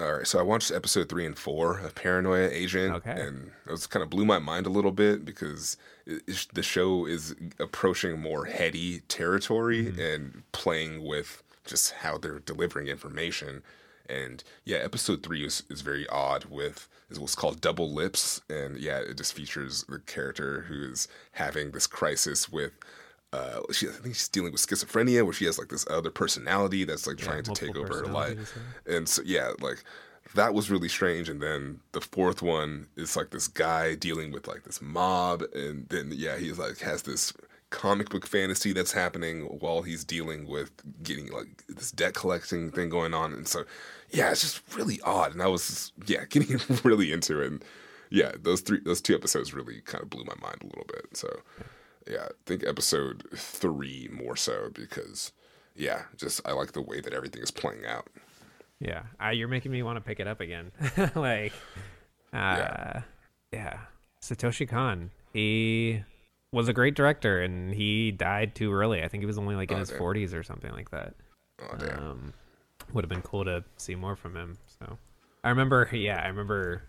All 0.00 0.12
right, 0.14 0.26
so 0.26 0.38
I 0.38 0.42
watched 0.42 0.70
episode 0.72 1.08
three 1.08 1.26
and 1.26 1.36
four 1.38 1.78
of 1.78 1.94
Paranoia 1.94 2.48
Agent, 2.50 2.94
Okay. 2.96 3.10
and 3.20 3.50
it 3.66 3.70
was 3.70 3.86
kind 3.86 4.02
of 4.02 4.10
blew 4.10 4.24
my 4.24 4.38
mind 4.38 4.66
a 4.66 4.70
little 4.70 4.92
bit 4.92 5.24
because 5.24 5.76
it, 6.06 6.46
the 6.54 6.62
show 6.62 7.04
is 7.06 7.34
approaching 7.60 8.20
more 8.20 8.44
heady 8.46 9.00
territory 9.08 9.86
Mm-hmm. 9.86 10.00
and 10.00 10.42
playing 10.52 11.04
with 11.04 11.42
just 11.68 11.92
how 11.92 12.18
they're 12.18 12.40
delivering 12.40 12.88
information. 12.88 13.62
And 14.08 14.42
yeah, 14.64 14.78
episode 14.78 15.22
three 15.22 15.44
is, 15.44 15.62
is 15.68 15.82
very 15.82 16.06
odd 16.08 16.46
with 16.46 16.88
is 17.10 17.20
what's 17.20 17.34
called 17.34 17.60
double 17.60 17.92
lips, 17.92 18.40
and 18.50 18.78
yeah, 18.78 18.98
it 18.98 19.16
just 19.16 19.34
features 19.34 19.84
the 19.88 19.98
character 20.00 20.62
who 20.62 20.90
is 20.90 21.08
having 21.32 21.70
this 21.70 21.86
crisis 21.86 22.50
with. 22.50 22.72
Uh, 23.30 23.60
she, 23.72 23.86
I 23.86 23.92
think 23.92 24.14
she's 24.14 24.28
dealing 24.28 24.52
with 24.52 24.66
schizophrenia, 24.66 25.22
where 25.22 25.34
she 25.34 25.44
has 25.44 25.58
like 25.58 25.68
this 25.68 25.86
other 25.90 26.10
personality 26.10 26.84
that's 26.84 27.06
like 27.06 27.18
trying 27.18 27.42
to 27.42 27.52
take 27.52 27.76
over 27.76 27.98
her 27.98 28.06
life 28.06 28.56
and 28.86 29.06
so 29.06 29.20
yeah 29.26 29.52
like 29.60 29.84
that 30.34 30.54
was 30.54 30.70
really 30.70 30.88
strange 30.88 31.28
and 31.28 31.42
then 31.42 31.80
the 31.92 32.00
fourth 32.00 32.40
one 32.40 32.86
is 32.96 33.16
like 33.16 33.28
this 33.30 33.46
guy 33.46 33.94
dealing 33.94 34.32
with 34.32 34.48
like 34.48 34.64
this 34.64 34.80
mob 34.80 35.42
and 35.54 35.86
then 35.90 36.10
yeah 36.14 36.38
he's 36.38 36.58
like 36.58 36.78
has 36.78 37.02
this 37.02 37.32
comic 37.70 38.08
book 38.08 38.26
fantasy 38.26 38.72
that's 38.72 38.92
happening 38.92 39.42
while 39.42 39.82
he's 39.82 40.04
dealing 40.04 40.46
with 40.48 40.70
getting 41.02 41.30
like 41.30 41.64
this 41.68 41.90
debt 41.90 42.14
collecting 42.14 42.70
thing 42.70 42.88
going 42.88 43.12
on 43.12 43.32
and 43.32 43.46
so 43.46 43.64
yeah 44.10 44.30
it's 44.30 44.40
just 44.40 44.62
really 44.76 44.98
odd 45.02 45.32
and 45.32 45.42
i 45.42 45.46
was 45.46 45.92
yeah 46.06 46.24
getting 46.30 46.58
really 46.82 47.12
into 47.12 47.40
it 47.42 47.46
and 47.46 47.64
yeah 48.10 48.32
those 48.40 48.62
three 48.62 48.80
those 48.84 49.02
two 49.02 49.14
episodes 49.14 49.52
really 49.52 49.80
kind 49.82 50.02
of 50.02 50.08
blew 50.08 50.24
my 50.24 50.34
mind 50.40 50.56
a 50.62 50.66
little 50.66 50.86
bit 50.86 51.14
so 51.14 51.28
yeah 52.10 52.24
i 52.24 52.30
think 52.46 52.64
episode 52.66 53.24
three 53.36 54.08
more 54.10 54.34
so 54.36 54.70
because 54.72 55.32
yeah 55.76 56.02
just 56.16 56.40
i 56.46 56.52
like 56.52 56.72
the 56.72 56.80
way 56.82 57.00
that 57.00 57.12
everything 57.12 57.42
is 57.42 57.50
playing 57.50 57.84
out 57.84 58.08
Yeah, 58.80 59.02
uh, 59.22 59.30
you're 59.30 59.48
making 59.48 59.72
me 59.72 59.82
want 59.82 59.96
to 59.96 60.00
pick 60.00 60.20
it 60.20 60.28
up 60.28 60.40
again. 60.40 60.70
like, 61.16 61.52
uh, 62.32 62.56
yeah. 62.62 63.02
Yeah. 63.52 63.78
Satoshi 64.22 64.68
Kon. 64.68 65.10
He 65.32 66.04
was 66.52 66.68
a 66.68 66.72
great 66.72 66.94
director, 66.94 67.40
and 67.40 67.74
he 67.74 68.10
died 68.10 68.54
too 68.54 68.72
early. 68.72 69.02
I 69.02 69.08
think 69.08 69.22
he 69.22 69.26
was 69.26 69.38
only 69.38 69.54
like 69.54 69.70
in 69.70 69.76
Oh, 69.76 69.80
his 69.80 69.90
40s 69.90 70.34
or 70.34 70.42
something 70.42 70.72
like 70.72 70.90
that. 70.90 71.14
Oh 71.60 71.76
damn. 71.76 71.98
Um, 71.98 72.32
would 72.92 73.04
have 73.04 73.10
been 73.10 73.22
cool 73.22 73.44
to 73.44 73.64
see 73.76 73.94
more 73.94 74.16
from 74.16 74.34
him. 74.36 74.56
So 74.80 74.96
I 75.44 75.50
remember, 75.50 75.88
yeah, 75.92 76.22
I 76.22 76.28
remember 76.28 76.82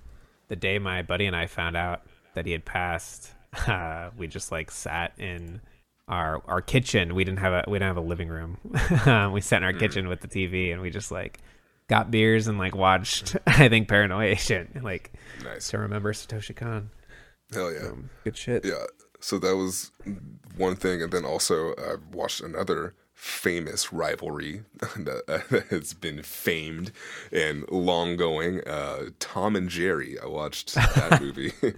the 0.48 0.56
day 0.56 0.80
my 0.80 1.02
buddy 1.02 1.26
and 1.26 1.36
I 1.36 1.48
found 1.48 1.76
out 1.76 2.04
that 2.36 2.46
he 2.46 2.52
had 2.52 2.66
passed. 2.66 3.32
Uh, 3.68 4.12
we 4.16 4.28
just 4.28 4.52
like 4.52 4.70
sat 4.70 5.12
in 5.18 5.60
our 6.08 6.40
our 6.46 6.62
kitchen. 6.62 7.16
We 7.16 7.24
didn't 7.24 7.40
have 7.40 7.52
a 7.52 7.64
we 7.68 7.80
didn't 7.80 7.88
have 7.96 7.98
a 7.98 8.08
living 8.08 8.28
room. 8.30 8.60
We 9.34 9.42
sat 9.42 9.58
in 9.58 9.64
our 9.64 9.74
kitchen 9.74 10.08
with 10.08 10.22
the 10.22 10.28
TV 10.28 10.72
and 10.72 10.84
we 10.84 10.92
just 10.92 11.12
like 11.12 11.40
got 11.88 12.12
beers 12.12 12.46
and 12.48 12.60
like 12.60 12.76
watched. 12.76 13.36
I 13.48 13.68
think 13.68 13.88
Paranoia 13.88 14.26
Agent, 14.26 14.84
like 14.84 15.14
nice. 15.44 15.70
to 15.70 15.80
remember 15.80 16.14
Satoshi 16.14 16.56
Kon. 16.56 16.92
Hell 17.52 17.74
yeah. 17.74 17.88
Um, 17.88 18.12
good 18.24 18.38
shit. 18.38 18.64
Yeah. 18.66 18.84
So 19.20 19.38
that 19.40 19.56
was 19.56 19.92
one 20.56 20.76
thing, 20.76 21.02
and 21.02 21.12
then 21.12 21.26
also 21.26 21.74
I've 21.78 22.14
watched 22.14 22.42
another 22.42 22.94
famous 23.14 23.92
rivalry 23.92 24.64
that 24.80 25.66
has 25.70 25.94
been 25.94 26.24
famed 26.24 26.92
and 27.34 27.70
long 27.70 28.16
going. 28.16 28.66
Uh, 28.66 29.10
Tom 29.20 29.58
and 29.58 29.70
Jerry. 29.70 30.18
I 30.20 30.26
watched 30.26 30.76
that 30.76 31.22
movie 31.22 31.52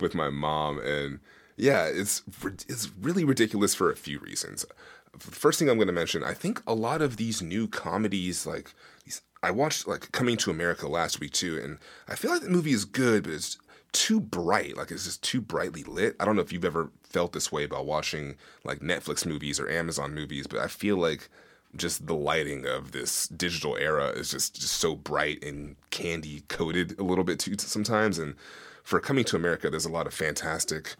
with 0.00 0.14
my 0.14 0.30
mom, 0.30 0.78
and 0.78 1.20
yeah, 1.56 1.84
it's 1.84 2.22
it's 2.68 2.90
really 3.00 3.24
ridiculous 3.24 3.74
for 3.74 3.90
a 3.90 3.96
few 3.96 4.18
reasons. 4.18 4.64
First 5.18 5.58
thing 5.58 5.68
I'm 5.68 5.76
going 5.76 5.86
to 5.86 5.92
mention, 5.92 6.22
I 6.22 6.34
think 6.34 6.62
a 6.66 6.74
lot 6.74 7.00
of 7.00 7.16
these 7.16 7.40
new 7.40 7.68
comedies, 7.68 8.46
like 8.46 8.74
I 9.42 9.50
watched 9.50 9.86
like 9.86 10.12
Coming 10.12 10.36
to 10.38 10.50
America 10.50 10.88
last 10.88 11.20
week 11.20 11.32
too, 11.32 11.60
and 11.62 11.78
I 12.08 12.16
feel 12.16 12.30
like 12.30 12.42
the 12.42 12.50
movie 12.50 12.72
is 12.72 12.84
good, 12.84 13.24
but 13.24 13.32
it's 13.32 13.58
too 13.96 14.20
bright. 14.20 14.76
Like 14.76 14.90
it's 14.90 15.04
just 15.04 15.22
too 15.22 15.40
brightly 15.40 15.82
lit. 15.84 16.16
I 16.20 16.24
don't 16.24 16.36
know 16.36 16.42
if 16.42 16.52
you've 16.52 16.64
ever 16.64 16.90
felt 17.02 17.32
this 17.32 17.50
way 17.50 17.64
about 17.64 17.86
watching 17.86 18.36
like 18.64 18.80
Netflix 18.80 19.24
movies 19.24 19.58
or 19.58 19.68
Amazon 19.68 20.14
movies, 20.14 20.46
but 20.46 20.60
I 20.60 20.66
feel 20.68 20.96
like 20.96 21.28
just 21.74 22.06
the 22.06 22.14
lighting 22.14 22.66
of 22.66 22.92
this 22.92 23.28
digital 23.28 23.76
era 23.76 24.08
is 24.08 24.30
just 24.30 24.54
just 24.54 24.74
so 24.74 24.94
bright 24.94 25.42
and 25.42 25.76
candy 25.90 26.42
coated 26.48 26.98
a 26.98 27.02
little 27.02 27.24
bit 27.24 27.38
too 27.38 27.56
sometimes. 27.58 28.18
And 28.18 28.34
for 28.82 29.00
Coming 29.00 29.24
to 29.24 29.36
America, 29.36 29.68
there's 29.70 29.84
a 29.84 29.90
lot 29.90 30.06
of 30.06 30.14
fantastic 30.14 30.94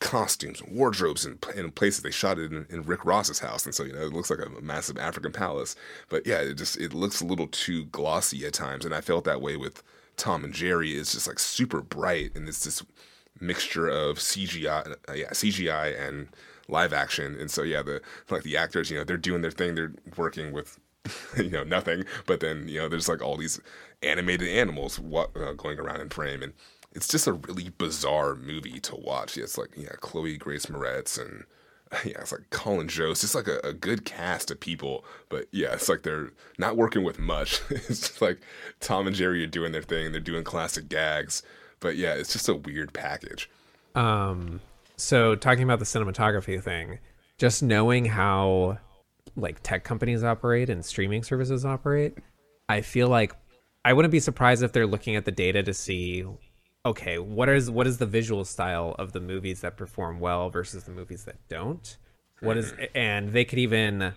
costumes 0.00 0.60
and 0.60 0.76
wardrobes 0.76 1.24
and, 1.24 1.44
and 1.56 1.74
places 1.74 2.02
they 2.02 2.10
shot 2.10 2.38
it 2.38 2.52
in, 2.52 2.66
in 2.70 2.82
Rick 2.82 3.04
Ross's 3.04 3.40
house, 3.40 3.64
and 3.64 3.74
so 3.74 3.84
you 3.84 3.92
know 3.92 4.00
it 4.00 4.12
looks 4.12 4.30
like 4.30 4.40
a 4.40 4.60
massive 4.60 4.98
African 4.98 5.32
palace. 5.32 5.76
But 6.08 6.26
yeah, 6.26 6.40
it 6.40 6.54
just 6.54 6.78
it 6.78 6.94
looks 6.94 7.20
a 7.20 7.26
little 7.26 7.48
too 7.48 7.84
glossy 7.86 8.46
at 8.46 8.54
times, 8.54 8.84
and 8.84 8.94
I 8.94 9.00
felt 9.00 9.24
that 9.24 9.42
way 9.42 9.56
with 9.56 9.82
Tom 10.18 10.44
and 10.44 10.52
Jerry. 10.52 10.94
is 10.96 11.12
just 11.12 11.26
like 11.26 11.38
super 11.38 11.80
bright, 11.80 12.34
and 12.34 12.48
it's 12.48 12.64
this 12.64 12.84
mixture 13.40 13.88
of 13.88 14.18
CGI, 14.18 14.94
uh, 15.08 15.12
yeah, 15.12 15.30
CGI 15.30 15.98
and 15.98 16.28
live 16.68 16.92
action, 16.92 17.36
and 17.40 17.50
so 17.50 17.62
yeah, 17.62 17.82
the 17.82 18.02
like 18.30 18.42
the 18.42 18.56
actors, 18.56 18.90
you 18.90 18.98
know, 18.98 19.04
they're 19.04 19.16
doing 19.16 19.42
their 19.42 19.50
thing, 19.50 19.74
they're 19.74 19.94
working 20.16 20.52
with 20.52 20.78
you 21.36 21.50
know 21.50 21.64
nothing, 21.64 22.04
but 22.26 22.40
then 22.40 22.68
you 22.68 22.78
know 22.78 22.88
there's 22.88 23.08
like 23.08 23.22
all 23.22 23.36
these 23.36 23.60
animated 24.02 24.48
animals 24.48 24.98
what, 24.98 25.30
uh, 25.36 25.52
going 25.52 25.78
around 25.78 26.00
in 26.00 26.08
frame, 26.08 26.42
and 26.42 26.52
it's 26.92 27.08
just 27.08 27.26
a 27.26 27.32
really 27.32 27.70
bizarre 27.70 28.34
movie 28.34 28.80
to 28.80 28.96
watch. 28.96 29.36
Yeah, 29.36 29.44
it's 29.44 29.58
like 29.58 29.70
yeah, 29.76 29.92
Chloe 30.00 30.36
Grace 30.36 30.66
Moretz 30.66 31.18
and 31.20 31.44
yeah, 32.04 32.20
it's 32.20 32.32
like 32.32 32.50
Colin 32.50 32.88
Jost. 32.88 33.24
It's 33.24 33.32
just 33.32 33.34
like 33.34 33.48
a, 33.48 33.66
a 33.66 33.72
good 33.72 34.04
cast 34.04 34.50
of 34.50 34.60
people, 34.60 35.04
but 35.28 35.46
yeah, 35.52 35.72
it's 35.72 35.88
like 35.88 36.02
they're 36.02 36.30
not 36.58 36.76
working 36.76 37.04
with 37.04 37.18
much. 37.18 37.60
it's 37.70 37.86
just 37.86 38.22
like 38.22 38.38
Tom 38.80 39.06
and 39.06 39.16
Jerry 39.16 39.42
are 39.44 39.48
doing 39.48 39.72
their 39.72 39.82
thing. 39.82 40.12
They're 40.12 40.20
doing 40.20 40.44
classic 40.44 40.88
gags, 40.88 41.42
but 41.80 41.96
yeah, 41.96 42.14
it's 42.14 42.32
just 42.32 42.48
a 42.48 42.54
weird 42.54 42.92
package. 42.92 43.48
Um, 43.94 44.60
so 44.96 45.34
talking 45.34 45.64
about 45.64 45.78
the 45.78 45.84
cinematography 45.84 46.62
thing, 46.62 46.98
just 47.38 47.62
knowing 47.62 48.04
how 48.04 48.78
like 49.36 49.62
tech 49.62 49.84
companies 49.84 50.24
operate 50.24 50.68
and 50.68 50.84
streaming 50.84 51.22
services 51.22 51.64
operate, 51.64 52.18
I 52.68 52.82
feel 52.82 53.08
like 53.08 53.32
I 53.84 53.92
wouldn't 53.92 54.12
be 54.12 54.20
surprised 54.20 54.62
if 54.62 54.72
they're 54.72 54.86
looking 54.86 55.16
at 55.16 55.24
the 55.24 55.32
data 55.32 55.62
to 55.62 55.72
see 55.72 56.24
okay, 56.88 57.18
what 57.18 57.48
is 57.48 57.70
what 57.70 57.86
is 57.86 57.98
the 57.98 58.06
visual 58.06 58.44
style 58.44 58.94
of 58.98 59.12
the 59.12 59.20
movies 59.20 59.60
that 59.60 59.76
perform 59.76 60.20
well 60.20 60.48
versus 60.48 60.84
the 60.84 60.90
movies 60.90 61.24
that 61.24 61.36
don't? 61.48 61.96
What 62.40 62.56
is 62.56 62.72
and 62.94 63.30
they 63.30 63.44
could 63.44 63.58
even 63.58 64.14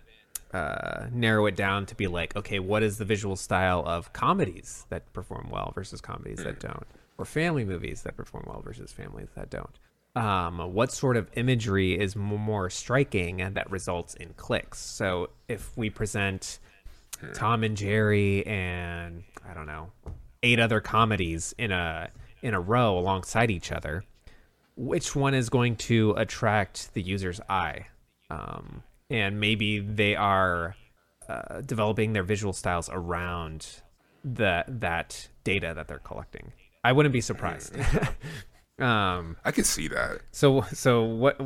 uh, 0.53 1.07
narrow 1.11 1.45
it 1.47 1.55
down 1.55 1.85
to 1.87 1.95
be 1.95 2.07
like, 2.07 2.35
okay, 2.35 2.59
what 2.59 2.81
is 2.83 2.97
the 2.97 3.05
visual 3.05 3.35
style 3.35 3.83
of 3.85 4.13
comedies 4.13 4.85
that 4.89 5.11
perform 5.11 5.49
well 5.51 5.71
versus 5.75 6.01
comedies 6.01 6.43
that 6.43 6.59
don't, 6.59 6.85
or 7.17 7.25
family 7.25 7.65
movies 7.65 8.03
that 8.03 8.15
perform 8.15 8.45
well 8.47 8.61
versus 8.61 8.91
families 8.91 9.29
that 9.35 9.49
don't? 9.49 9.79
Um, 10.13 10.73
what 10.73 10.91
sort 10.91 11.15
of 11.17 11.29
imagery 11.35 11.97
is 11.97 12.15
more 12.15 12.69
striking 12.69 13.41
and 13.41 13.55
that 13.55 13.71
results 13.71 14.13
in 14.15 14.33
clicks? 14.33 14.79
So 14.79 15.29
if 15.47 15.75
we 15.77 15.89
present 15.89 16.59
Tom 17.33 17.63
and 17.63 17.77
Jerry 17.77 18.45
and 18.45 19.23
I 19.47 19.53
don't 19.53 19.67
know 19.67 19.91
eight 20.43 20.59
other 20.59 20.79
comedies 20.79 21.53
in 21.57 21.71
a 21.71 22.09
in 22.41 22.53
a 22.53 22.59
row 22.59 22.97
alongside 22.97 23.51
each 23.51 23.71
other, 23.71 24.03
which 24.75 25.15
one 25.15 25.33
is 25.33 25.49
going 25.49 25.75
to 25.75 26.11
attract 26.17 26.93
the 26.93 27.01
user's 27.01 27.39
eye? 27.49 27.87
Um, 28.29 28.83
and 29.09 29.39
maybe 29.39 29.79
they 29.79 30.15
are 30.15 30.75
uh, 31.27 31.61
developing 31.61 32.13
their 32.13 32.23
visual 32.23 32.53
styles 32.53 32.89
around 32.91 33.81
the 34.23 34.63
that 34.67 35.27
data 35.43 35.73
that 35.75 35.87
they're 35.87 35.99
collecting. 35.99 36.53
I 36.83 36.93
wouldn't 36.93 37.13
be 37.13 37.21
surprised. 37.21 37.75
um, 38.79 39.37
I 39.43 39.51
could 39.51 39.65
see 39.65 39.87
that. 39.89 40.21
so 40.31 40.61
so 40.73 41.03
what? 41.03 41.39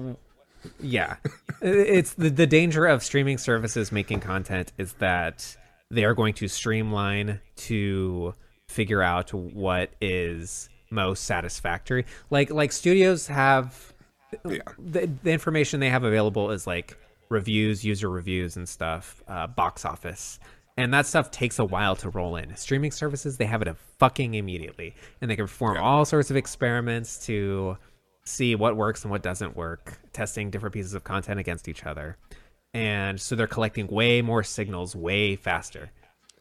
Yeah, 0.80 1.18
it's 1.62 2.14
the 2.14 2.30
the 2.30 2.48
danger 2.48 2.86
of 2.86 3.04
streaming 3.04 3.38
services 3.38 3.92
making 3.92 4.22
content 4.22 4.72
is 4.78 4.94
that 4.94 5.56
they 5.92 6.04
are 6.04 6.14
going 6.14 6.34
to 6.36 6.48
streamline 6.48 7.42
to 7.56 8.34
figure 8.68 9.02
out 9.02 9.34
what 9.34 9.92
is 10.02 10.70
most 10.90 11.24
satisfactory. 11.26 12.06
Like 12.30 12.50
like 12.52 12.72
studios 12.72 13.28
have 13.28 13.94
Yeah. 14.48 14.60
the, 14.78 15.10
the 15.24 15.32
information 15.32 15.80
they 15.80 15.90
have 15.90 16.04
available 16.04 16.52
is 16.52 16.66
like 16.68 16.98
reviews, 17.30 17.84
user 17.84 18.10
reviews, 18.10 18.56
and 18.58 18.68
stuff, 18.70 19.24
uh, 19.28 19.48
box 19.48 19.86
office. 19.86 20.40
And 20.78 20.94
that 20.94 21.06
stuff 21.06 21.32
takes 21.32 21.58
a 21.58 21.64
while 21.66 21.96
to 21.98 22.10
roll 22.10 22.36
in. 22.36 22.54
Streaming 22.58 22.92
services, 22.92 23.38
they 23.38 23.46
have 23.46 23.62
it 23.62 23.76
fucking 23.98 24.34
immediately. 24.34 24.94
And 25.22 25.32
they 25.32 25.36
can 25.38 25.46
perform 25.46 25.76
Yeah. 25.76 25.82
all 25.84 26.04
sorts 26.06 26.30
of 26.30 26.36
experiments 26.36 27.26
to 27.28 27.78
see 28.26 28.56
what 28.56 28.76
works 28.76 29.04
and 29.04 29.12
what 29.12 29.24
doesn't 29.24 29.56
work, 29.56 30.00
testing 30.12 30.50
different 30.50 30.74
pieces 30.74 30.94
of 30.94 31.04
content 31.04 31.40
against 31.40 31.68
each 31.70 31.86
other. 31.86 32.18
And 32.74 33.22
so 33.22 33.36
they're 33.38 33.48
collecting 33.48 33.88
way 33.88 34.22
more 34.22 34.44
signals 34.44 34.96
way 34.96 35.38
faster. 35.38 35.92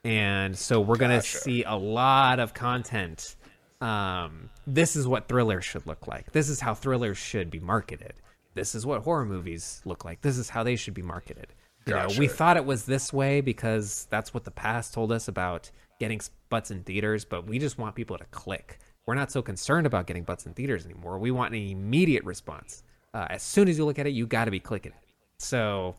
And 0.02 0.58
so 0.58 0.80
we're 0.80 0.96
going 0.96 1.12
to 1.12 1.18
Gotcha. 1.18 1.38
see 1.38 1.62
a 1.62 1.74
lot 1.76 2.40
of 2.40 2.54
content. 2.54 3.36
Um, 3.80 4.50
this 4.66 4.96
is 4.96 5.06
what 5.06 5.28
thrillers 5.28 5.64
should 5.64 5.86
look 5.86 6.06
like. 6.06 6.32
This 6.32 6.48
is 6.48 6.60
how 6.60 6.74
thrillers 6.74 7.18
should 7.18 7.50
be 7.50 7.60
marketed. 7.60 8.14
This 8.54 8.74
is 8.74 8.86
what 8.86 9.02
horror 9.02 9.24
movies 9.24 9.82
look 9.84 10.04
like. 10.04 10.20
This 10.22 10.38
is 10.38 10.48
how 10.48 10.62
they 10.62 10.76
should 10.76 10.94
be 10.94 11.02
marketed. 11.02 11.48
You 11.86 11.94
know, 11.94 12.08
we 12.18 12.28
thought 12.28 12.56
it 12.56 12.64
was 12.64 12.86
this 12.86 13.12
way 13.12 13.42
because 13.42 14.06
that's 14.08 14.32
what 14.32 14.44
the 14.44 14.50
past 14.50 14.94
told 14.94 15.12
us 15.12 15.28
about 15.28 15.70
getting 16.00 16.20
butts 16.48 16.70
in 16.70 16.82
theaters, 16.82 17.24
but 17.26 17.46
we 17.46 17.58
just 17.58 17.76
want 17.78 17.94
people 17.94 18.16
to 18.16 18.24
click. 18.26 18.78
We're 19.06 19.14
not 19.14 19.30
so 19.30 19.42
concerned 19.42 19.86
about 19.86 20.06
getting 20.06 20.22
butts 20.22 20.46
in 20.46 20.54
theaters 20.54 20.86
anymore. 20.86 21.18
We 21.18 21.30
want 21.30 21.52
an 21.52 21.60
immediate 21.60 22.24
response. 22.24 22.84
Uh, 23.12 23.26
as 23.28 23.42
soon 23.42 23.68
as 23.68 23.76
you 23.76 23.84
look 23.84 23.98
at 23.98 24.06
it, 24.06 24.10
you 24.10 24.26
got 24.26 24.46
to 24.46 24.50
be 24.50 24.60
clicking 24.60 24.92
it. 24.92 25.08
So, 25.36 25.94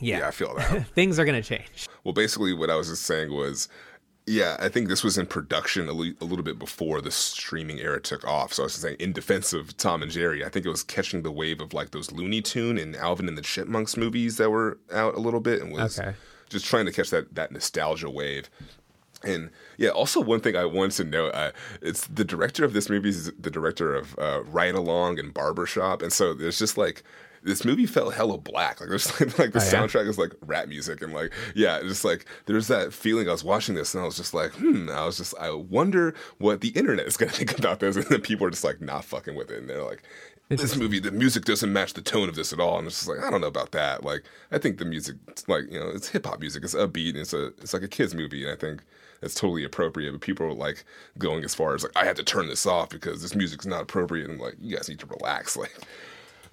Yeah, 0.00 0.18
yeah, 0.18 0.28
I 0.28 0.30
feel 0.32 0.54
that. 0.56 0.88
things 0.94 1.18
are 1.18 1.24
going 1.24 1.40
to 1.40 1.48
change. 1.48 1.88
Well, 2.02 2.12
basically, 2.12 2.52
what 2.52 2.70
I 2.70 2.74
was 2.74 2.88
just 2.88 3.02
saying 3.02 3.32
was, 3.32 3.68
yeah, 4.30 4.56
I 4.60 4.68
think 4.68 4.88
this 4.88 5.02
was 5.02 5.18
in 5.18 5.26
production 5.26 5.88
a, 5.88 5.92
le- 5.92 6.14
a 6.20 6.24
little 6.24 6.44
bit 6.44 6.58
before 6.58 7.00
the 7.00 7.10
streaming 7.10 7.78
era 7.80 8.00
took 8.00 8.24
off. 8.26 8.52
So 8.52 8.62
I 8.62 8.64
was 8.66 8.74
saying, 8.74 8.96
in 9.00 9.12
defense 9.12 9.52
of 9.52 9.76
Tom 9.76 10.02
and 10.02 10.10
Jerry, 10.10 10.44
I 10.44 10.48
think 10.48 10.64
it 10.64 10.68
was 10.70 10.82
catching 10.84 11.22
the 11.22 11.32
wave 11.32 11.60
of 11.60 11.74
like 11.74 11.90
those 11.90 12.12
Looney 12.12 12.40
Tune 12.40 12.78
and 12.78 12.94
Alvin 12.94 13.28
and 13.28 13.36
the 13.36 13.42
Chipmunks 13.42 13.96
movies 13.96 14.36
that 14.36 14.50
were 14.50 14.78
out 14.92 15.14
a 15.16 15.20
little 15.20 15.40
bit, 15.40 15.60
and 15.60 15.72
was 15.72 15.98
Okay. 15.98 16.14
just 16.48 16.64
trying 16.66 16.86
to 16.86 16.92
catch 16.92 17.10
that 17.10 17.34
that 17.34 17.50
nostalgia 17.52 18.08
wave. 18.08 18.48
And 19.22 19.50
yeah, 19.76 19.90
also 19.90 20.20
one 20.20 20.40
thing 20.40 20.56
I 20.56 20.64
wanted 20.64 20.92
to 20.92 21.04
note, 21.04 21.34
uh, 21.34 21.50
it's 21.82 22.06
the 22.06 22.24
director 22.24 22.64
of 22.64 22.72
this 22.72 22.88
movie 22.88 23.10
is 23.10 23.30
the 23.38 23.50
director 23.50 23.94
of 23.94 24.18
uh, 24.18 24.42
Ride 24.44 24.74
Along 24.74 25.18
and 25.18 25.34
Barbershop, 25.34 26.00
and 26.02 26.12
so 26.12 26.32
there's 26.32 26.58
just 26.58 26.78
like 26.78 27.02
this 27.42 27.64
movie 27.64 27.86
felt 27.86 28.14
hella 28.14 28.38
black. 28.38 28.80
Like 28.80 28.88
there's 28.90 29.08
like, 29.20 29.38
like 29.38 29.52
the 29.52 29.60
Oh, 29.60 29.64
yeah? 29.64 29.72
soundtrack 29.72 30.08
is 30.08 30.18
like 30.18 30.32
rap 30.42 30.68
music, 30.68 31.02
and 31.02 31.12
like 31.12 31.32
yeah, 31.54 31.80
just 31.80 32.04
like 32.04 32.26
there's 32.46 32.68
that 32.68 32.92
feeling. 32.92 33.28
I 33.28 33.32
was 33.32 33.44
watching 33.44 33.74
this 33.74 33.94
and 33.94 34.02
I 34.02 34.06
was 34.06 34.16
just 34.16 34.34
like, 34.34 34.52
hmm. 34.52 34.88
I 34.90 35.04
was 35.06 35.16
just 35.18 35.34
I 35.38 35.50
wonder 35.50 36.14
what 36.38 36.60
the 36.60 36.68
internet 36.70 37.06
is 37.06 37.16
gonna 37.18 37.32
think 37.32 37.58
about 37.58 37.80
this, 37.80 37.96
and 37.96 38.06
then 38.06 38.20
people 38.20 38.46
are 38.46 38.50
just 38.50 38.64
like 38.64 38.80
not 38.80 39.04
fucking 39.04 39.34
with 39.34 39.50
it, 39.50 39.58
and 39.58 39.68
they're 39.68 39.82
like. 39.84 40.02
This 40.48 40.74
movie, 40.74 40.98
the 40.98 41.12
music 41.12 41.44
doesn't 41.44 41.72
match 41.72 41.92
the 41.92 42.02
tone 42.02 42.28
of 42.28 42.34
this 42.34 42.52
at 42.52 42.58
all, 42.58 42.76
and 42.76 42.84
it's 42.88 42.96
just 42.96 43.08
like 43.08 43.24
I 43.24 43.30
don't 43.30 43.40
know 43.40 43.46
about 43.46 43.70
that. 43.70 44.02
Like, 44.02 44.24
I 44.50 44.58
think 44.58 44.78
the 44.78 44.84
music, 44.84 45.14
like 45.46 45.70
you 45.70 45.78
know, 45.78 45.90
it's 45.90 46.08
hip 46.08 46.26
hop 46.26 46.40
music. 46.40 46.64
It's 46.64 46.74
upbeat, 46.74 47.10
and 47.10 47.18
it's 47.18 47.32
a, 47.32 47.46
it's 47.58 47.72
like 47.72 47.84
a 47.84 47.88
kids 47.88 48.16
movie, 48.16 48.42
and 48.42 48.50
I 48.52 48.56
think 48.56 48.82
that's 49.20 49.36
totally 49.36 49.62
appropriate. 49.62 50.10
But 50.10 50.22
people 50.22 50.44
are 50.46 50.52
like 50.52 50.84
going 51.18 51.44
as 51.44 51.54
far 51.54 51.76
as 51.76 51.84
like 51.84 51.92
I 51.94 52.04
had 52.04 52.16
to 52.16 52.24
turn 52.24 52.48
this 52.48 52.66
off 52.66 52.88
because 52.88 53.22
this 53.22 53.36
music's 53.36 53.64
not 53.64 53.82
appropriate, 53.82 54.28
and 54.28 54.40
like 54.40 54.56
you 54.60 54.74
guys 54.74 54.88
need 54.88 54.98
to 54.98 55.06
relax. 55.06 55.56
Like, 55.60 55.72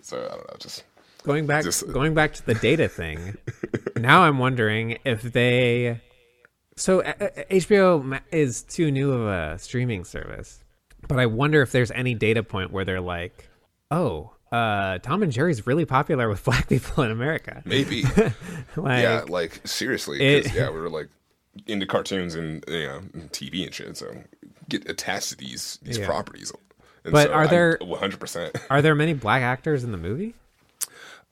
So 0.01 0.17
I 0.17 0.35
don't 0.35 0.47
know, 0.49 0.55
just 0.59 0.83
Going 1.23 1.45
back, 1.45 1.63
Just- 1.65 1.91
going 1.91 2.13
back 2.13 2.33
to 2.35 2.45
the 2.45 2.53
data 2.53 2.87
thing. 2.87 3.37
now 3.97 4.21
I'm 4.23 4.37
wondering 4.39 4.97
if 5.03 5.21
they. 5.23 5.99
So 6.77 7.01
uh, 7.01 7.13
uh, 7.19 7.27
HBO 7.49 8.21
is 8.31 8.61
too 8.63 8.91
new 8.91 9.11
of 9.11 9.27
a 9.27 9.59
streaming 9.59 10.05
service, 10.05 10.63
but 11.07 11.19
I 11.19 11.25
wonder 11.25 11.61
if 11.61 11.71
there's 11.71 11.91
any 11.91 12.13
data 12.13 12.43
point 12.43 12.71
where 12.71 12.85
they're 12.85 13.01
like, 13.01 13.49
"Oh, 13.91 14.35
uh, 14.53 14.99
Tom 14.99 15.21
and 15.23 15.31
Jerry's 15.31 15.65
really 15.67 15.85
popular 15.85 16.29
with 16.29 16.43
Black 16.45 16.69
people 16.69 17.03
in 17.03 17.11
America." 17.11 17.61
maybe. 17.65 18.03
Like, 18.77 19.01
yeah, 19.01 19.25
like 19.27 19.59
seriously, 19.67 20.21
It- 20.21 20.53
yeah, 20.53 20.69
we 20.69 20.79
were 20.79 20.89
like 20.89 21.09
into 21.65 21.87
cartoons 21.87 22.35
and 22.35 22.63
you 22.67 22.83
know 22.85 22.99
TV 23.31 23.65
and 23.65 23.73
shit, 23.73 23.97
so 23.97 24.15
get 24.69 24.87
attached 24.87 25.29
to 25.29 25.35
these 25.35 25.79
these 25.81 25.97
Yeah. 25.97 26.05
properties. 26.05 26.53
And 27.07 27.13
But 27.13 27.27
so 27.29 27.33
are 27.33 27.43
I- 27.43 27.47
there- 27.47 27.77
100%? 27.81 28.55
are 28.69 28.81
there 28.81 28.93
many 28.95 29.13
black 29.13 29.41
actors 29.41 29.83
in 29.85 29.91
the 29.93 29.97
movie? 29.97 30.35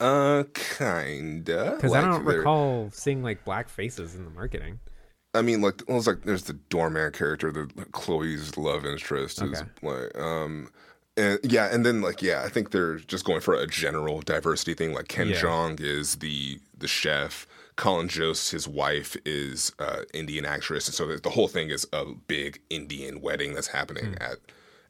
Uh, 0.00 0.44
kinda. 0.54 1.72
Because 1.76 1.92
I 1.94 2.00
don't 2.02 2.24
recall 2.24 2.90
seeing 2.92 3.22
like 3.22 3.44
black 3.44 3.68
faces 3.68 4.14
in 4.14 4.24
the 4.24 4.30
marketing. 4.30 4.80
I 5.34 5.42
mean, 5.42 5.60
like, 5.60 5.82
well, 5.86 5.98
it's 5.98 6.06
like 6.06 6.22
there's 6.22 6.44
the 6.44 6.54
doorman 6.54 7.12
character, 7.12 7.52
the 7.52 7.66
Chloe's 7.92 8.56
love 8.56 8.84
interest 8.86 9.42
is 9.42 9.62
like, 9.82 10.18
um, 10.18 10.70
and 11.16 11.38
yeah, 11.42 11.68
and 11.72 11.84
then 11.84 12.00
like, 12.00 12.22
yeah, 12.22 12.42
I 12.42 12.48
think 12.48 12.70
they're 12.70 12.96
just 12.96 13.24
going 13.24 13.40
for 13.40 13.54
a 13.54 13.66
general 13.66 14.20
diversity 14.22 14.72
thing. 14.74 14.92
Like 14.94 15.08
Ken 15.08 15.28
Yeah. 15.28 15.40
Jeong 15.40 15.80
is 15.80 16.16
the 16.16 16.58
the 16.76 16.88
chef. 16.88 17.46
Colin 17.76 18.08
Jost, 18.08 18.52
his 18.52 18.66
wife, 18.66 19.18
is 19.26 19.70
uh, 19.78 20.04
Indian 20.14 20.46
actress, 20.46 20.86
and 20.88 20.94
so 20.94 21.14
the, 21.14 21.28
whole 21.28 21.46
thing 21.46 21.68
is 21.68 21.86
a 21.92 22.06
big 22.26 22.58
Indian 22.70 23.20
wedding 23.20 23.52
that's 23.52 23.66
happening 23.68 24.06
Hmm. 24.14 24.22
at 24.22 24.36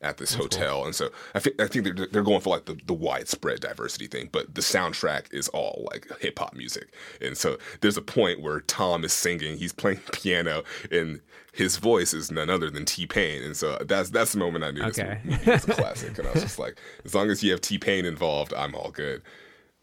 at 0.02 0.18
this 0.18 0.34
hotel. 0.34 0.84
And 0.84 0.94
so 0.94 1.10
I 1.34 1.38
think 1.40 1.60
I 1.60 1.66
think 1.66 1.84
they're 1.84 2.06
they're 2.06 2.22
going 2.22 2.40
for 2.40 2.50
like 2.50 2.66
the, 2.66 2.78
the 2.86 2.92
widespread 2.94 3.60
diversity 3.60 4.06
thing, 4.06 4.28
but 4.30 4.54
the 4.54 4.60
soundtrack 4.60 5.32
is 5.32 5.48
all 5.48 5.86
like 5.90 6.06
hip 6.20 6.38
hop 6.38 6.54
music. 6.54 6.92
And 7.20 7.36
so 7.36 7.58
there's 7.80 7.96
a 7.96 8.02
point 8.02 8.40
where 8.42 8.60
Tom 8.60 9.04
is 9.04 9.12
singing, 9.12 9.56
he's 9.58 9.72
playing 9.72 9.98
piano, 10.12 10.62
and 10.90 11.20
his 11.52 11.78
voice 11.78 12.12
is 12.12 12.30
none 12.30 12.50
other 12.50 12.68
than 12.70 12.84
T 12.84 13.06
Pain. 13.06 13.42
And 13.42 13.56
so 13.56 13.78
that's 13.86 14.10
that's 14.10 14.32
the 14.32 14.38
moment 14.38 14.64
I 14.64 14.70
knew 14.72 14.82
Okay. 14.84 15.20
this 15.24 15.38
movie 15.38 15.50
was 15.50 15.64
a 15.68 15.72
classic. 15.74 16.18
And 16.18 16.28
I 16.28 16.32
was 16.32 16.42
just 16.42 16.58
like, 16.58 16.78
as 17.04 17.14
long 17.14 17.30
as 17.30 17.42
you 17.42 17.50
have 17.52 17.60
T 17.60 17.78
Pain 17.78 18.04
involved, 18.04 18.52
I'm 18.54 18.74
all 18.74 18.90
good. 18.90 19.22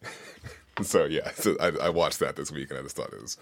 so 0.84 1.06
yeah, 1.06 1.32
so 1.32 1.56
I, 1.60 1.72
I 1.86 1.90
watched 1.90 2.20
that 2.20 2.36
this 2.36 2.52
week, 2.52 2.70
and 2.70 2.80
I 2.80 2.84
just 2.84 2.96
thought 2.96 3.14
it 3.14 3.22
was 3.22 3.38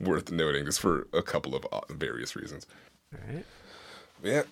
worth 0.00 0.30
noting 0.30 0.64
just 0.64 0.80
for 0.80 1.06
a 1.12 1.22
couple 1.22 1.54
of 1.54 1.64
uh, 1.72 1.80
various 1.90 2.36
reasons. 2.36 2.66
All 3.14 3.34
right, 3.34 3.44
Yeah. 4.22 4.42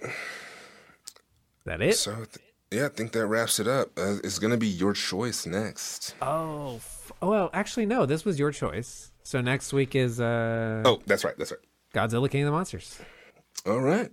That 1.67 1.81
it? 1.83 1.95
So, 1.97 2.15
th- 2.15 2.29
yeah, 2.71 2.87
I 2.87 2.89
think 2.89 3.13
that 3.13 3.27
wraps 3.27 3.61
it 3.61 3.69
up. 3.69 3.91
Uh, 3.99 4.17
it's 4.25 4.39
going 4.39 4.51
to 4.51 4.57
be 4.57 4.67
your 4.69 4.93
choice 4.93 5.47
next. 5.47 6.15
Oh, 6.23 6.77
f- 6.77 7.13
oh, 7.23 7.31
well, 7.31 7.51
actually, 7.53 7.87
no. 7.87 8.07
This 8.07 8.25
was 8.25 8.39
your 8.39 8.51
choice. 8.51 9.11
So 9.23 9.41
next 9.41 9.73
week 9.73 9.95
is 9.95 10.21
uh, 10.21 10.83
Oh, 10.85 11.01
that's 11.07 11.25
right. 11.25 11.35
That's 11.39 11.51
right. 11.53 11.61
Godzilla 11.95 12.31
King 12.31 12.43
of 12.43 12.47
the 12.47 12.53
Monsters. 12.53 12.99
All 13.67 13.81
right. 13.81 14.11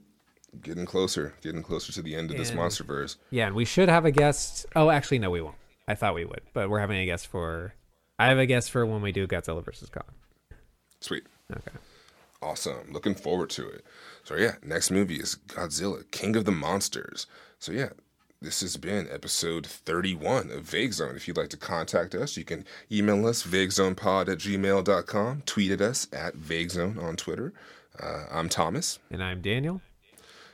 Getting 0.62 0.86
closer. 0.86 1.34
Getting 1.42 1.64
closer 1.64 1.92
to 1.94 2.02
the 2.02 2.16
end 2.16 2.32
of 2.32 2.38
this 2.38 2.52
And- 2.52 2.60
Monsterverse. 2.60 3.18
Yeah, 3.30 3.48
and 3.48 3.56
we 3.56 3.66
should 3.66 3.90
have 3.90 4.06
a 4.06 4.12
guest. 4.12 4.66
Oh, 4.76 4.90
actually, 4.90 5.20
no, 5.20 5.30
we 5.32 5.42
won't. 5.42 5.56
I 5.88 5.96
thought 5.96 6.14
we 6.16 6.26
would, 6.26 6.42
but 6.54 6.70
we're 6.70 6.80
having 6.80 6.98
a 7.00 7.06
guest 7.06 7.28
for. 7.28 7.74
I 8.20 8.28
have 8.28 8.38
a 8.38 8.46
guest 8.46 8.70
for 8.72 8.86
when 8.86 9.02
we 9.02 9.12
do 9.12 9.26
Godzilla 9.28 9.66
versus 9.66 9.90
Kong. 9.90 10.04
Sweet. 11.00 11.24
Okay. 11.52 11.72
Awesome. 12.42 12.92
Looking 12.92 13.16
forward 13.16 13.50
to 13.52 13.68
it. 13.70 13.86
So, 14.24 14.36
yeah, 14.36 14.56
next 14.64 14.90
movie 14.92 15.18
is 15.18 15.38
Godzilla, 15.48 16.10
King 16.12 16.36
of 16.36 16.46
the 16.46 16.52
Monsters. 16.52 17.28
So, 17.60 17.72
yeah, 17.72 17.90
this 18.42 18.62
has 18.62 18.78
been 18.78 19.08
episode 19.12 19.68
31 19.68 20.50
of 20.50 20.64
Vague 20.64 20.94
Zone. 20.94 21.16
If 21.16 21.28
you'd 21.28 21.38
like 21.38 21.50
to 21.50 21.58
contact 21.58 22.16
us, 22.16 22.38
you 22.38 22.44
can 22.44 22.66
email 22.92 23.28
us, 23.28 23.44
vaguezonepod 23.44 24.30
at 24.30 24.40
gmail.com, 24.40 25.44
tweet 25.46 25.72
at 25.72 25.82
us 25.82 26.08
at 26.12 26.36
vaguezone 26.36 27.02
on 27.02 27.16
Twitter. 27.16 27.54
Uh, 28.02 28.24
I'm 28.32 28.50
Thomas. 28.50 28.98
And 29.12 29.24
I'm 29.24 29.42
Daniel. 29.42 29.82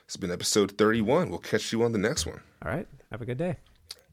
It's 0.04 0.18
been 0.18 0.32
episode 0.32 0.78
31. 0.78 1.30
We'll 1.30 1.40
catch 1.40 1.72
you 1.72 1.84
on 1.84 1.94
the 1.94 1.98
next 1.98 2.26
one. 2.26 2.42
All 2.66 2.72
right. 2.72 2.88
Have 3.12 3.22
a 3.22 3.26
good 3.26 3.38
day. 3.38 3.56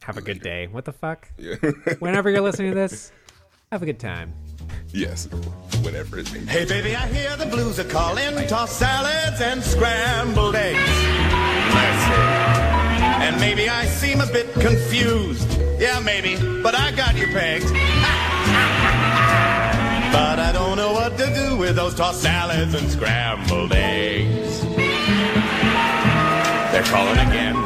Have 0.02 0.16
a 0.16 0.22
good 0.22 0.42
day. 0.42 0.66
What 0.68 0.84
the 0.84 0.92
fuck? 0.92 1.28
Yeah. 1.38 1.54
Whenever 1.98 2.30
you're 2.30 2.42
listening 2.42 2.70
to 2.70 2.74
this, 2.80 3.10
have 3.72 3.82
a 3.82 3.86
good 3.86 3.98
time. 3.98 4.32
Yes. 4.92 5.28
Whatever 5.82 6.18
it 6.18 6.32
be. 6.32 6.40
Hey, 6.40 6.64
baby, 6.64 6.94
I 6.94 7.06
hear 7.08 7.36
the 7.36 7.46
blues 7.46 7.78
are 7.78 7.84
calling. 7.84 8.46
Toss 8.46 8.72
salads 8.72 9.40
and 9.40 9.62
scrambled 9.62 10.54
eggs. 10.54 10.78
Mercy. 11.74 12.12
And 13.24 13.40
maybe 13.40 13.68
I 13.68 13.86
seem 13.86 14.20
a 14.20 14.26
bit 14.26 14.52
confused. 14.54 15.48
Yeah, 15.78 16.00
maybe, 16.00 16.36
but 16.62 16.74
I 16.74 16.92
got 16.92 17.16
you 17.16 17.26
pegged. 17.26 17.64
but 20.12 20.38
I 20.38 20.50
don't 20.52 20.76
know 20.76 20.92
what 20.92 21.16
to 21.18 21.26
do 21.34 21.56
with 21.56 21.76
those 21.76 21.94
tossed 21.94 22.22
salads 22.22 22.74
and 22.74 22.90
scrambled 22.90 23.72
eggs. 23.72 24.60
They're 26.72 26.82
calling 26.84 27.18
again. 27.18 27.56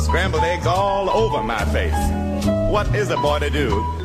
Scrambled 0.00 0.42
eggs 0.42 0.66
all 0.66 1.10
over 1.10 1.42
my 1.42 1.64
face. 1.66 1.94
What 2.70 2.94
is 2.94 3.10
a 3.10 3.16
boy 3.16 3.38
to 3.40 3.50
do 3.50 3.99